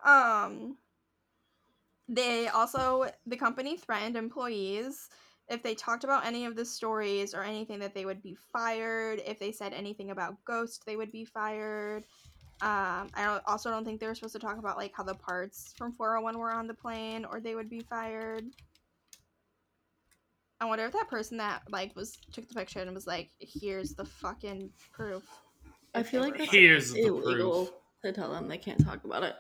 Um, 0.04 0.78
they 2.08 2.48
also 2.50 3.10
the 3.26 3.38
company 3.38 3.78
threatened 3.78 4.16
employees 4.18 5.10
if 5.50 5.62
they 5.62 5.76
talked 5.76 6.04
about 6.04 6.26
any 6.26 6.46
of 6.46 6.56
the 6.56 6.66
stories 6.66 7.34
or 7.34 7.44
anything 7.44 7.80
that 7.80 7.94
they 7.94 8.06
would 8.06 8.22
be 8.22 8.36
fired. 8.52 9.22
If 9.26 9.40
they 9.40 9.52
said 9.52 9.74
anything 9.74 10.12
about 10.12 10.44
Ghost, 10.46 10.84
they 10.86 10.96
would 10.96 11.12
be 11.12 11.26
fired. 11.26 12.04
Um, 12.62 13.10
I 13.14 13.26
don't, 13.26 13.44
also 13.46 13.70
don't 13.70 13.86
think 13.86 14.00
they 14.00 14.08
were 14.08 14.16
supposed 14.16 14.34
to 14.34 14.40
talk 14.40 14.58
about 14.58 14.78
like 14.78 14.94
how 14.96 15.04
the 15.04 15.14
parts 15.14 15.74
from 15.78 15.92
401 15.92 16.38
were 16.40 16.52
on 16.52 16.68
the 16.68 16.74
plane, 16.74 17.26
or 17.26 17.40
they 17.40 17.54
would 17.54 17.70
be 17.70 17.82
fired. 17.82 18.46
I 20.62 20.66
wonder 20.66 20.86
if 20.86 20.94
that 20.94 21.10
person 21.10 21.38
that 21.38 21.64
like 21.70 21.96
was 21.96 22.18
took 22.32 22.48
the 22.48 22.56
picture 22.56 22.80
and 22.80 22.94
was 22.96 23.06
like, 23.06 23.30
"Here's 23.40 23.94
the 23.94 24.06
fucking 24.06 24.72
proof." 24.92 25.24
I 25.94 26.02
feel 26.02 26.22
like 26.22 26.34
were 26.34 26.40
that's 26.40 26.52
fired. 26.52 26.62
Here's 26.62 26.94
the 26.94 27.08
illegal 27.08 27.66
proof. 27.66 27.76
to 28.04 28.14
tell 28.14 28.32
them 28.32 28.48
they 28.48 28.58
can't 28.58 28.84
talk 28.84 29.04
about 29.04 29.24
it. 29.24 29.36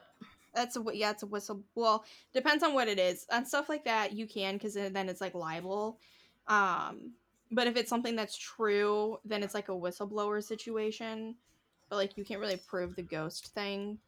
That's 0.55 0.77
a 0.77 0.83
yeah, 0.93 1.11
it's 1.11 1.23
a 1.23 1.27
whistle. 1.27 1.63
Well, 1.75 2.05
depends 2.33 2.63
on 2.63 2.73
what 2.73 2.87
it 2.87 2.97
is. 2.97 3.25
On 3.31 3.45
stuff 3.45 3.69
like 3.69 3.85
that, 3.85 4.13
you 4.13 4.27
can 4.27 4.55
because 4.55 4.73
then 4.75 5.09
it's 5.09 5.21
like 5.21 5.35
libel. 5.35 5.99
Um, 6.47 7.11
but 7.51 7.67
if 7.67 7.75
it's 7.77 7.89
something 7.89 8.15
that's 8.15 8.37
true, 8.37 9.17
then 9.25 9.43
it's 9.43 9.53
like 9.53 9.69
a 9.69 9.73
whistleblower 9.73 10.43
situation. 10.43 11.35
But 11.89 11.97
like 11.97 12.17
you 12.17 12.25
can't 12.25 12.39
really 12.39 12.57
prove 12.57 12.95
the 12.95 13.03
ghost 13.03 13.53
thing 13.53 13.99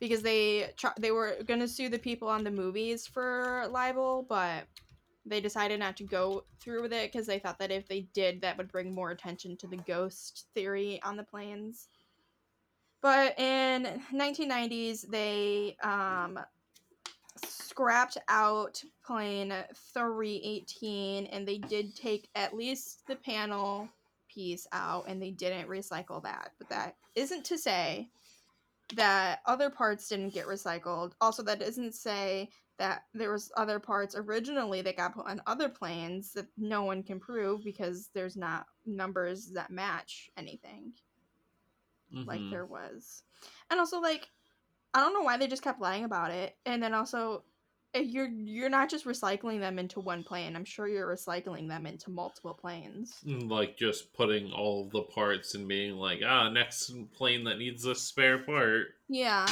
because 0.00 0.22
they 0.22 0.70
they 0.98 1.10
were 1.10 1.36
gonna 1.46 1.68
sue 1.68 1.88
the 1.88 1.98
people 1.98 2.28
on 2.28 2.44
the 2.44 2.50
movies 2.50 3.06
for 3.06 3.66
libel, 3.70 4.26
but 4.28 4.64
they 5.24 5.40
decided 5.40 5.78
not 5.78 5.96
to 5.96 6.04
go 6.04 6.44
through 6.60 6.82
with 6.82 6.92
it 6.92 7.12
because 7.12 7.26
they 7.26 7.38
thought 7.38 7.58
that 7.58 7.70
if 7.70 7.86
they 7.86 8.00
did, 8.12 8.40
that 8.40 8.56
would 8.56 8.72
bring 8.72 8.92
more 8.92 9.10
attention 9.10 9.56
to 9.56 9.68
the 9.68 9.76
ghost 9.76 10.46
theory 10.54 11.00
on 11.04 11.16
the 11.16 11.22
planes. 11.22 11.88
But 13.02 13.36
in 13.36 14.00
1990s, 14.14 15.08
they 15.10 15.76
um, 15.82 16.38
scrapped 17.44 18.16
out 18.28 18.80
plane 19.04 19.52
318, 19.92 21.26
and 21.26 21.46
they 21.46 21.58
did 21.58 21.96
take 21.96 22.28
at 22.36 22.54
least 22.54 23.02
the 23.08 23.16
panel 23.16 23.88
piece 24.32 24.68
out, 24.72 25.06
and 25.08 25.20
they 25.20 25.32
didn't 25.32 25.68
recycle 25.68 26.22
that. 26.22 26.52
But 26.58 26.68
that 26.68 26.96
isn't 27.16 27.44
to 27.46 27.58
say 27.58 28.08
that 28.94 29.40
other 29.46 29.68
parts 29.68 30.08
didn't 30.08 30.32
get 30.34 30.46
recycled. 30.46 31.12
Also, 31.20 31.42
that 31.42 31.58
doesn't 31.58 31.96
say 31.96 32.50
that 32.78 33.02
there 33.14 33.32
was 33.32 33.50
other 33.56 33.80
parts 33.80 34.14
originally 34.16 34.80
that 34.82 34.96
got 34.96 35.14
put 35.14 35.26
on 35.26 35.42
other 35.48 35.68
planes 35.68 36.32
that 36.34 36.46
no 36.56 36.84
one 36.84 37.02
can 37.02 37.18
prove 37.18 37.64
because 37.64 38.10
there's 38.14 38.36
not 38.36 38.66
numbers 38.86 39.50
that 39.54 39.70
match 39.70 40.30
anything 40.36 40.92
like 42.12 42.40
Mhm. 42.40 42.50
there 42.50 42.66
was. 42.66 43.22
And 43.70 43.80
also 43.80 44.00
like 44.00 44.28
I 44.94 45.00
don't 45.00 45.14
know 45.14 45.22
why 45.22 45.38
they 45.38 45.46
just 45.46 45.62
kept 45.62 45.80
lying 45.80 46.04
about 46.04 46.30
it. 46.30 46.56
And 46.66 46.82
then 46.82 46.94
also 46.94 47.44
you're 47.94 48.28
you're 48.28 48.70
not 48.70 48.88
just 48.88 49.04
recycling 49.04 49.60
them 49.60 49.78
into 49.78 50.00
one 50.00 50.22
plane. 50.24 50.56
I'm 50.56 50.64
sure 50.64 50.88
you're 50.88 51.06
recycling 51.06 51.68
them 51.68 51.86
into 51.86 52.10
multiple 52.10 52.54
planes. 52.54 53.14
like 53.24 53.76
just 53.76 54.12
putting 54.14 54.52
all 54.52 54.88
the 54.88 55.02
parts 55.02 55.54
and 55.54 55.68
being 55.68 55.96
like, 55.96 56.20
ah, 56.26 56.48
next 56.48 56.90
plane 57.12 57.44
that 57.44 57.58
needs 57.58 57.84
a 57.84 57.94
spare 57.94 58.38
part. 58.38 58.88
Yeah. 59.08 59.46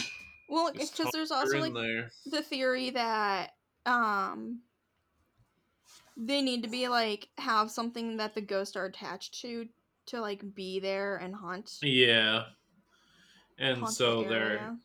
Well, 0.49 0.69
it's 0.69 0.79
Just 0.79 0.97
because 0.97 1.13
there's 1.13 1.31
also 1.31 1.59
like 1.59 1.75
there. 1.75 2.11
the 2.27 2.43
theory 2.43 2.91
that 2.91 3.51
um 3.87 4.61
they 6.17 6.43
need 6.43 6.63
to 6.63 6.69
be 6.69 6.89
like 6.89 7.29
have 7.39 7.71
something 7.71 8.17
that 8.19 8.35
the 8.35 8.41
ghosts 8.41 8.77
are 8.77 8.85
attached 8.87 9.41
to 9.41 9.69
to 10.11 10.21
like 10.21 10.55
be 10.55 10.79
there 10.81 11.17
and 11.17 11.35
haunt. 11.35 11.79
Yeah. 11.83 12.45
And 13.59 13.79
haunt 13.79 13.91
the 13.91 13.95
so 13.95 14.25
they're. 14.25 14.77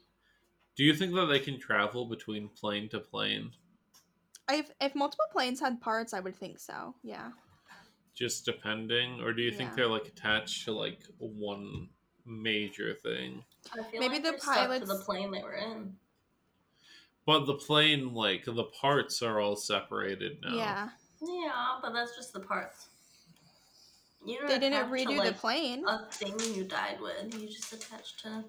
Do 0.75 0.83
you 0.83 0.93
think 0.93 1.13
that 1.15 1.27
they 1.27 1.39
can 1.39 1.59
travel 1.59 2.05
between 2.05 2.49
plane 2.49 2.89
to 2.89 2.99
plane? 2.99 3.51
If 4.49 4.69
if 4.81 4.93
multiple 4.95 5.25
planes 5.31 5.59
had 5.59 5.81
parts, 5.81 6.13
I 6.13 6.19
would 6.19 6.35
think 6.35 6.59
so. 6.59 6.95
Yeah. 7.03 7.31
Just 8.13 8.45
depending? 8.45 9.21
Or 9.21 9.33
do 9.33 9.41
you 9.41 9.51
think 9.51 9.71
Yeah. 9.71 9.75
they're 9.75 9.87
like 9.87 10.07
attached 10.07 10.65
to 10.65 10.71
like 10.71 10.99
one 11.17 11.89
major 12.25 12.93
thing? 12.93 13.43
I 13.73 13.83
feel 13.83 13.99
Maybe 13.99 14.15
like 14.15 14.23
the 14.23 14.31
they're 14.31 14.39
stuck 14.39 14.53
to 14.55 14.59
pilots- 14.61 14.87
the 14.87 15.03
plane 15.03 15.31
they 15.31 15.41
were 15.41 15.55
in. 15.55 15.95
But 17.25 17.45
the 17.45 17.55
plane, 17.55 18.13
like, 18.13 18.45
the 18.45 18.65
parts 18.65 19.23
are 19.23 19.39
all 19.39 19.55
separated 19.55 20.37
now. 20.43 20.55
Yeah. 20.55 20.89
Yeah, 21.23 21.79
but 21.81 21.91
that's 21.91 22.15
just 22.15 22.33
the 22.33 22.39
parts. 22.41 22.89
You 24.25 24.39
don't 24.39 24.47
They 24.47 24.59
didn't 24.59 24.73
attach 24.73 24.89
to, 24.89 24.95
redo 24.95 25.17
like, 25.17 25.27
the 25.29 25.33
plane. 25.39 25.85
A 25.87 26.05
thing 26.11 26.33
you 26.55 26.63
died 26.63 26.97
with. 26.99 27.33
You 27.39 27.47
just 27.47 27.71
attached 27.73 28.21
to. 28.23 28.43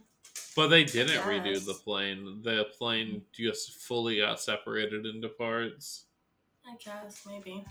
But 0.54 0.68
they 0.68 0.84
didn't 0.84 1.22
redo 1.22 1.64
the 1.64 1.74
plane. 1.74 2.40
The 2.42 2.66
plane 2.78 3.22
just 3.32 3.74
fully 3.74 4.18
got 4.18 4.40
separated 4.40 5.04
into 5.04 5.28
parts. 5.28 6.04
I 6.66 6.76
guess 6.82 7.26
maybe. 7.26 7.64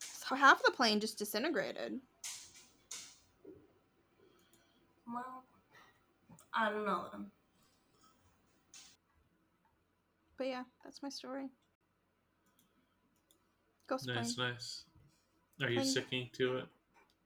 So 0.00 0.34
half 0.34 0.62
the 0.62 0.70
plane 0.70 1.00
just 1.00 1.18
disintegrated. 1.18 1.98
Well, 5.06 5.42
I 6.54 6.68
don't 6.70 6.84
know 6.84 7.06
then. 7.12 7.26
But 10.36 10.48
yeah, 10.48 10.64
that's 10.84 11.02
my 11.02 11.08
story. 11.08 11.48
Ghost 13.88 14.06
Nice, 14.06 14.34
plane. 14.34 14.50
nice. 14.50 14.84
Are 15.62 15.70
you 15.70 15.80
Plane. 15.80 15.90
sticking 15.90 16.30
to 16.34 16.58
it? 16.58 16.66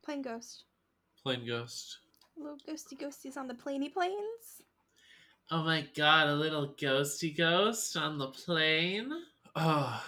Plane 0.05 0.23
ghost. 0.23 0.65
Plane 1.23 1.47
ghost. 1.47 1.99
Little 2.37 2.59
ghosty 2.69 2.99
ghosties 3.01 3.37
on 3.37 3.47
the 3.47 3.55
planey 3.55 3.93
planes. 3.93 4.63
Oh 5.51 5.63
my 5.63 5.87
god, 5.95 6.29
a 6.29 6.35
little 6.35 6.75
ghosty 6.81 7.37
ghost 7.37 7.97
on 7.97 8.19
the 8.19 8.29
plane. 8.29 9.13
Ah, 9.55 10.05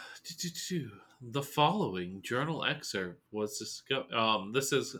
the 1.21 1.43
following 1.43 2.21
journal 2.23 2.65
excerpt 2.65 3.21
was 3.31 3.59
discovered. 3.59 4.13
Um, 4.13 4.53
this 4.53 4.73
is 4.73 4.97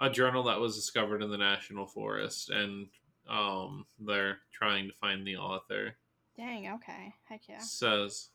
a 0.00 0.08
journal 0.08 0.42
that 0.44 0.60
was 0.60 0.76
discovered 0.76 1.22
in 1.22 1.30
the 1.30 1.38
national 1.38 1.86
forest, 1.86 2.50
and 2.50 2.86
um, 3.28 3.86
they're 3.98 4.38
trying 4.52 4.88
to 4.88 4.94
find 4.94 5.26
the 5.26 5.36
author. 5.36 5.96
Dang, 6.36 6.72
okay. 6.74 7.14
Heck 7.28 7.48
yeah. 7.48 7.58
says 7.58 8.28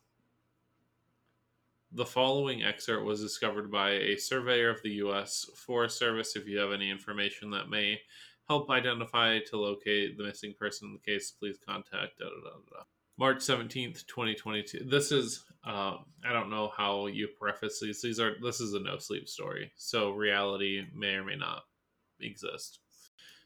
the 1.91 2.05
following 2.05 2.63
excerpt 2.63 3.05
was 3.05 3.21
discovered 3.21 3.71
by 3.71 3.91
a 3.91 4.17
surveyor 4.17 4.69
of 4.69 4.81
the 4.83 4.91
U.S. 4.91 5.45
Forest 5.55 5.97
Service. 5.97 6.35
If 6.35 6.47
you 6.47 6.57
have 6.59 6.71
any 6.71 6.89
information 6.89 7.49
that 7.51 7.69
may 7.69 7.99
help 8.47 8.69
identify 8.69 9.39
to 9.39 9.57
locate 9.57 10.17
the 10.17 10.23
missing 10.23 10.53
person 10.59 10.89
in 10.89 10.93
the 10.93 11.11
case, 11.11 11.31
please 11.31 11.57
contact. 11.65 12.19
Da, 12.19 12.25
da, 12.25 12.49
da. 12.51 12.83
March 13.17 13.41
seventeenth, 13.41 14.05
twenty 14.07 14.35
twenty 14.35 14.63
two. 14.63 14.85
This 14.85 15.11
is 15.11 15.43
um, 15.63 16.05
I 16.25 16.33
don't 16.33 16.49
know 16.49 16.71
how 16.75 17.07
you 17.07 17.27
preface 17.39 17.79
these. 17.81 18.01
These 18.01 18.19
are 18.19 18.35
this 18.41 18.61
is 18.61 18.73
a 18.73 18.79
no 18.79 18.97
sleep 18.99 19.27
story, 19.27 19.71
so 19.75 20.11
reality 20.11 20.83
may 20.93 21.15
or 21.15 21.23
may 21.23 21.35
not 21.35 21.63
exist. 22.19 22.79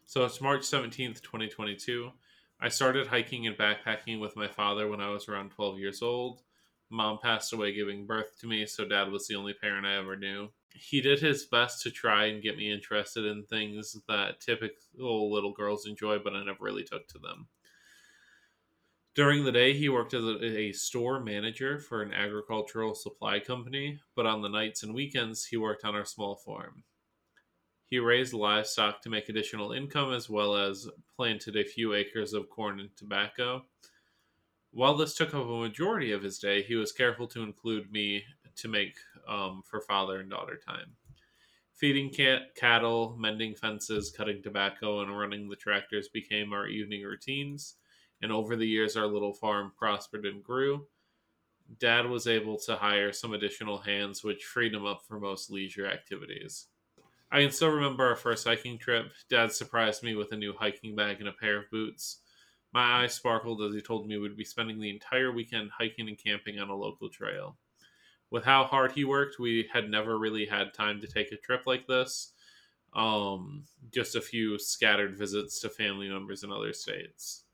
So 0.04 0.24
it's 0.24 0.40
March 0.40 0.64
seventeenth, 0.64 1.22
twenty 1.22 1.48
twenty 1.48 1.74
two. 1.74 2.10
I 2.62 2.68
started 2.68 3.08
hiking 3.08 3.48
and 3.48 3.58
backpacking 3.58 4.20
with 4.20 4.36
my 4.36 4.46
father 4.46 4.86
when 4.86 5.00
I 5.00 5.08
was 5.08 5.28
around 5.28 5.50
12 5.50 5.80
years 5.80 6.00
old. 6.00 6.42
Mom 6.92 7.18
passed 7.18 7.54
away 7.54 7.72
giving 7.72 8.04
birth 8.04 8.38
to 8.38 8.46
me, 8.46 8.66
so 8.66 8.84
dad 8.84 9.10
was 9.10 9.26
the 9.26 9.34
only 9.34 9.54
parent 9.54 9.86
I 9.86 9.96
ever 9.96 10.14
knew. 10.14 10.50
He 10.74 11.00
did 11.00 11.20
his 11.20 11.46
best 11.46 11.82
to 11.82 11.90
try 11.90 12.26
and 12.26 12.42
get 12.42 12.58
me 12.58 12.70
interested 12.70 13.24
in 13.24 13.44
things 13.44 13.96
that 14.08 14.40
typical 14.40 15.32
little 15.32 15.52
girls 15.52 15.86
enjoy, 15.86 16.18
but 16.18 16.34
I 16.34 16.44
never 16.44 16.58
really 16.60 16.84
took 16.84 17.08
to 17.08 17.18
them. 17.18 17.48
During 19.14 19.44
the 19.44 19.52
day, 19.52 19.72
he 19.72 19.88
worked 19.88 20.12
as 20.12 20.22
a, 20.22 20.44
a 20.44 20.72
store 20.72 21.18
manager 21.18 21.78
for 21.78 22.02
an 22.02 22.12
agricultural 22.12 22.94
supply 22.94 23.40
company, 23.40 23.98
but 24.14 24.26
on 24.26 24.42
the 24.42 24.48
nights 24.50 24.82
and 24.82 24.94
weekends, 24.94 25.46
he 25.46 25.56
worked 25.56 25.86
on 25.86 25.94
our 25.94 26.04
small 26.04 26.36
farm. 26.36 26.84
He 27.86 27.98
raised 28.00 28.34
livestock 28.34 29.00
to 29.02 29.10
make 29.10 29.30
additional 29.30 29.72
income 29.72 30.12
as 30.12 30.28
well 30.28 30.56
as 30.56 30.88
planted 31.16 31.56
a 31.56 31.64
few 31.64 31.94
acres 31.94 32.34
of 32.34 32.50
corn 32.50 32.80
and 32.80 32.94
tobacco. 32.96 33.64
While 34.72 34.96
this 34.96 35.14
took 35.14 35.34
up 35.34 35.46
a 35.46 35.60
majority 35.60 36.12
of 36.12 36.22
his 36.22 36.38
day, 36.38 36.62
he 36.62 36.76
was 36.76 36.92
careful 36.92 37.26
to 37.28 37.42
include 37.42 37.92
me 37.92 38.24
to 38.56 38.68
make 38.68 38.96
um, 39.28 39.62
for 39.64 39.80
father 39.82 40.20
and 40.20 40.30
daughter 40.30 40.56
time. 40.56 40.96
Feeding 41.74 42.10
cat- 42.10 42.54
cattle, 42.54 43.14
mending 43.18 43.54
fences, 43.54 44.10
cutting 44.10 44.42
tobacco, 44.42 45.02
and 45.02 45.16
running 45.16 45.48
the 45.48 45.56
tractors 45.56 46.08
became 46.08 46.52
our 46.52 46.66
evening 46.66 47.02
routines, 47.02 47.76
and 48.22 48.32
over 48.32 48.56
the 48.56 48.66
years, 48.66 48.96
our 48.96 49.06
little 49.06 49.34
farm 49.34 49.72
prospered 49.76 50.24
and 50.24 50.42
grew. 50.42 50.86
Dad 51.78 52.06
was 52.06 52.26
able 52.26 52.58
to 52.60 52.76
hire 52.76 53.12
some 53.12 53.34
additional 53.34 53.78
hands, 53.78 54.24
which 54.24 54.44
freed 54.44 54.74
him 54.74 54.86
up 54.86 55.02
for 55.06 55.20
most 55.20 55.50
leisure 55.50 55.86
activities. 55.86 56.68
I 57.30 57.42
can 57.42 57.50
still 57.50 57.70
remember 57.70 58.04
our 58.06 58.16
first 58.16 58.46
hiking 58.46 58.78
trip. 58.78 59.12
Dad 59.28 59.52
surprised 59.52 60.02
me 60.02 60.14
with 60.14 60.32
a 60.32 60.36
new 60.36 60.54
hiking 60.54 60.94
bag 60.94 61.20
and 61.20 61.28
a 61.28 61.32
pair 61.32 61.58
of 61.58 61.70
boots. 61.70 62.18
My 62.72 63.02
eyes 63.02 63.14
sparkled 63.14 63.60
as 63.62 63.74
he 63.74 63.82
told 63.82 64.06
me 64.06 64.16
we'd 64.16 64.36
be 64.36 64.44
spending 64.44 64.80
the 64.80 64.90
entire 64.90 65.30
weekend 65.30 65.70
hiking 65.78 66.08
and 66.08 66.18
camping 66.18 66.58
on 66.58 66.70
a 66.70 66.74
local 66.74 67.10
trail. 67.10 67.58
With 68.30 68.44
how 68.44 68.64
hard 68.64 68.92
he 68.92 69.04
worked, 69.04 69.38
we 69.38 69.68
had 69.70 69.90
never 69.90 70.18
really 70.18 70.46
had 70.46 70.72
time 70.72 71.00
to 71.02 71.06
take 71.06 71.32
a 71.32 71.36
trip 71.36 71.66
like 71.66 71.86
this. 71.86 72.32
Um, 72.94 73.64
just 73.92 74.16
a 74.16 74.22
few 74.22 74.58
scattered 74.58 75.18
visits 75.18 75.60
to 75.60 75.68
family 75.68 76.08
members 76.08 76.42
in 76.44 76.50
other 76.50 76.72
states. 76.72 77.44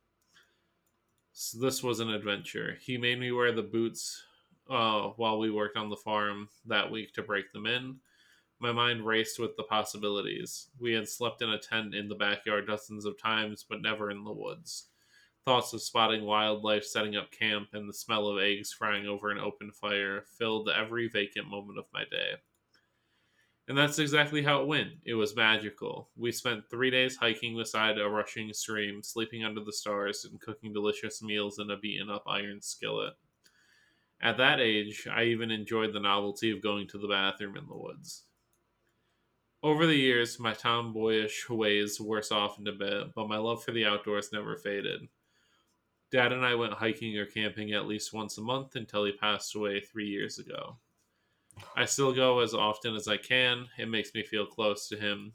So 1.32 1.58
this 1.58 1.82
was 1.82 1.98
an 2.00 2.10
adventure. 2.10 2.78
He 2.80 2.96
made 2.96 3.18
me 3.18 3.32
wear 3.32 3.52
the 3.52 3.62
boots 3.62 4.22
uh, 4.70 5.08
while 5.16 5.38
we 5.38 5.50
worked 5.50 5.76
on 5.76 5.88
the 5.88 5.96
farm 5.96 6.48
that 6.66 6.90
week 6.90 7.12
to 7.14 7.22
break 7.22 7.52
them 7.52 7.66
in. 7.66 7.96
My 8.60 8.72
mind 8.72 9.06
raced 9.06 9.38
with 9.38 9.56
the 9.56 9.62
possibilities. 9.62 10.68
We 10.80 10.92
had 10.92 11.08
slept 11.08 11.42
in 11.42 11.50
a 11.50 11.58
tent 11.58 11.94
in 11.94 12.08
the 12.08 12.16
backyard 12.16 12.66
dozens 12.66 13.04
of 13.04 13.20
times, 13.20 13.64
but 13.68 13.82
never 13.82 14.10
in 14.10 14.24
the 14.24 14.32
woods. 14.32 14.86
Thoughts 15.48 15.72
of 15.72 15.80
spotting 15.80 16.24
wildlife, 16.24 16.84
setting 16.84 17.16
up 17.16 17.30
camp, 17.30 17.68
and 17.72 17.88
the 17.88 17.94
smell 17.94 18.28
of 18.28 18.38
eggs 18.38 18.70
frying 18.70 19.06
over 19.06 19.30
an 19.30 19.38
open 19.38 19.72
fire 19.72 20.26
filled 20.36 20.68
every 20.68 21.08
vacant 21.08 21.48
moment 21.48 21.78
of 21.78 21.86
my 21.90 22.04
day. 22.10 22.32
And 23.66 23.78
that's 23.78 23.98
exactly 23.98 24.42
how 24.42 24.60
it 24.60 24.68
went. 24.68 24.90
It 25.06 25.14
was 25.14 25.34
magical. 25.34 26.10
We 26.18 26.32
spent 26.32 26.68
three 26.68 26.90
days 26.90 27.16
hiking 27.16 27.56
beside 27.56 27.98
a 27.98 28.06
rushing 28.10 28.52
stream, 28.52 29.02
sleeping 29.02 29.42
under 29.42 29.64
the 29.64 29.72
stars, 29.72 30.26
and 30.26 30.38
cooking 30.38 30.74
delicious 30.74 31.22
meals 31.22 31.58
in 31.58 31.70
a 31.70 31.78
beaten 31.78 32.10
up 32.10 32.24
iron 32.26 32.60
skillet. 32.60 33.14
At 34.20 34.36
that 34.36 34.60
age, 34.60 35.08
I 35.10 35.24
even 35.24 35.50
enjoyed 35.50 35.94
the 35.94 36.00
novelty 36.00 36.50
of 36.50 36.60
going 36.60 36.88
to 36.88 36.98
the 36.98 37.08
bathroom 37.08 37.56
in 37.56 37.66
the 37.66 37.74
woods. 37.74 38.24
Over 39.62 39.86
the 39.86 39.96
years, 39.96 40.38
my 40.38 40.52
tomboyish 40.52 41.48
ways 41.48 41.98
wore 41.98 42.20
softened 42.20 42.68
a 42.68 42.72
bit, 42.72 43.14
but 43.14 43.30
my 43.30 43.38
love 43.38 43.64
for 43.64 43.72
the 43.72 43.86
outdoors 43.86 44.30
never 44.30 44.54
faded. 44.54 45.08
Dad 46.10 46.32
and 46.32 46.44
I 46.44 46.54
went 46.54 46.72
hiking 46.72 47.16
or 47.18 47.26
camping 47.26 47.72
at 47.72 47.86
least 47.86 48.14
once 48.14 48.38
a 48.38 48.42
month 48.42 48.76
until 48.76 49.04
he 49.04 49.12
passed 49.12 49.54
away 49.54 49.80
three 49.80 50.08
years 50.08 50.38
ago. 50.38 50.78
I 51.76 51.84
still 51.84 52.12
go 52.12 52.40
as 52.40 52.54
often 52.54 52.94
as 52.94 53.08
I 53.08 53.16
can. 53.16 53.66
It 53.78 53.88
makes 53.88 54.14
me 54.14 54.22
feel 54.22 54.46
close 54.46 54.88
to 54.88 54.96
him. 54.96 55.32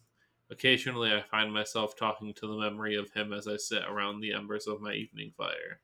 Occasionally, 0.50 1.12
I 1.12 1.22
find 1.22 1.54
myself 1.54 1.96
talking 1.96 2.34
to 2.34 2.48
the 2.48 2.60
memory 2.60 2.96
of 2.96 3.12
him 3.12 3.34
as 3.34 3.48
I 3.48 3.58
sit 3.58 3.84
around 3.88 4.20
the 4.20 4.34
embers 4.34 4.68
of 4.68 4.82
my 4.82 4.94
evening 4.94 5.32
fire. 5.38 5.82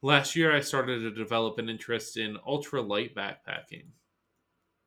Last 0.00 0.36
year, 0.36 0.54
I 0.54 0.60
started 0.60 1.00
to 1.00 1.10
develop 1.10 1.58
an 1.58 1.68
interest 1.68 2.16
in 2.16 2.38
ultralight 2.46 3.14
backpacking. 3.14 3.86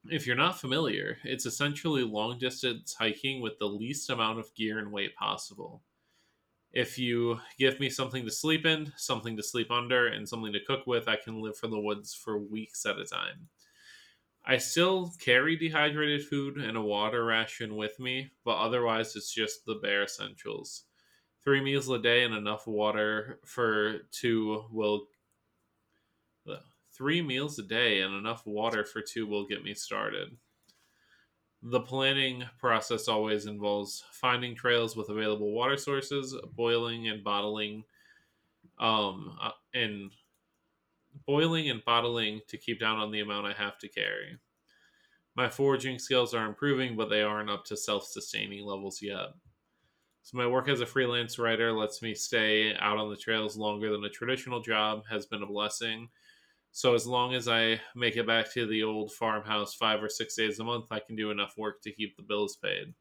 If 0.10 0.26
you're 0.26 0.36
not 0.36 0.60
familiar, 0.60 1.18
it's 1.24 1.46
essentially 1.46 2.04
long 2.04 2.40
distance 2.40 2.94
hiking 2.94 3.42
with 3.42 3.60
the 3.60 3.68
least 3.68 4.10
amount 4.10 4.40
of 4.40 4.54
gear 4.56 4.80
and 4.80 4.92
weight 4.92 5.16
possible. 5.16 5.84
If 6.74 6.98
you 6.98 7.40
give 7.60 7.80
me 7.80 7.90
something 7.90 8.24
to 8.26 8.32
sleep 8.32 8.66
in, 8.66 8.94
something 8.96 9.36
to 9.36 9.44
sleep 9.44 9.72
under, 9.72 10.08
and 10.08 10.28
something 10.28 10.54
to 10.54 10.64
cook 10.66 10.88
with, 10.88 11.08
I 11.08 11.18
can 11.18 11.42
live 11.42 11.58
for 11.58 11.68
the 11.68 11.80
woods 11.80 12.14
for 12.14 12.38
weeks 12.38 12.86
at 12.86 12.98
a 12.98 13.06
time. 13.06 13.50
I 14.46 14.58
still 14.58 15.14
carry 15.20 15.56
dehydrated 15.56 16.26
food 16.26 16.58
and 16.58 16.76
a 16.76 16.82
water 16.82 17.26
ration 17.26 17.76
with 17.76 18.00
me, 18.00 18.32
but 18.44 18.58
otherwise 18.58 19.16
it's 19.16 19.32
just 19.32 19.66
the 19.66 19.76
bare 19.76 20.04
essentials. 20.04 20.84
Three 21.44 21.62
meals 21.62 21.90
a 21.90 22.00
day 22.00 22.24
and 22.24 22.34
enough 22.34 22.68
water 22.68 23.40
for 23.46 24.00
two 24.12 24.66
will. 24.72 25.08
Three 26.94 27.22
meals 27.22 27.58
a 27.58 27.64
day 27.64 28.02
and 28.02 28.14
enough 28.14 28.46
water 28.46 28.84
for 28.84 29.02
two 29.02 29.26
will 29.26 29.48
get 29.48 29.64
me 29.64 29.74
started. 29.74 30.38
The 31.64 31.82
planning 31.82 32.44
process 32.60 33.08
always 33.08 33.46
involves 33.48 34.02
finding 34.12 34.56
trails 34.56 34.96
with 34.96 35.10
available 35.10 35.52
water 35.54 35.78
sources, 35.78 36.36
boiling 36.54 37.08
and 37.08 37.24
bottling, 37.24 37.86
um, 38.80 39.38
uh, 39.42 39.54
and 39.74 40.12
boiling 41.26 41.70
and 41.70 41.84
bottling 41.84 42.42
to 42.48 42.58
keep 42.58 42.80
down 42.80 42.98
on 43.00 43.12
the 43.12 43.20
amount 43.20 43.48
I 43.48 43.54
have 43.54 43.78
to 43.80 43.90
carry. 43.90 44.40
My 45.36 45.50
foraging 45.50 46.00
skills 46.00 46.34
are 46.34 46.48
improving, 46.48 46.98
but 46.98 47.10
they 47.10 47.22
aren't 47.24 47.50
up 47.50 47.66
to 47.66 47.78
self 47.78 48.06
sustaining 48.06 48.66
levels 48.66 49.02
yet. 49.02 49.30
So, 50.24 50.38
my 50.38 50.48
work 50.48 50.70
as 50.70 50.82
a 50.82 50.88
freelance 50.88 51.40
writer 51.40 51.74
lets 51.74 52.02
me 52.02 52.16
stay 52.16 52.76
out 52.76 52.98
on 52.98 53.10
the 53.10 53.18
trails 53.18 53.58
longer 53.58 53.92
than 53.92 54.04
a 54.06 54.10
traditional 54.10 54.62
job 54.62 55.06
has 55.08 55.26
been 55.28 55.44
a 55.44 55.48
blessing. 55.48 56.10
So, 56.74 56.96
as 56.96 57.06
long 57.06 57.34
as 57.34 57.48
I 57.48 57.82
make 57.96 58.16
it 58.16 58.26
back 58.26 58.52
to 58.54 58.66
the 58.66 58.84
old 58.84 59.12
farmhouse 59.12 59.76
five 59.76 60.02
or 60.02 60.10
six 60.10 60.36
days 60.36 60.60
a 60.60 60.64
month, 60.64 60.86
I 60.92 61.00
can 61.00 61.16
do 61.16 61.32
enough 61.32 61.58
work 61.58 61.82
to 61.84 61.92
keep 61.92 62.16
the 62.16 62.24
bills 62.24 62.58
paid. 62.64 62.94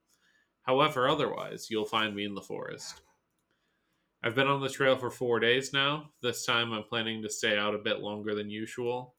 However, 0.63 1.09
otherwise, 1.09 1.69
you'll 1.71 1.85
find 1.85 2.15
me 2.15 2.25
in 2.25 2.35
the 2.35 2.43
forest. 2.43 3.01
I've 4.23 4.35
been 4.35 4.49
on 4.49 4.61
the 4.61 4.69
trail 4.69 4.97
for 4.97 5.11
four 5.11 5.41
days 5.41 5.73
now. 5.73 6.11
This 6.21 6.45
time 6.45 6.73
I'm 6.73 6.83
planning 6.83 7.23
to 7.23 7.31
stay 7.31 7.57
out 7.57 7.75
a 7.75 7.79
bit 7.79 8.01
longer 8.01 8.35
than 8.35 8.51
usual. 8.51 9.15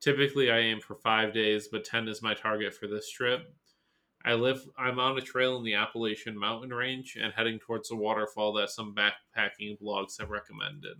Typically 0.00 0.50
I 0.50 0.58
aim 0.58 0.80
for 0.80 0.96
five 0.96 1.32
days, 1.32 1.68
but 1.72 1.84
10 1.84 2.06
is 2.08 2.22
my 2.22 2.34
target 2.34 2.74
for 2.74 2.86
this 2.86 3.10
trip. 3.10 3.50
I 4.26 4.34
live 4.34 4.62
I'm 4.76 4.98
on 4.98 5.16
a 5.16 5.22
trail 5.22 5.56
in 5.56 5.64
the 5.64 5.74
Appalachian 5.74 6.38
mountain 6.38 6.70
range 6.70 7.16
and 7.20 7.32
heading 7.32 7.58
towards 7.58 7.90
a 7.90 7.96
waterfall 7.96 8.52
that 8.54 8.70
some 8.70 8.94
backpacking 8.94 9.80
blogs 9.80 10.20
have 10.20 10.30
recommended. 10.30 10.98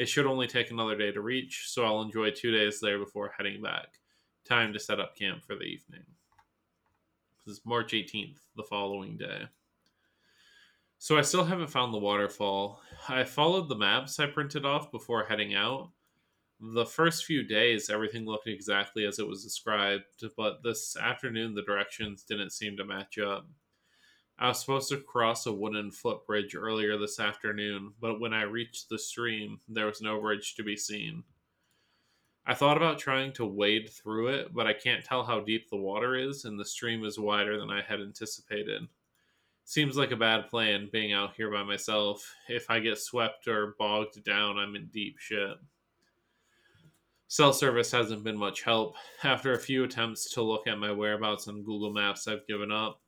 It 0.00 0.08
should 0.08 0.24
only 0.24 0.46
take 0.46 0.70
another 0.70 0.96
day 0.96 1.12
to 1.12 1.20
reach, 1.20 1.64
so 1.66 1.84
I'll 1.84 2.00
enjoy 2.00 2.30
two 2.30 2.50
days 2.50 2.80
there 2.80 2.98
before 2.98 3.34
heading 3.36 3.60
back. 3.60 4.00
Time 4.46 4.72
to 4.72 4.80
set 4.80 4.98
up 4.98 5.14
camp 5.14 5.44
for 5.44 5.56
the 5.56 5.64
evening. 5.64 6.00
This 7.44 7.58
is 7.58 7.66
March 7.66 7.92
18th, 7.92 8.38
the 8.56 8.62
following 8.62 9.18
day. 9.18 9.42
So 10.96 11.18
I 11.18 11.20
still 11.20 11.44
haven't 11.44 11.68
found 11.68 11.92
the 11.92 11.98
waterfall. 11.98 12.80
I 13.10 13.24
followed 13.24 13.68
the 13.68 13.76
maps 13.76 14.18
I 14.18 14.24
printed 14.24 14.64
off 14.64 14.90
before 14.90 15.26
heading 15.26 15.54
out. 15.54 15.90
The 16.58 16.86
first 16.86 17.26
few 17.26 17.42
days, 17.42 17.90
everything 17.90 18.24
looked 18.24 18.48
exactly 18.48 19.04
as 19.04 19.18
it 19.18 19.28
was 19.28 19.44
described, 19.44 20.04
but 20.34 20.62
this 20.64 20.96
afternoon, 20.96 21.54
the 21.54 21.60
directions 21.60 22.22
didn't 22.22 22.52
seem 22.52 22.74
to 22.78 22.86
match 22.86 23.18
up. 23.18 23.46
I 24.40 24.48
was 24.48 24.58
supposed 24.58 24.88
to 24.88 24.96
cross 24.96 25.46
a 25.46 25.52
wooden 25.52 25.92
footbridge 25.92 26.56
earlier 26.56 26.98
this 26.98 27.20
afternoon, 27.20 27.92
but 28.00 28.18
when 28.18 28.32
I 28.32 28.42
reached 28.42 28.88
the 28.88 28.98
stream, 28.98 29.60
there 29.68 29.86
was 29.86 30.00
no 30.00 30.20
bridge 30.20 30.54
to 30.56 30.64
be 30.64 30.76
seen. 30.76 31.22
I 32.46 32.54
thought 32.54 32.78
about 32.78 32.98
trying 32.98 33.32
to 33.34 33.44
wade 33.44 33.90
through 33.90 34.28
it, 34.28 34.54
but 34.54 34.66
I 34.66 34.72
can't 34.72 35.04
tell 35.04 35.22
how 35.22 35.40
deep 35.40 35.68
the 35.68 35.76
water 35.76 36.16
is, 36.16 36.46
and 36.46 36.58
the 36.58 36.64
stream 36.64 37.04
is 37.04 37.18
wider 37.18 37.60
than 37.60 37.70
I 37.70 37.82
had 37.82 38.00
anticipated 38.00 38.88
seems 39.70 39.96
like 39.96 40.10
a 40.10 40.16
bad 40.16 40.48
plan 40.48 40.88
being 40.90 41.12
out 41.12 41.32
here 41.36 41.48
by 41.48 41.62
myself. 41.62 42.34
If 42.48 42.68
I 42.68 42.80
get 42.80 42.98
swept 42.98 43.46
or 43.46 43.76
bogged 43.78 44.24
down, 44.24 44.58
I'm 44.58 44.74
in 44.74 44.86
deep 44.86 45.16
shit. 45.20 45.56
Cell 47.28 47.52
service 47.52 47.92
hasn't 47.92 48.24
been 48.24 48.36
much 48.36 48.62
help. 48.62 48.96
After 49.22 49.52
a 49.52 49.60
few 49.60 49.84
attempts 49.84 50.28
to 50.34 50.42
look 50.42 50.66
at 50.66 50.80
my 50.80 50.90
whereabouts 50.90 51.46
on 51.46 51.62
Google 51.62 51.92
Maps, 51.92 52.26
I've 52.26 52.48
given 52.48 52.72
up. 52.72 53.00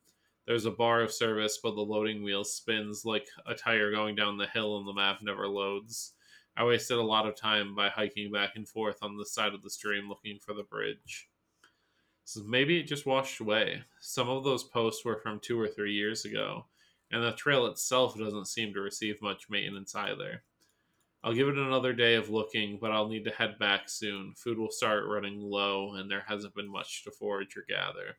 There's 0.45 0.65
a 0.65 0.71
bar 0.71 1.01
of 1.01 1.13
service, 1.13 1.59
but 1.63 1.75
the 1.75 1.81
loading 1.81 2.21
wheel 2.21 2.43
spins 2.43 3.05
like 3.05 3.27
a 3.45 3.55
tire 3.55 3.91
going 3.91 4.15
down 4.15 4.37
the 4.37 4.47
hill 4.47 4.77
and 4.77 4.87
the 4.87 4.93
map 4.93 5.19
never 5.21 5.47
loads. 5.47 6.13
I 6.57 6.65
wasted 6.65 6.97
a 6.97 7.03
lot 7.03 7.25
of 7.25 7.35
time 7.35 7.73
by 7.73 7.89
hiking 7.89 8.31
back 8.31 8.51
and 8.55 8.67
forth 8.67 8.97
on 9.01 9.17
the 9.17 9.25
side 9.25 9.53
of 9.53 9.63
the 9.63 9.69
stream 9.69 10.09
looking 10.09 10.39
for 10.39 10.53
the 10.53 10.63
bridge. 10.63 11.29
So 12.25 12.41
maybe 12.43 12.79
it 12.79 12.87
just 12.87 13.05
washed 13.05 13.39
away. 13.39 13.83
Some 13.99 14.29
of 14.29 14.43
those 14.43 14.63
posts 14.63 15.03
were 15.03 15.17
from 15.17 15.39
two 15.39 15.59
or 15.59 15.67
three 15.67 15.93
years 15.93 16.25
ago, 16.25 16.65
and 17.11 17.23
the 17.23 17.31
trail 17.31 17.65
itself 17.67 18.17
doesn't 18.17 18.47
seem 18.47 18.73
to 18.73 18.81
receive 18.81 19.21
much 19.21 19.49
maintenance 19.49 19.95
either. 19.95 20.43
I'll 21.23 21.33
give 21.33 21.47
it 21.47 21.57
another 21.57 21.93
day 21.93 22.15
of 22.15 22.29
looking, 22.29 22.79
but 22.81 22.91
I'll 22.91 23.07
need 23.07 23.23
to 23.25 23.31
head 23.31 23.57
back 23.57 23.87
soon. 23.87 24.33
Food 24.35 24.57
will 24.57 24.71
start 24.71 25.05
running 25.07 25.39
low, 25.39 25.93
and 25.93 26.11
there 26.11 26.25
hasn't 26.27 26.53
been 26.53 26.69
much 26.69 27.03
to 27.05 27.11
forage 27.11 27.55
or 27.55 27.63
gather. 27.67 28.17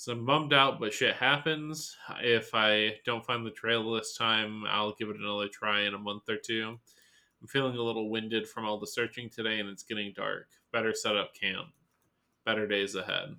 So 0.00 0.12
I'm 0.12 0.24
bummed 0.24 0.54
out, 0.54 0.80
but 0.80 0.94
shit 0.94 1.14
happens. 1.16 1.94
If 2.22 2.54
I 2.54 2.94
don't 3.04 3.22
find 3.22 3.44
the 3.44 3.50
trail 3.50 3.92
this 3.92 4.16
time, 4.16 4.64
I'll 4.66 4.94
give 4.94 5.10
it 5.10 5.16
another 5.16 5.46
try 5.46 5.82
in 5.82 5.92
a 5.92 5.98
month 5.98 6.26
or 6.26 6.38
two. 6.38 6.78
I'm 7.42 7.46
feeling 7.48 7.76
a 7.76 7.82
little 7.82 8.08
winded 8.08 8.48
from 8.48 8.64
all 8.64 8.80
the 8.80 8.86
searching 8.86 9.28
today, 9.28 9.60
and 9.60 9.68
it's 9.68 9.82
getting 9.82 10.14
dark. 10.16 10.48
Better 10.72 10.94
set 10.94 11.18
up 11.18 11.34
camp 11.38 11.66
better 12.46 12.66
days 12.66 12.94
ahead. 12.94 13.36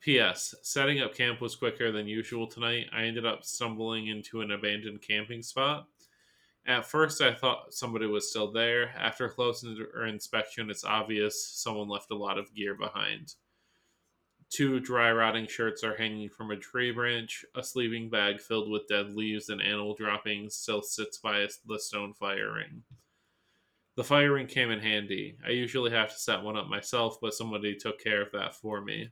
P.S. 0.00 0.52
Setting 0.62 1.00
up 1.00 1.14
camp 1.14 1.40
was 1.40 1.54
quicker 1.54 1.92
than 1.92 2.08
usual 2.08 2.48
tonight. 2.48 2.86
I 2.92 3.04
ended 3.04 3.24
up 3.24 3.44
stumbling 3.44 4.08
into 4.08 4.40
an 4.40 4.50
abandoned 4.50 5.00
camping 5.00 5.44
spot. 5.44 5.86
At 6.66 6.86
first, 6.86 7.22
I 7.22 7.34
thought 7.34 7.72
somebody 7.72 8.06
was 8.06 8.28
still 8.28 8.50
there. 8.50 8.88
After 8.98 9.26
a 9.26 9.30
close 9.30 9.64
inspection, 9.64 10.70
it's 10.70 10.84
obvious 10.84 11.52
someone 11.54 11.88
left 11.88 12.10
a 12.10 12.16
lot 12.16 12.36
of 12.36 12.52
gear 12.52 12.74
behind. 12.74 13.36
Two 14.52 14.80
dry 14.80 15.10
rotting 15.10 15.46
shirts 15.46 15.82
are 15.82 15.96
hanging 15.96 16.28
from 16.28 16.50
a 16.50 16.58
tree 16.58 16.90
branch. 16.90 17.42
A 17.54 17.62
sleeping 17.62 18.10
bag 18.10 18.38
filled 18.38 18.70
with 18.70 18.86
dead 18.86 19.14
leaves 19.14 19.48
and 19.48 19.62
animal 19.62 19.94
droppings 19.94 20.54
still 20.56 20.82
sits 20.82 21.16
by 21.16 21.48
the 21.66 21.78
stone 21.78 22.12
fire 22.12 22.52
ring. 22.52 22.82
The 23.96 24.04
fire 24.04 24.34
ring 24.34 24.46
came 24.46 24.70
in 24.70 24.80
handy. 24.80 25.38
I 25.46 25.52
usually 25.52 25.90
have 25.92 26.10
to 26.10 26.18
set 26.18 26.42
one 26.42 26.58
up 26.58 26.68
myself, 26.68 27.16
but 27.18 27.32
somebody 27.32 27.74
took 27.76 27.98
care 27.98 28.20
of 28.20 28.32
that 28.32 28.54
for 28.54 28.82
me. 28.82 29.08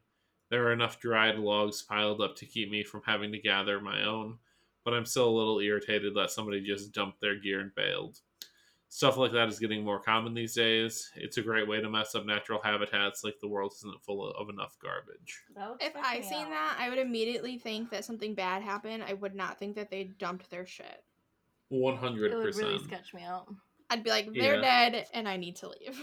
There 0.51 0.67
are 0.67 0.75
enough 0.75 1.01
dried 1.01 1.39
logs 1.39 1.81
piled 1.81 2.21
up 2.21 2.37
to 2.37 2.47
keep 2.47 2.71
me 2.71 2.85
from 2.85 3.01
having 3.07 3.33
to 3.33 3.39
gather 3.39 3.81
my 3.81 4.05
own, 4.05 4.37
but 4.85 4.93
I'm 4.93 5.07
still 5.07 5.31
a 5.31 5.39
little 5.39 5.61
irritated 5.61 6.15
that 6.17 6.33
somebody 6.33 6.61
just 6.61 6.93
dumped 6.93 7.23
their 7.23 7.37
gear 7.37 7.61
and 7.61 7.75
bailed. 7.75 8.19
Stuff 8.93 9.17
like 9.17 9.31
that 9.33 9.49
is 9.49 9.61
getting 9.61 9.85
more 9.85 10.01
common 10.01 10.35
these 10.35 10.55
days. 10.55 11.11
It's 11.15 11.37
a 11.37 11.43
great 11.43 11.69
way 11.69 11.81
to 11.81 11.89
mess 11.89 12.17
up 12.17 12.27
natural 12.27 12.61
habitats 12.61 13.23
like 13.23 13.39
the 13.41 13.47
world 13.47 13.73
isn't 13.77 14.03
full 14.05 14.33
of 14.33 14.49
enough 14.49 14.77
garbage. 14.83 15.41
If 15.81 15.93
I 15.97 16.21
seen 16.23 16.51
that, 16.51 16.77
I 16.77 16.89
would 16.89 16.99
immediately 16.99 17.57
think 17.57 17.91
that 17.91 18.05
something 18.05 18.35
bad 18.35 18.63
happened. 18.63 19.05
I 19.07 19.13
would 19.13 19.35
not 19.37 19.61
think 19.61 19.77
that 19.77 19.91
they 19.93 20.05
dumped 20.19 20.51
their 20.51 20.67
shit. 20.67 21.05
One 21.69 21.95
It 21.95 22.01
hundred 22.01 22.35
would 22.35 22.57
really 22.57 22.79
percent. 22.79 22.83
sketch 22.85 23.15
me 23.15 23.23
out. 23.23 23.47
I'd 23.91 24.03
be 24.03 24.11
like, 24.11 24.27
they're 24.33 24.57
Yeah. 24.61 24.91
dead 24.91 25.07
and 25.15 25.29
I 25.29 25.37
need 25.37 25.55
to 25.57 25.69
leave. 25.69 26.01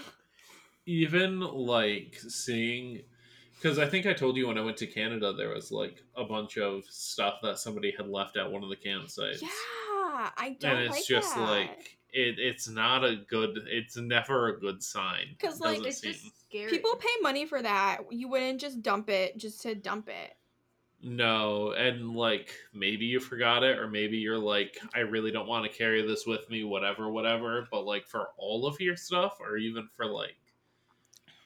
Even 0.86 1.42
like 1.42 2.16
seeing, 2.30 3.02
because 3.56 3.80
I 3.80 3.86
think 3.86 4.06
I 4.06 4.14
told 4.14 4.38
you 4.38 4.48
when 4.48 4.58
I 4.58 4.62
went 4.62 4.78
to 4.78 4.88
Canada, 4.88 5.34
there 5.34 5.50
was 5.50 5.74
like 5.74 6.02
a 6.16 6.24
bunch 6.24 6.58
of 6.58 6.86
stuff 6.86 7.40
that 7.44 7.60
somebody 7.60 7.92
had 7.98 8.08
left 8.08 8.38
at 8.38 8.50
one 8.50 8.64
of 8.64 8.70
the 8.70 8.78
campsites. 8.78 9.42
Yeah, 9.42 10.30
I 10.38 10.56
don't 10.58 10.72
and 10.72 10.80
it's 10.86 10.92
like 10.96 11.06
just 11.06 11.36
that. 11.36 11.42
like 11.42 11.97
it. 12.18 12.40
It's 12.40 12.68
not 12.68 13.04
a 13.04 13.18
good. 13.28 13.60
It's 13.68 13.96
never 13.98 14.50
a 14.50 14.60
good 14.60 14.82
sign. 14.84 15.36
'Cause, 15.40 15.60
It 15.60 15.64
like, 15.64 15.76
doesn't 15.78 15.88
It's 15.88 16.00
seem- 16.02 16.14
just 16.14 16.42
scary. 16.50 16.70
people 16.70 16.96
pay 16.96 17.16
money 17.22 17.46
for 17.46 17.62
that. 17.62 18.00
You 18.12 18.28
wouldn't 18.28 18.60
just 18.60 18.82
dump 18.82 19.10
it 19.10 19.38
just 19.38 19.62
to 19.62 19.76
dump 19.76 20.10
it. 20.10 20.36
No, 21.00 21.74
and 21.74 22.16
like 22.16 22.56
maybe 22.74 23.06
you 23.06 23.20
forgot 23.20 23.64
it, 23.64 23.78
or 23.78 23.88
maybe 23.88 24.18
you're 24.18 24.40
like, 24.40 24.78
I 24.96 25.00
really 25.02 25.30
don't 25.32 25.48
want 25.48 25.72
to 25.72 25.78
carry 25.78 26.02
this 26.02 26.26
with 26.26 26.50
me, 26.50 26.64
whatever, 26.64 27.12
whatever. 27.12 27.68
But 27.70 27.82
like 27.86 28.08
for 28.08 28.30
all 28.38 28.66
of 28.66 28.82
your 28.82 28.96
stuff, 28.96 29.38
or 29.40 29.58
even 29.58 29.88
for 29.96 30.08
like, 30.08 30.36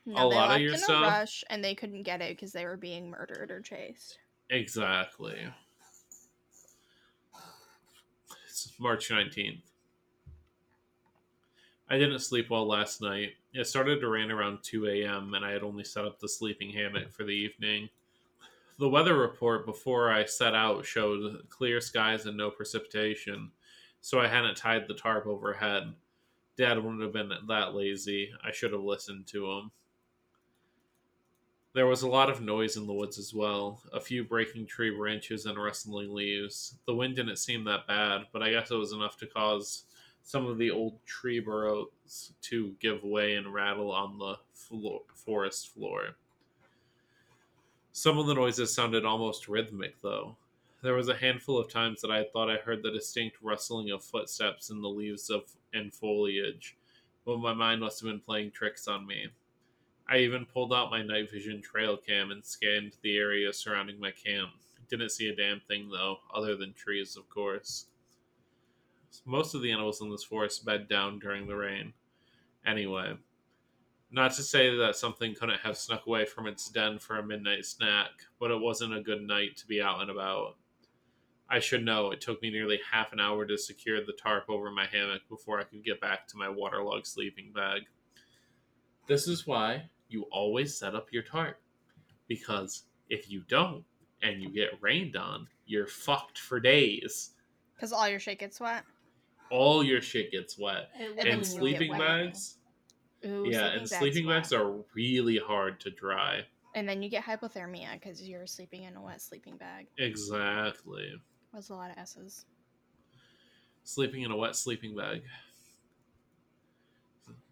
No, 0.06 0.30
they 0.30 0.36
lot 0.36 0.44
of 0.46 0.50
left 0.52 0.62
your 0.62 0.74
in 0.74 0.80
stuff- 0.80 1.04
a 1.04 1.08
rush 1.20 1.44
and 1.50 1.62
they 1.64 1.76
couldn't 1.76 2.04
get 2.04 2.22
it 2.22 2.38
because 2.38 2.54
they 2.54 2.66
were 2.66 2.78
being 2.78 3.10
murdered 3.10 3.52
or 3.52 3.60
chased. 3.62 4.20
exactly. 4.50 5.52
It's 8.48 8.72
March 8.80 9.10
19th. 9.10 9.71
I 11.92 11.98
didn't 11.98 12.20
sleep 12.20 12.50
well 12.50 12.66
last 12.66 13.02
night. 13.02 13.34
It 13.54 13.68
started 13.68 14.00
to 14.00 14.08
rain 14.08 14.32
around 14.32 14.60
2 14.64 14.88
a.m., 14.88 15.34
and 15.34 15.44
I 15.44 15.52
had 15.52 15.62
only 15.62 15.84
set 15.84 16.06
up 16.06 16.20
the 16.20 16.30
sleeping 16.30 16.70
hammock 16.70 17.12
for 17.12 17.26
the 17.26 17.34
evening. 17.34 17.90
The 18.80 18.88
weather 18.88 19.18
report 19.18 19.66
before 19.66 20.10
I 20.10 20.24
set 20.24 20.56
out 20.56 20.86
showed 20.86 21.50
clear 21.50 21.82
skies 21.82 22.26
and 22.26 22.38
no 22.38 22.50
precipitation, 22.50 23.52
so 24.00 24.22
I 24.22 24.28
hadn't 24.28 24.56
tied 24.56 24.88
the 24.88 24.94
tarp 24.94 25.28
overhead. 25.28 25.94
Dad 26.56 26.78
wouldn't 26.78 27.02
have 27.02 27.12
been 27.12 27.30
that 27.50 27.76
lazy. 27.76 28.32
I 28.42 28.54
should 28.54 28.72
have 28.72 28.84
listened 28.84 29.28
to 29.28 29.52
him. 29.52 29.72
There 31.74 31.88
was 31.88 32.04
a 32.04 32.10
lot 32.10 32.30
of 32.30 32.42
noise 32.42 32.78
in 32.78 32.88
the 32.88 32.94
woods 32.94 33.20
as 33.20 33.34
well, 33.34 33.82
a 33.92 34.00
few 34.00 34.24
breaking 34.24 34.68
tree 34.68 34.96
branches 34.96 35.46
and 35.46 35.62
rustling 35.62 36.14
leaves. 36.14 36.78
The 36.88 36.96
wind 36.96 37.18
didn't 37.18 37.36
seem 37.36 37.66
that 37.66 37.86
bad, 37.86 38.28
but 38.32 38.42
I 38.42 38.52
guess 38.52 38.72
it 38.72 38.76
was 38.76 38.94
enough 38.94 39.18
to 39.18 39.28
cause 39.28 39.84
some 40.24 40.46
of 40.46 40.58
the 40.58 40.72
old 40.72 41.04
tree 41.06 41.40
burrows 41.40 42.34
to 42.42 42.76
give 42.80 43.04
way 43.04 43.36
and 43.36 43.54
rattle 43.54 43.92
on 43.92 44.18
the 44.18 44.38
flo- 44.54 45.04
forest 45.14 45.74
floor. 45.74 46.16
Some 47.92 48.18
of 48.18 48.28
the 48.28 48.34
noises 48.34 48.74
sounded 48.74 49.06
almost 49.06 49.48
rhythmic, 49.48 50.00
though. 50.02 50.38
There 50.82 50.96
was 50.96 51.10
a 51.10 51.18
handful 51.18 51.58
of 51.58 51.70
times 51.70 52.02
that 52.02 52.12
I 52.12 52.24
thought 52.24 52.50
I 52.50 52.56
heard 52.56 52.82
the 52.82 52.92
distinct 52.92 53.38
rustling 53.42 53.92
of 53.92 54.04
footsteps 54.04 54.70
in 54.70 54.82
the 54.82 54.90
leaves 54.90 55.30
of 55.30 55.44
and 55.74 55.94
foliage, 55.94 56.76
but 57.26 57.38
my 57.38 57.54
mind 57.54 57.82
must 57.82 58.02
have 58.02 58.10
been 58.10 58.20
playing 58.20 58.52
tricks 58.52 58.88
on 58.88 59.06
me. 59.06 59.28
I 60.10 60.18
even 60.18 60.46
pulled 60.46 60.74
out 60.74 60.90
my 60.90 61.04
night 61.04 61.30
vision 61.32 61.62
trail 61.62 61.98
cam 61.98 62.32
and 62.32 62.44
scanned 62.44 62.98
the 63.02 63.18
area 63.18 63.54
surrounding 63.54 64.00
my 64.00 64.12
camp. 64.12 64.52
Didn't 64.90 65.12
see 65.12 65.30
a 65.30 65.36
damn 65.36 65.62
thing 65.62 65.90
though, 65.90 66.18
other 66.34 66.56
than 66.56 66.74
trees, 66.74 67.16
of 67.16 67.30
course. 67.30 67.86
Most 69.26 69.56
of 69.56 69.62
the 69.62 69.72
animals 69.72 70.02
in 70.02 70.10
this 70.10 70.24
forest 70.24 70.66
bed 70.66 70.88
down 70.88 71.20
during 71.20 71.48
the 71.48 71.56
rain. 71.56 71.94
Anyway, 72.66 73.16
not 74.12 74.34
to 74.34 74.44
say 74.44 74.76
that 74.76 74.96
something 74.96 75.34
couldn't 75.34 75.62
have 75.62 75.78
snuck 75.78 76.06
away 76.06 76.26
from 76.26 76.48
its 76.48 76.70
den 76.70 77.00
for 77.00 77.18
a 77.18 77.26
midnight 77.26 77.66
snack, 77.66 78.10
but 78.40 78.52
it 78.52 78.60
wasn't 78.60 78.96
a 78.96 79.02
good 79.02 79.22
night 79.22 79.56
to 79.58 79.68
be 79.68 79.82
out 79.82 80.02
and 80.02 80.12
about. 80.12 80.58
I 81.50 81.60
should 81.60 81.84
know 81.84 82.12
it 82.12 82.22
took 82.22 82.42
me 82.42 82.50
nearly 82.50 82.80
half 82.92 83.12
an 83.12 83.20
hour 83.20 83.46
to 83.46 83.58
secure 83.58 84.00
the 84.00 84.14
tarp 84.14 84.46
over 84.50 84.72
my 84.72 84.86
hammock 84.86 85.22
before 85.28 85.60
I 85.60 85.64
could 85.64 85.84
get 85.84 86.00
back 86.00 86.28
to 86.28 86.38
my 86.38 86.48
waterlogged 86.48 87.08
sleeping 87.08 87.52
bag. 87.54 87.82
This 89.08 89.28
is 89.28 89.46
why 89.46 89.90
you 90.08 90.24
always 90.32 90.78
set 90.78 90.96
up 90.96 91.08
your 91.12 91.24
tarp. 91.24 91.60
Because 92.28 92.84
if 93.10 93.30
you 93.30 93.44
don't 93.50 93.84
and 94.22 94.42
you 94.42 94.50
get 94.50 94.82
rained 94.82 95.18
on, 95.18 95.48
you're 95.66 95.88
fucked 95.88 96.38
for 96.38 96.60
days. 96.60 97.32
Because 97.76 97.92
all 97.92 98.08
your 98.08 98.20
shit 98.20 98.40
gets 98.40 98.60
wet. 98.60 98.84
All 99.52 99.84
your 99.84 100.02
shit 100.02 100.32
gets 100.32 100.58
wet. 100.58 100.90
And 100.96 101.10
And 101.10 101.18
then 101.18 101.26
you 101.26 101.32
literally 101.34 101.72
get 101.72 101.80
sleeping 101.80 101.98
bags. 101.98 102.56
Ooh, 103.26 103.46
yeah, 103.48 103.68
and 103.68 103.88
sleeping 103.88 104.26
wet. 104.26 104.38
bags 104.38 104.54
are 104.54 104.74
really 104.96 105.38
hard 105.38 105.80
to 105.82 105.92
dry. 105.92 106.42
And 106.74 106.88
then 106.88 107.04
you 107.04 107.10
get 107.10 107.24
hypothermia 107.24 107.94
because 107.94 108.22
you're 108.28 108.48
sleeping 108.48 108.84
in 108.84 108.96
a 108.96 109.02
wet 109.02 109.22
sleeping 109.22 109.58
bag. 109.58 109.88
Exactly. 109.98 111.14
That's 111.54 111.70
a 111.70 111.74
lot 111.74 111.92
of 111.92 111.98
S's. 111.98 112.46
Sleeping 113.84 114.22
in 114.22 114.32
a 114.32 114.38
wet 114.38 114.56
sleeping 114.56 114.96
bag. 114.96 115.24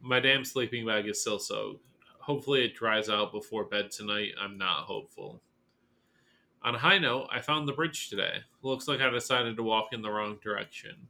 My 0.01 0.19
damn 0.19 0.45
sleeping 0.45 0.85
bag 0.85 1.07
is 1.07 1.19
still 1.19 1.39
soaked. 1.39 1.83
Hopefully, 2.19 2.63
it 2.63 2.75
dries 2.75 3.09
out 3.09 3.31
before 3.33 3.65
bed 3.65 3.91
tonight. 3.91 4.31
I'm 4.39 4.57
not 4.57 4.85
hopeful. 4.85 5.41
On 6.61 6.75
a 6.75 6.79
high 6.79 6.97
note, 6.99 7.27
I 7.31 7.41
found 7.41 7.67
the 7.67 7.73
bridge 7.73 8.09
today. 8.09 8.39
Looks 8.61 8.87
like 8.87 9.01
I 9.01 9.09
decided 9.09 9.57
to 9.57 9.63
walk 9.63 9.89
in 9.91 10.01
the 10.01 10.11
wrong 10.11 10.37
direction. 10.41 11.07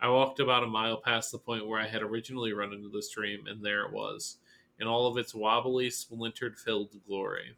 I 0.00 0.08
walked 0.08 0.38
about 0.38 0.62
a 0.62 0.68
mile 0.68 0.98
past 0.98 1.32
the 1.32 1.38
point 1.38 1.66
where 1.66 1.80
I 1.80 1.88
had 1.88 2.02
originally 2.02 2.52
run 2.52 2.72
into 2.72 2.88
the 2.88 3.02
stream, 3.02 3.46
and 3.46 3.64
there 3.64 3.84
it 3.84 3.92
was, 3.92 4.36
in 4.78 4.86
all 4.86 5.06
of 5.06 5.16
its 5.16 5.34
wobbly, 5.34 5.90
splintered 5.90 6.56
filled 6.58 6.94
glory. 7.06 7.56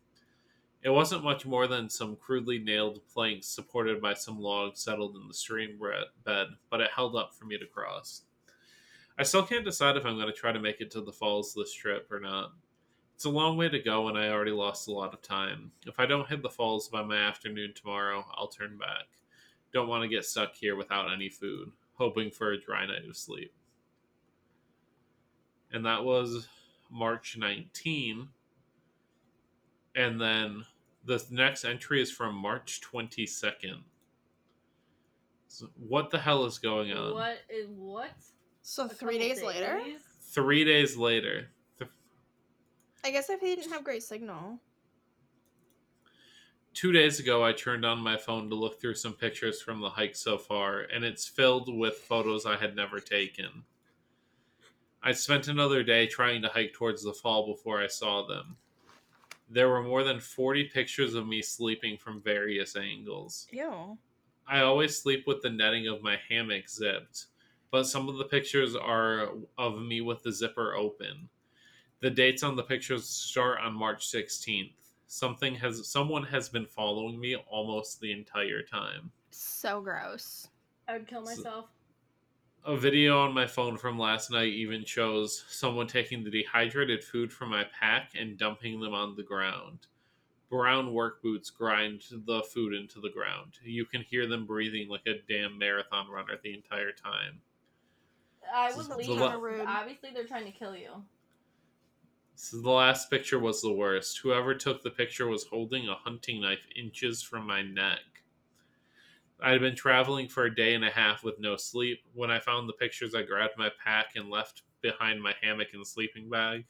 It 0.82 0.88
wasn't 0.88 1.24
much 1.24 1.44
more 1.44 1.66
than 1.66 1.90
some 1.90 2.16
crudely 2.16 2.58
nailed 2.58 3.00
planks 3.12 3.46
supported 3.46 4.00
by 4.00 4.14
some 4.14 4.40
logs 4.40 4.80
settled 4.80 5.16
in 5.16 5.28
the 5.28 5.34
stream 5.34 5.78
bed, 6.24 6.46
but 6.70 6.80
it 6.80 6.90
held 6.94 7.14
up 7.16 7.34
for 7.34 7.44
me 7.44 7.58
to 7.58 7.66
cross. 7.66 8.22
I 9.18 9.22
still 9.22 9.42
can't 9.42 9.66
decide 9.66 9.98
if 9.98 10.06
I'm 10.06 10.14
going 10.14 10.28
to 10.28 10.32
try 10.32 10.52
to 10.52 10.58
make 10.58 10.80
it 10.80 10.90
to 10.92 11.02
the 11.02 11.12
falls 11.12 11.52
this 11.52 11.74
trip 11.74 12.10
or 12.10 12.20
not. 12.20 12.52
It's 13.14 13.26
a 13.26 13.28
long 13.28 13.58
way 13.58 13.68
to 13.68 13.78
go, 13.78 14.08
and 14.08 14.16
I 14.16 14.30
already 14.30 14.52
lost 14.52 14.88
a 14.88 14.92
lot 14.92 15.12
of 15.12 15.20
time. 15.20 15.72
If 15.86 16.00
I 16.00 16.06
don't 16.06 16.26
hit 16.26 16.40
the 16.40 16.48
falls 16.48 16.88
by 16.88 17.02
my 17.02 17.18
afternoon 17.18 17.74
tomorrow, 17.74 18.24
I'll 18.34 18.48
turn 18.48 18.78
back. 18.78 19.04
Don't 19.74 19.88
want 19.88 20.02
to 20.04 20.08
get 20.08 20.24
stuck 20.24 20.54
here 20.54 20.74
without 20.74 21.12
any 21.12 21.28
food, 21.28 21.70
hoping 22.00 22.30
for 22.30 22.52
a 22.52 22.58
dry 22.58 22.86
night 22.86 23.06
of 23.06 23.14
sleep. 23.14 23.52
And 25.70 25.84
that 25.84 26.02
was 26.02 26.48
March 26.90 27.36
19. 27.38 28.26
And 29.94 30.18
then 30.18 30.64
the 31.04 31.22
next 31.30 31.64
entry 31.64 32.00
is 32.00 32.10
from 32.10 32.34
March 32.34 32.80
22nd. 32.80 33.82
So 35.48 35.68
what 35.76 36.10
the 36.10 36.18
hell 36.18 36.46
is 36.46 36.58
going 36.58 36.90
on? 36.92 37.12
What 37.12 37.38
is 37.50 37.68
what? 37.68 38.10
So 38.62 38.86
A 38.86 38.88
three 38.88 39.18
couple 39.18 39.28
days 39.28 39.42
later? 39.42 39.80
Three 40.22 40.64
days 40.64 40.96
later. 40.96 41.48
I 43.04 43.10
guess 43.10 43.30
if 43.30 43.40
he 43.40 43.56
didn't 43.56 43.72
have 43.72 43.84
great 43.84 44.02
signal. 44.02 44.58
Two 46.72 46.92
days 46.92 47.18
ago, 47.18 47.44
I 47.44 47.52
turned 47.52 47.84
on 47.84 47.98
my 47.98 48.16
phone 48.16 48.48
to 48.48 48.54
look 48.54 48.80
through 48.80 48.94
some 48.94 49.12
pictures 49.12 49.60
from 49.60 49.80
the 49.80 49.90
hike 49.90 50.14
so 50.14 50.38
far, 50.38 50.80
and 50.80 51.04
it's 51.04 51.26
filled 51.26 51.74
with 51.74 51.94
photos 51.94 52.46
I 52.46 52.56
had 52.56 52.76
never 52.76 53.00
taken. 53.00 53.64
I 55.02 55.12
spent 55.12 55.48
another 55.48 55.82
day 55.82 56.06
trying 56.06 56.42
to 56.42 56.48
hike 56.48 56.72
towards 56.72 57.02
the 57.02 57.12
fall 57.12 57.46
before 57.46 57.82
I 57.82 57.86
saw 57.86 58.26
them. 58.26 58.56
There 59.48 59.68
were 59.68 59.82
more 59.82 60.04
than 60.04 60.20
40 60.20 60.64
pictures 60.64 61.14
of 61.14 61.26
me 61.26 61.42
sleeping 61.42 61.96
from 61.98 62.20
various 62.20 62.76
angles. 62.76 63.48
Ew. 63.50 63.98
I 64.46 64.60
always 64.60 64.96
sleep 64.96 65.26
with 65.26 65.42
the 65.42 65.50
netting 65.50 65.88
of 65.88 66.02
my 66.02 66.18
hammock 66.28 66.68
zipped, 66.68 67.26
but 67.70 67.84
some 67.84 68.08
of 68.08 68.16
the 68.16 68.24
pictures 68.24 68.76
are 68.76 69.30
of 69.58 69.80
me 69.80 70.02
with 70.02 70.22
the 70.22 70.32
zipper 70.32 70.74
open. 70.74 71.28
The 72.00 72.10
dates 72.10 72.42
on 72.42 72.56
the 72.56 72.62
pictures 72.62 73.08
start 73.08 73.58
on 73.60 73.74
March 73.74 74.06
16th. 74.06 74.72
Something 75.14 75.56
has 75.56 75.88
someone 75.88 76.22
has 76.22 76.48
been 76.48 76.66
following 76.66 77.18
me 77.18 77.34
almost 77.34 78.00
the 78.00 78.12
entire 78.12 78.62
time. 78.62 79.10
So 79.30 79.80
gross. 79.80 80.46
I 80.86 80.92
would 80.92 81.08
kill 81.08 81.26
So- 81.26 81.34
myself. 81.36 81.66
A 82.64 82.76
video 82.76 83.18
on 83.18 83.32
my 83.34 83.44
phone 83.44 83.76
from 83.76 83.98
last 83.98 84.30
night 84.30 84.52
even 84.52 84.84
shows 84.84 85.44
someone 85.48 85.88
taking 85.88 86.22
the 86.22 86.30
dehydrated 86.30 87.02
food 87.02 87.32
from 87.32 87.48
my 87.50 87.64
pack 87.64 88.12
and 88.14 88.38
dumping 88.38 88.78
them 88.78 88.94
on 88.94 89.16
the 89.16 89.22
ground. 89.24 89.88
Brown 90.48 90.92
work 90.94 91.20
boots 91.22 91.50
grind 91.50 92.04
the 92.12 92.42
food 92.44 92.72
into 92.72 93.00
the 93.00 93.10
ground. 93.10 93.58
You 93.64 93.86
can 93.86 94.02
hear 94.02 94.28
them 94.28 94.46
breathing 94.46 94.88
like 94.88 95.06
a 95.08 95.18
damn 95.28 95.58
marathon 95.58 96.08
runner 96.08 96.38
the 96.40 96.54
entire 96.54 96.92
time. 96.92 97.40
I 98.54 98.68
This 98.68 98.76
would 98.76 99.00
is 99.00 99.08
leave. 99.08 99.18
the 99.18 99.24
la- 99.24 99.34
Rude. 99.34 99.66
Obviously, 99.66 100.10
they're 100.12 100.26
trying 100.28 100.44
to 100.44 100.52
kill 100.56 100.76
you. 100.76 101.04
So 102.42 102.58
the 102.58 102.70
last 102.70 103.10
picture 103.10 103.38
was 103.38 103.60
the 103.60 103.70
worst. 103.70 104.20
Whoever 104.22 104.54
took 104.54 104.82
the 104.82 104.90
picture 104.90 105.26
was 105.26 105.44
holding 105.44 105.88
a 105.88 105.94
hunting 105.94 106.40
knife 106.40 106.66
inches 106.74 107.22
from 107.22 107.46
my 107.46 107.60
neck. 107.60 108.00
I 109.42 109.50
had 109.50 109.60
been 109.60 109.76
traveling 109.76 110.26
for 110.26 110.46
a 110.46 110.54
day 110.54 110.72
and 110.72 110.82
a 110.82 110.90
half 110.90 111.22
with 111.22 111.38
no 111.38 111.58
sleep. 111.58 112.00
When 112.14 112.30
I 112.30 112.38
found 112.38 112.66
the 112.66 112.72
pictures, 112.72 113.14
I 113.14 113.24
grabbed 113.24 113.58
my 113.58 113.70
pack 113.84 114.16
and 114.16 114.30
left 114.30 114.62
behind 114.80 115.22
my 115.22 115.34
hammock 115.42 115.68
and 115.74 115.86
sleeping 115.86 116.30
bag. 116.30 116.64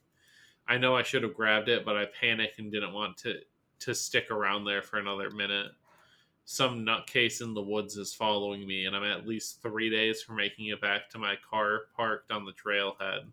I 0.67 0.77
know 0.77 0.97
I 0.97 1.05
should 1.05 1.23
have 1.23 1.35
grabbed 1.35 1.69
it, 1.69 1.85
but 1.85 1.97
I 1.97 2.07
panicked 2.21 2.59
and 2.59 2.73
didn't 2.73 2.93
want 2.93 3.17
to 3.19 3.37
to 3.79 3.95
stick 3.95 4.33
around 4.33 4.65
there 4.65 4.83
for 4.83 4.99
another 4.99 5.31
minute. 5.31 5.71
some 6.45 6.85
nutcase 6.85 7.43
in 7.43 7.55
the 7.55 7.63
woods 7.63 7.97
is 7.97 8.13
following 8.13 8.67
me, 8.67 8.87
and 8.87 8.97
I'm 8.97 9.05
at 9.05 9.27
least 9.27 9.63
three 9.63 9.89
days 9.89 10.21
from 10.21 10.35
making 10.35 10.67
it 10.67 10.81
back 10.81 11.09
to 11.11 11.19
my 11.19 11.37
car 11.49 11.83
parked 11.95 12.33
on 12.33 12.45
the 12.45 12.53
trailhead. 12.53 13.31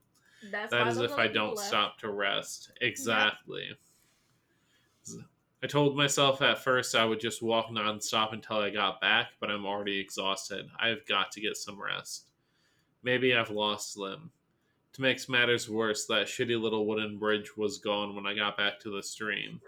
That's 0.51 0.71
That 0.71 0.88
is 0.88 0.97
if 0.99 1.13
I 1.13 1.27
don't 1.27 1.55
left. 1.55 1.67
stop 1.67 1.97
to 1.99 2.09
rest. 2.11 2.71
Exactly. 2.81 3.69
I 5.63 5.67
told 5.67 5.97
myself 5.97 6.41
at 6.43 6.63
first 6.63 6.93
I 6.93 7.03
would 7.03 7.19
just 7.19 7.41
walk 7.41 7.69
nonstop 7.69 8.31
until 8.31 8.57
I 8.57 8.69
got 8.69 9.01
back, 9.01 9.29
but 9.39 9.49
I'm 9.49 9.65
already 9.65 9.99
exhausted. 9.99 10.67
I've 10.79 11.05
got 11.07 11.31
to 11.31 11.41
get 11.41 11.57
some 11.57 11.81
rest. 11.81 12.27
Maybe 13.01 13.33
I've 13.35 13.49
lost 13.49 13.97
Lim. 13.97 14.29
To 14.93 15.01
make 15.01 15.27
matters 15.29 15.69
worse, 15.69 16.05
that 16.07 16.27
shitty 16.27 16.59
little 16.59 16.85
wooden 16.85 17.17
bridge 17.17 17.57
was 17.57 17.79
gone 17.79 18.15
when 18.15 18.27
I 18.27 18.35
got 18.35 18.57
back 18.57 18.79
to 18.81 18.95
the 18.95 19.01
stream. 19.01 19.61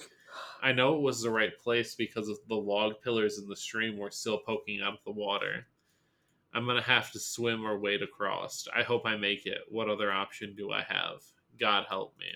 I 0.62 0.72
know 0.72 0.96
it 0.96 1.02
was 1.02 1.22
the 1.22 1.32
right 1.32 1.58
place 1.58 1.96
because 1.96 2.32
the 2.48 2.56
log 2.56 3.02
pillars 3.04 3.40
in 3.40 3.48
the 3.48 3.56
stream 3.56 3.98
were 3.98 4.12
still 4.12 4.38
poking 4.38 4.82
out 4.82 4.94
of 4.94 5.04
the 5.06 5.12
water. 5.12 5.66
I'm 6.54 6.66
gonna 6.66 6.82
have 6.82 7.12
to 7.12 7.20
swim 7.20 7.66
or 7.66 7.78
wade 7.78 8.02
across. 8.02 8.68
I 8.76 8.84
hope 8.84 9.06
I 9.06 9.16
make 9.16 9.46
it. 9.46 9.60
What 9.70 9.90
other 9.90 10.12
option 10.12 10.56
do 10.56 10.72
I 10.72 10.82
have? 10.82 11.22
God 11.60 11.86
help 11.88 12.18
me. 12.18 12.28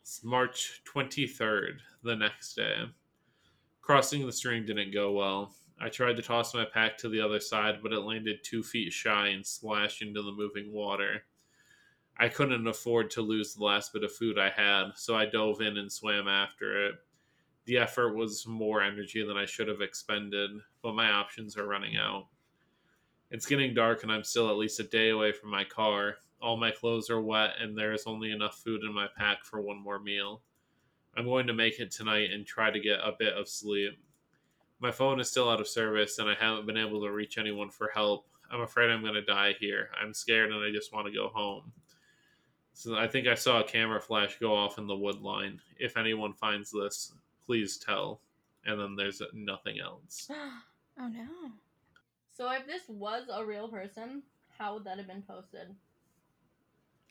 It's 0.00 0.24
March 0.24 0.82
23rd, 0.92 1.78
the 2.02 2.16
next 2.16 2.54
day. 2.54 2.84
Crossing 3.82 4.24
the 4.24 4.32
stream 4.32 4.64
didn't 4.64 4.94
go 4.94 5.12
well. 5.12 5.54
I 5.78 5.88
tried 5.88 6.16
to 6.16 6.22
toss 6.22 6.54
my 6.54 6.64
pack 6.64 6.98
to 6.98 7.08
the 7.08 7.20
other 7.20 7.40
side, 7.40 7.80
but 7.82 7.92
it 7.92 8.00
landed 8.00 8.42
two 8.42 8.62
feet 8.62 8.92
shy 8.92 9.28
and 9.28 9.44
splashed 9.44 10.02
into 10.02 10.22
the 10.22 10.32
moving 10.32 10.72
water. 10.72 11.22
I 12.18 12.28
couldn't 12.28 12.66
afford 12.66 13.10
to 13.12 13.22
lose 13.22 13.54
the 13.54 13.64
last 13.64 13.92
bit 13.92 14.04
of 14.04 14.12
food 14.12 14.38
I 14.38 14.50
had, 14.50 14.90
so 14.94 15.16
I 15.16 15.24
dove 15.24 15.62
in 15.62 15.78
and 15.78 15.90
swam 15.90 16.28
after 16.28 16.86
it. 16.86 16.94
The 17.64 17.78
effort 17.78 18.14
was 18.14 18.46
more 18.46 18.82
energy 18.82 19.24
than 19.24 19.38
I 19.38 19.46
should 19.46 19.68
have 19.68 19.80
expended, 19.80 20.50
but 20.82 20.94
my 20.94 21.10
options 21.10 21.56
are 21.56 21.66
running 21.66 21.96
out. 21.96 22.26
It's 23.30 23.46
getting 23.46 23.74
dark 23.74 24.02
and 24.02 24.10
I'm 24.10 24.24
still 24.24 24.50
at 24.50 24.56
least 24.56 24.80
a 24.80 24.84
day 24.84 25.10
away 25.10 25.32
from 25.32 25.50
my 25.50 25.64
car. 25.64 26.16
All 26.42 26.56
my 26.56 26.70
clothes 26.70 27.10
are 27.10 27.20
wet 27.20 27.50
and 27.60 27.76
there 27.76 27.92
is 27.92 28.04
only 28.06 28.32
enough 28.32 28.58
food 28.58 28.82
in 28.82 28.92
my 28.92 29.06
pack 29.16 29.44
for 29.44 29.60
one 29.60 29.80
more 29.80 30.00
meal. 30.00 30.42
I'm 31.16 31.26
going 31.26 31.46
to 31.46 31.54
make 31.54 31.78
it 31.78 31.90
tonight 31.90 32.30
and 32.32 32.46
try 32.46 32.70
to 32.70 32.80
get 32.80 32.98
a 33.00 33.14
bit 33.18 33.34
of 33.34 33.48
sleep. 33.48 33.98
My 34.80 34.90
phone 34.90 35.20
is 35.20 35.30
still 35.30 35.48
out 35.48 35.60
of 35.60 35.68
service 35.68 36.18
and 36.18 36.28
I 36.28 36.34
haven't 36.34 36.66
been 36.66 36.76
able 36.76 37.02
to 37.02 37.12
reach 37.12 37.38
anyone 37.38 37.70
for 37.70 37.90
help. 37.94 38.26
I'm 38.50 38.62
afraid 38.62 38.90
I'm 38.90 39.02
going 39.02 39.14
to 39.14 39.22
die 39.22 39.54
here. 39.60 39.90
I'm 40.00 40.12
scared 40.12 40.50
and 40.50 40.64
I 40.64 40.72
just 40.72 40.92
want 40.92 41.06
to 41.06 41.12
go 41.12 41.28
home. 41.28 41.72
So 42.72 42.96
I 42.96 43.06
think 43.06 43.28
I 43.28 43.34
saw 43.34 43.60
a 43.60 43.64
camera 43.64 44.00
flash 44.00 44.38
go 44.40 44.56
off 44.56 44.78
in 44.78 44.86
the 44.86 44.96
wood 44.96 45.20
line. 45.20 45.60
If 45.78 45.96
anyone 45.96 46.32
finds 46.32 46.70
this, 46.72 47.12
please 47.46 47.76
tell. 47.76 48.22
And 48.64 48.80
then 48.80 48.96
there's 48.96 49.22
nothing 49.32 49.78
else. 49.80 50.28
oh 50.98 51.08
no. 51.08 51.26
So 52.40 52.50
if 52.52 52.66
this 52.66 52.80
was 52.88 53.24
a 53.30 53.44
real 53.44 53.68
person, 53.68 54.22
how 54.56 54.72
would 54.72 54.84
that 54.84 54.96
have 54.96 55.06
been 55.06 55.20
posted? 55.20 55.76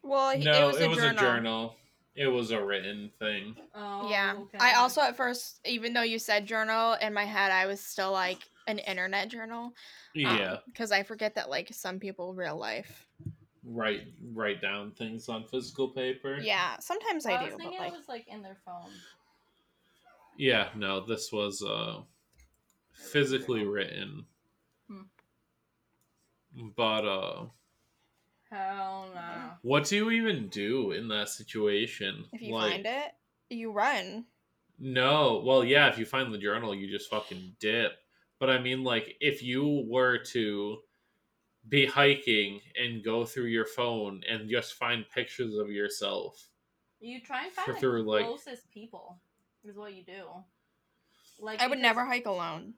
Well, 0.02 0.36
he- 0.36 0.44
No, 0.44 0.70
it 0.70 0.88
was, 0.90 0.98
a, 0.98 1.02
journal. 1.02 1.10
a 1.12 1.14
journal. 1.22 1.76
It 2.16 2.26
was 2.26 2.50
a 2.50 2.60
written 2.60 3.12
thing. 3.20 3.56
Oh, 3.76 4.10
Yeah. 4.10 4.38
okay. 4.40 4.58
I 4.60 4.74
also 4.80 5.02
at 5.02 5.16
first, 5.16 5.60
even 5.68 5.94
though 5.94 6.02
you 6.02 6.18
said 6.18 6.48
journal, 6.48 6.94
in 6.94 7.14
my 7.14 7.26
head 7.26 7.52
I 7.52 7.68
was 7.68 7.80
still 7.80 8.12
like 8.12 8.40
an 8.66 8.80
internet 8.80 9.28
journal. 9.28 9.72
Yeah, 10.16 10.58
Because 10.66 10.92
I 10.92 11.04
forget 11.04 11.36
that 11.36 11.48
like 11.48 11.72
some 11.76 12.00
people 12.00 12.34
real 12.34 12.58
life. 12.58 13.06
write 13.64 14.08
write 14.34 14.64
down 14.64 14.94
things 14.94 15.30
on 15.30 15.44
physical 15.44 15.90
paper. 15.90 16.40
Yeah, 16.42 16.80
sometimes 16.80 17.28
I, 17.28 17.34
I, 17.34 17.44
was 17.44 17.52
do, 17.52 17.58
but 17.60 17.74
like 17.74 17.94
it 17.94 17.96
was 17.96 18.10
like 18.10 18.28
in 18.28 18.42
their 18.42 18.58
phone. 18.66 18.90
Yeah, 20.40 20.70
no, 20.76 21.06
this 21.06 21.32
was 21.32 21.62
uh 21.62 22.02
physically 22.94 23.64
written. 23.64 24.26
But 26.76 27.06
uh 27.06 27.46
Hell 28.50 29.10
no. 29.14 29.52
what 29.62 29.86
do 29.86 29.96
you 29.96 30.10
even 30.12 30.48
do 30.50 30.92
in 30.92 31.08
that 31.10 31.30
situation? 31.30 32.26
if 32.34 32.42
you 32.42 32.54
like 32.54 32.72
find 32.72 32.86
it, 32.88 33.12
you 33.50 33.72
run. 33.72 34.26
No, 34.80 35.44
well 35.46 35.64
yeah, 35.64 35.88
if 35.88 35.98
you 36.00 36.06
find 36.06 36.34
the 36.34 36.38
journal 36.38 36.74
you 36.74 36.90
just 36.90 37.10
fucking 37.10 37.56
dip. 37.60 37.94
But 38.40 38.50
I 38.50 38.60
mean 38.60 38.84
like 38.84 39.16
if 39.20 39.44
you 39.44 39.86
were 39.88 40.18
to 40.34 40.78
be 41.68 41.86
hiking 41.86 42.62
and 42.82 43.04
go 43.04 43.26
through 43.26 43.46
your 43.48 43.66
phone 43.66 44.22
and 44.28 44.50
just 44.50 44.74
find 44.76 45.06
pictures 45.14 45.56
of 45.56 45.70
yourself 45.70 46.50
You 47.02 47.20
try 47.22 47.44
and 47.44 47.52
find 47.54 47.66
For 47.68 47.74
the 47.74 47.80
through, 47.80 48.04
like- 48.04 48.26
closest 48.26 48.72
people. 48.72 49.20
Is 49.66 49.78
what 49.78 49.94
you 49.94 50.04
do. 50.04 50.24
Like 51.40 51.60
I 51.62 51.68
would 51.68 51.72
because- 51.76 51.82
never 51.84 52.06
hike 52.06 52.26
alone. 52.26 52.74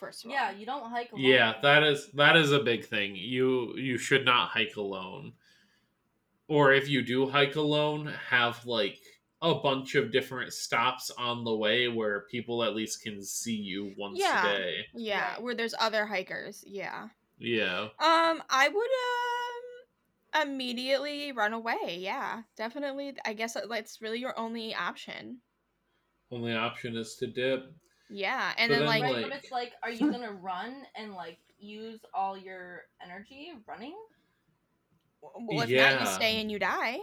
First 0.00 0.24
of 0.24 0.30
all. 0.30 0.34
Yeah, 0.36 0.50
you 0.50 0.64
don't 0.66 0.90
hike 0.90 1.12
alone. 1.12 1.22
Yeah, 1.24 1.54
that 1.62 1.82
is 1.84 2.10
that 2.14 2.36
is 2.36 2.50
a 2.52 2.60
big 2.60 2.84
thing. 2.86 3.14
You 3.14 3.76
you 3.76 3.98
should 3.98 4.24
not 4.24 4.48
hike 4.48 4.76
alone. 4.76 5.34
Or 6.48 6.72
if 6.72 6.88
you 6.88 7.02
do 7.02 7.28
hike 7.28 7.54
alone, 7.56 8.12
have 8.28 8.64
like 8.66 8.98
a 9.42 9.54
bunch 9.54 9.94
of 9.94 10.10
different 10.12 10.52
stops 10.52 11.10
on 11.16 11.44
the 11.44 11.54
way 11.54 11.88
where 11.88 12.22
people 12.30 12.62
at 12.64 12.74
least 12.74 13.02
can 13.02 13.22
see 13.22 13.54
you 13.54 13.94
once 13.96 14.18
Yeah. 14.18 14.46
a 14.46 14.58
day. 14.58 14.86
Yeah, 14.94 15.32
Right. 15.34 15.42
where 15.42 15.54
there's 15.54 15.74
other 15.78 16.06
hikers. 16.06 16.64
Yeah. 16.66 17.08
Yeah. 17.38 17.84
Um, 17.98 18.42
I 18.50 18.68
would 18.68 20.42
um 20.42 20.48
immediately 20.48 21.32
run 21.32 21.52
away. 21.54 21.96
Yeah, 22.00 22.42
definitely. 22.56 23.14
I 23.24 23.32
guess 23.32 23.56
that's 23.68 24.00
really 24.02 24.18
your 24.18 24.38
only 24.38 24.74
option. 24.74 25.38
Only 26.30 26.52
option 26.54 26.96
is 26.96 27.16
to 27.16 27.26
dip. 27.26 27.72
Yeah, 28.10 28.52
and 28.58 28.68
But 28.68 28.74
then, 28.74 28.78
then, 28.80 28.88
like, 28.88 29.02
Right, 29.02 29.12
like- 29.14 29.22
but 29.30 29.32
it's 29.38 29.52
like, 29.52 29.72
are 29.82 29.90
you 29.90 30.10
gonna 30.10 30.32
run 30.32 30.84
and 30.96 31.14
like 31.14 31.38
use 31.58 32.00
all 32.12 32.36
your 32.36 32.86
energy 33.02 33.52
running? 33.66 33.96
well, 35.22 35.32
if 35.36 35.58
not, 35.58 35.68
Yeah. 35.68 36.00
you 36.00 36.06
stay 36.06 36.40
and 36.40 36.50
you 36.50 36.58
die. 36.58 36.98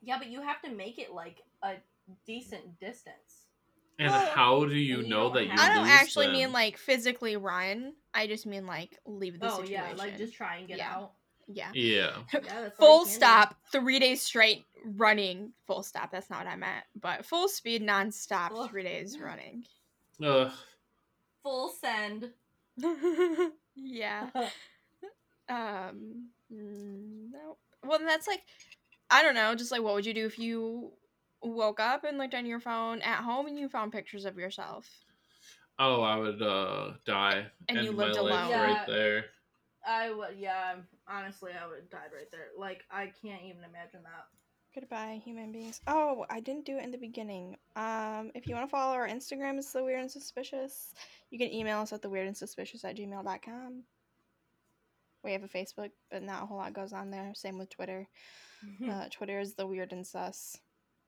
Yeah, 0.00 0.18
but 0.18 0.28
you 0.28 0.40
have 0.42 0.62
to 0.62 0.70
make 0.70 0.98
it 0.98 1.12
like 1.12 1.42
a 1.62 1.74
decent 2.24 2.78
distance. 2.78 3.46
And 3.98 4.12
Well, 4.12 4.26
how 4.30 4.64
do 4.64 4.76
you 4.76 4.98
and 4.98 5.08
you 5.08 5.10
know 5.10 5.28
that 5.30 5.44
you 5.44 5.50
I 5.52 5.68
don't 5.74 5.82
lose 5.82 5.90
actually 5.90 6.26
them? 6.26 6.34
mean 6.34 6.52
like 6.52 6.76
physically 6.78 7.36
run. 7.36 7.94
I 8.14 8.28
just 8.28 8.46
mean 8.46 8.64
like 8.64 8.96
leave 9.04 9.40
the 9.40 9.46
oh 9.52 9.56
situation. 9.62 9.72
yeah, 9.72 9.92
like 9.96 10.16
just 10.16 10.34
try 10.34 10.56
and 10.58 10.68
get 10.68 10.78
Yeah. 10.78 10.94
out. 10.94 11.12
Yeah. 11.48 11.70
Yeah. 11.74 12.10
Yeah, 12.32 12.40
that's 12.40 12.52
all 12.54 12.62
you 12.64 12.70
Full 12.78 12.98
can 13.04 13.06
do. 13.06 13.12
stop, 13.14 13.54
three 13.72 13.98
days 13.98 14.22
straight 14.22 14.64
running. 14.84 15.52
Full 15.66 15.82
stop. 15.82 16.10
That's 16.12 16.30
not 16.30 16.44
what 16.44 16.52
I 16.52 16.56
meant, 16.56 16.84
but 17.00 17.24
full 17.24 17.48
speed, 17.48 17.82
nonstop, 17.82 18.50
Ugh. 18.54 18.68
three 18.70 18.82
days 18.84 19.18
running. 19.18 19.64
Ugh. 20.24 20.50
Full 21.42 21.70
send. 21.80 22.30
yeah. 23.76 24.28
Um. 25.50 26.28
mm, 26.52 27.30
No. 27.32 27.56
Well, 27.82 27.98
that's 28.00 28.26
like, 28.26 28.42
I 29.10 29.22
don't 29.22 29.34
know. 29.34 29.54
Just 29.54 29.72
like, 29.72 29.80
what 29.82 29.94
would 29.94 30.04
you 30.04 30.12
do 30.12 30.26
if 30.26 30.38
you 30.38 30.90
woke 31.42 31.80
up 31.80 32.04
and 32.04 32.18
looked 32.18 32.34
on 32.34 32.44
your 32.44 32.60
phone 32.60 33.00
at 33.00 33.22
home 33.22 33.46
and 33.46 33.58
you 33.58 33.68
found 33.68 33.92
pictures 33.92 34.26
of 34.26 34.36
yourself? 34.36 34.86
Oh, 35.78 36.02
I 36.02 36.16
would 36.16 36.42
uh 36.42 36.90
die. 37.06 37.46
And 37.68 37.78
you 37.82 37.92
lived 37.92 38.16
my 38.16 38.20
life 38.22 38.32
alone. 38.32 38.50
Yeah. 38.50 38.62
right 38.74 38.86
there. 38.86 39.24
I 39.86 40.10
would. 40.10 40.36
Yeah, 40.36 40.74
honestly, 41.08 41.52
I 41.52 41.66
would 41.66 41.78
have 41.78 41.90
died 41.90 42.10
right 42.14 42.30
there. 42.30 42.48
Like 42.56 42.84
I 42.90 43.12
can't 43.22 43.42
even 43.42 43.64
imagine 43.64 44.02
that. 44.04 44.26
Goodbye, 44.74 45.20
human 45.24 45.50
beings. 45.50 45.80
Oh, 45.86 46.26
I 46.30 46.40
didn't 46.40 46.66
do 46.66 46.76
it 46.76 46.84
in 46.84 46.90
the 46.90 46.98
beginning. 46.98 47.56
Um, 47.74 48.30
if 48.34 48.46
you 48.46 48.54
want 48.54 48.68
to 48.68 48.70
follow 48.70 48.94
our 48.94 49.08
Instagram, 49.08 49.58
it's 49.58 49.72
the 49.72 49.82
weird 49.82 50.00
and 50.00 50.10
suspicious. 50.10 50.92
You 51.30 51.38
can 51.38 51.52
email 51.52 51.78
us 51.80 51.92
at 51.92 52.02
the 52.02 52.10
weird 52.10 52.26
and 52.26 52.36
suspicious 52.36 52.84
at 52.84 52.96
gmail.com. 52.96 53.82
We 55.24 55.32
have 55.32 55.42
a 55.42 55.48
Facebook, 55.48 55.90
but 56.10 56.22
not 56.22 56.42
a 56.42 56.46
whole 56.46 56.58
lot 56.58 56.74
goes 56.74 56.92
on 56.92 57.10
there. 57.10 57.32
Same 57.34 57.58
with 57.58 57.70
Twitter. 57.70 58.08
Uh, 58.90 59.04
Twitter 59.12 59.38
is 59.38 59.54
the 59.54 59.64
weird 59.64 59.92
and 59.92 60.04
sus, 60.04 60.58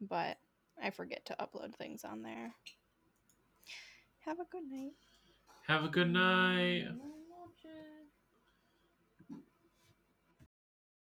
but 0.01 0.37
I 0.81 0.91
forget 0.91 1.25
to 1.27 1.37
upload 1.41 1.75
things 1.75 2.05
on 2.05 2.23
there. 2.23 2.55
Have 4.21 4.39
a 4.39 4.45
good 4.45 4.63
night. 4.71 4.93
Have 5.67 5.83
a 5.83 5.89
good 5.89 6.13
night. 6.13 6.87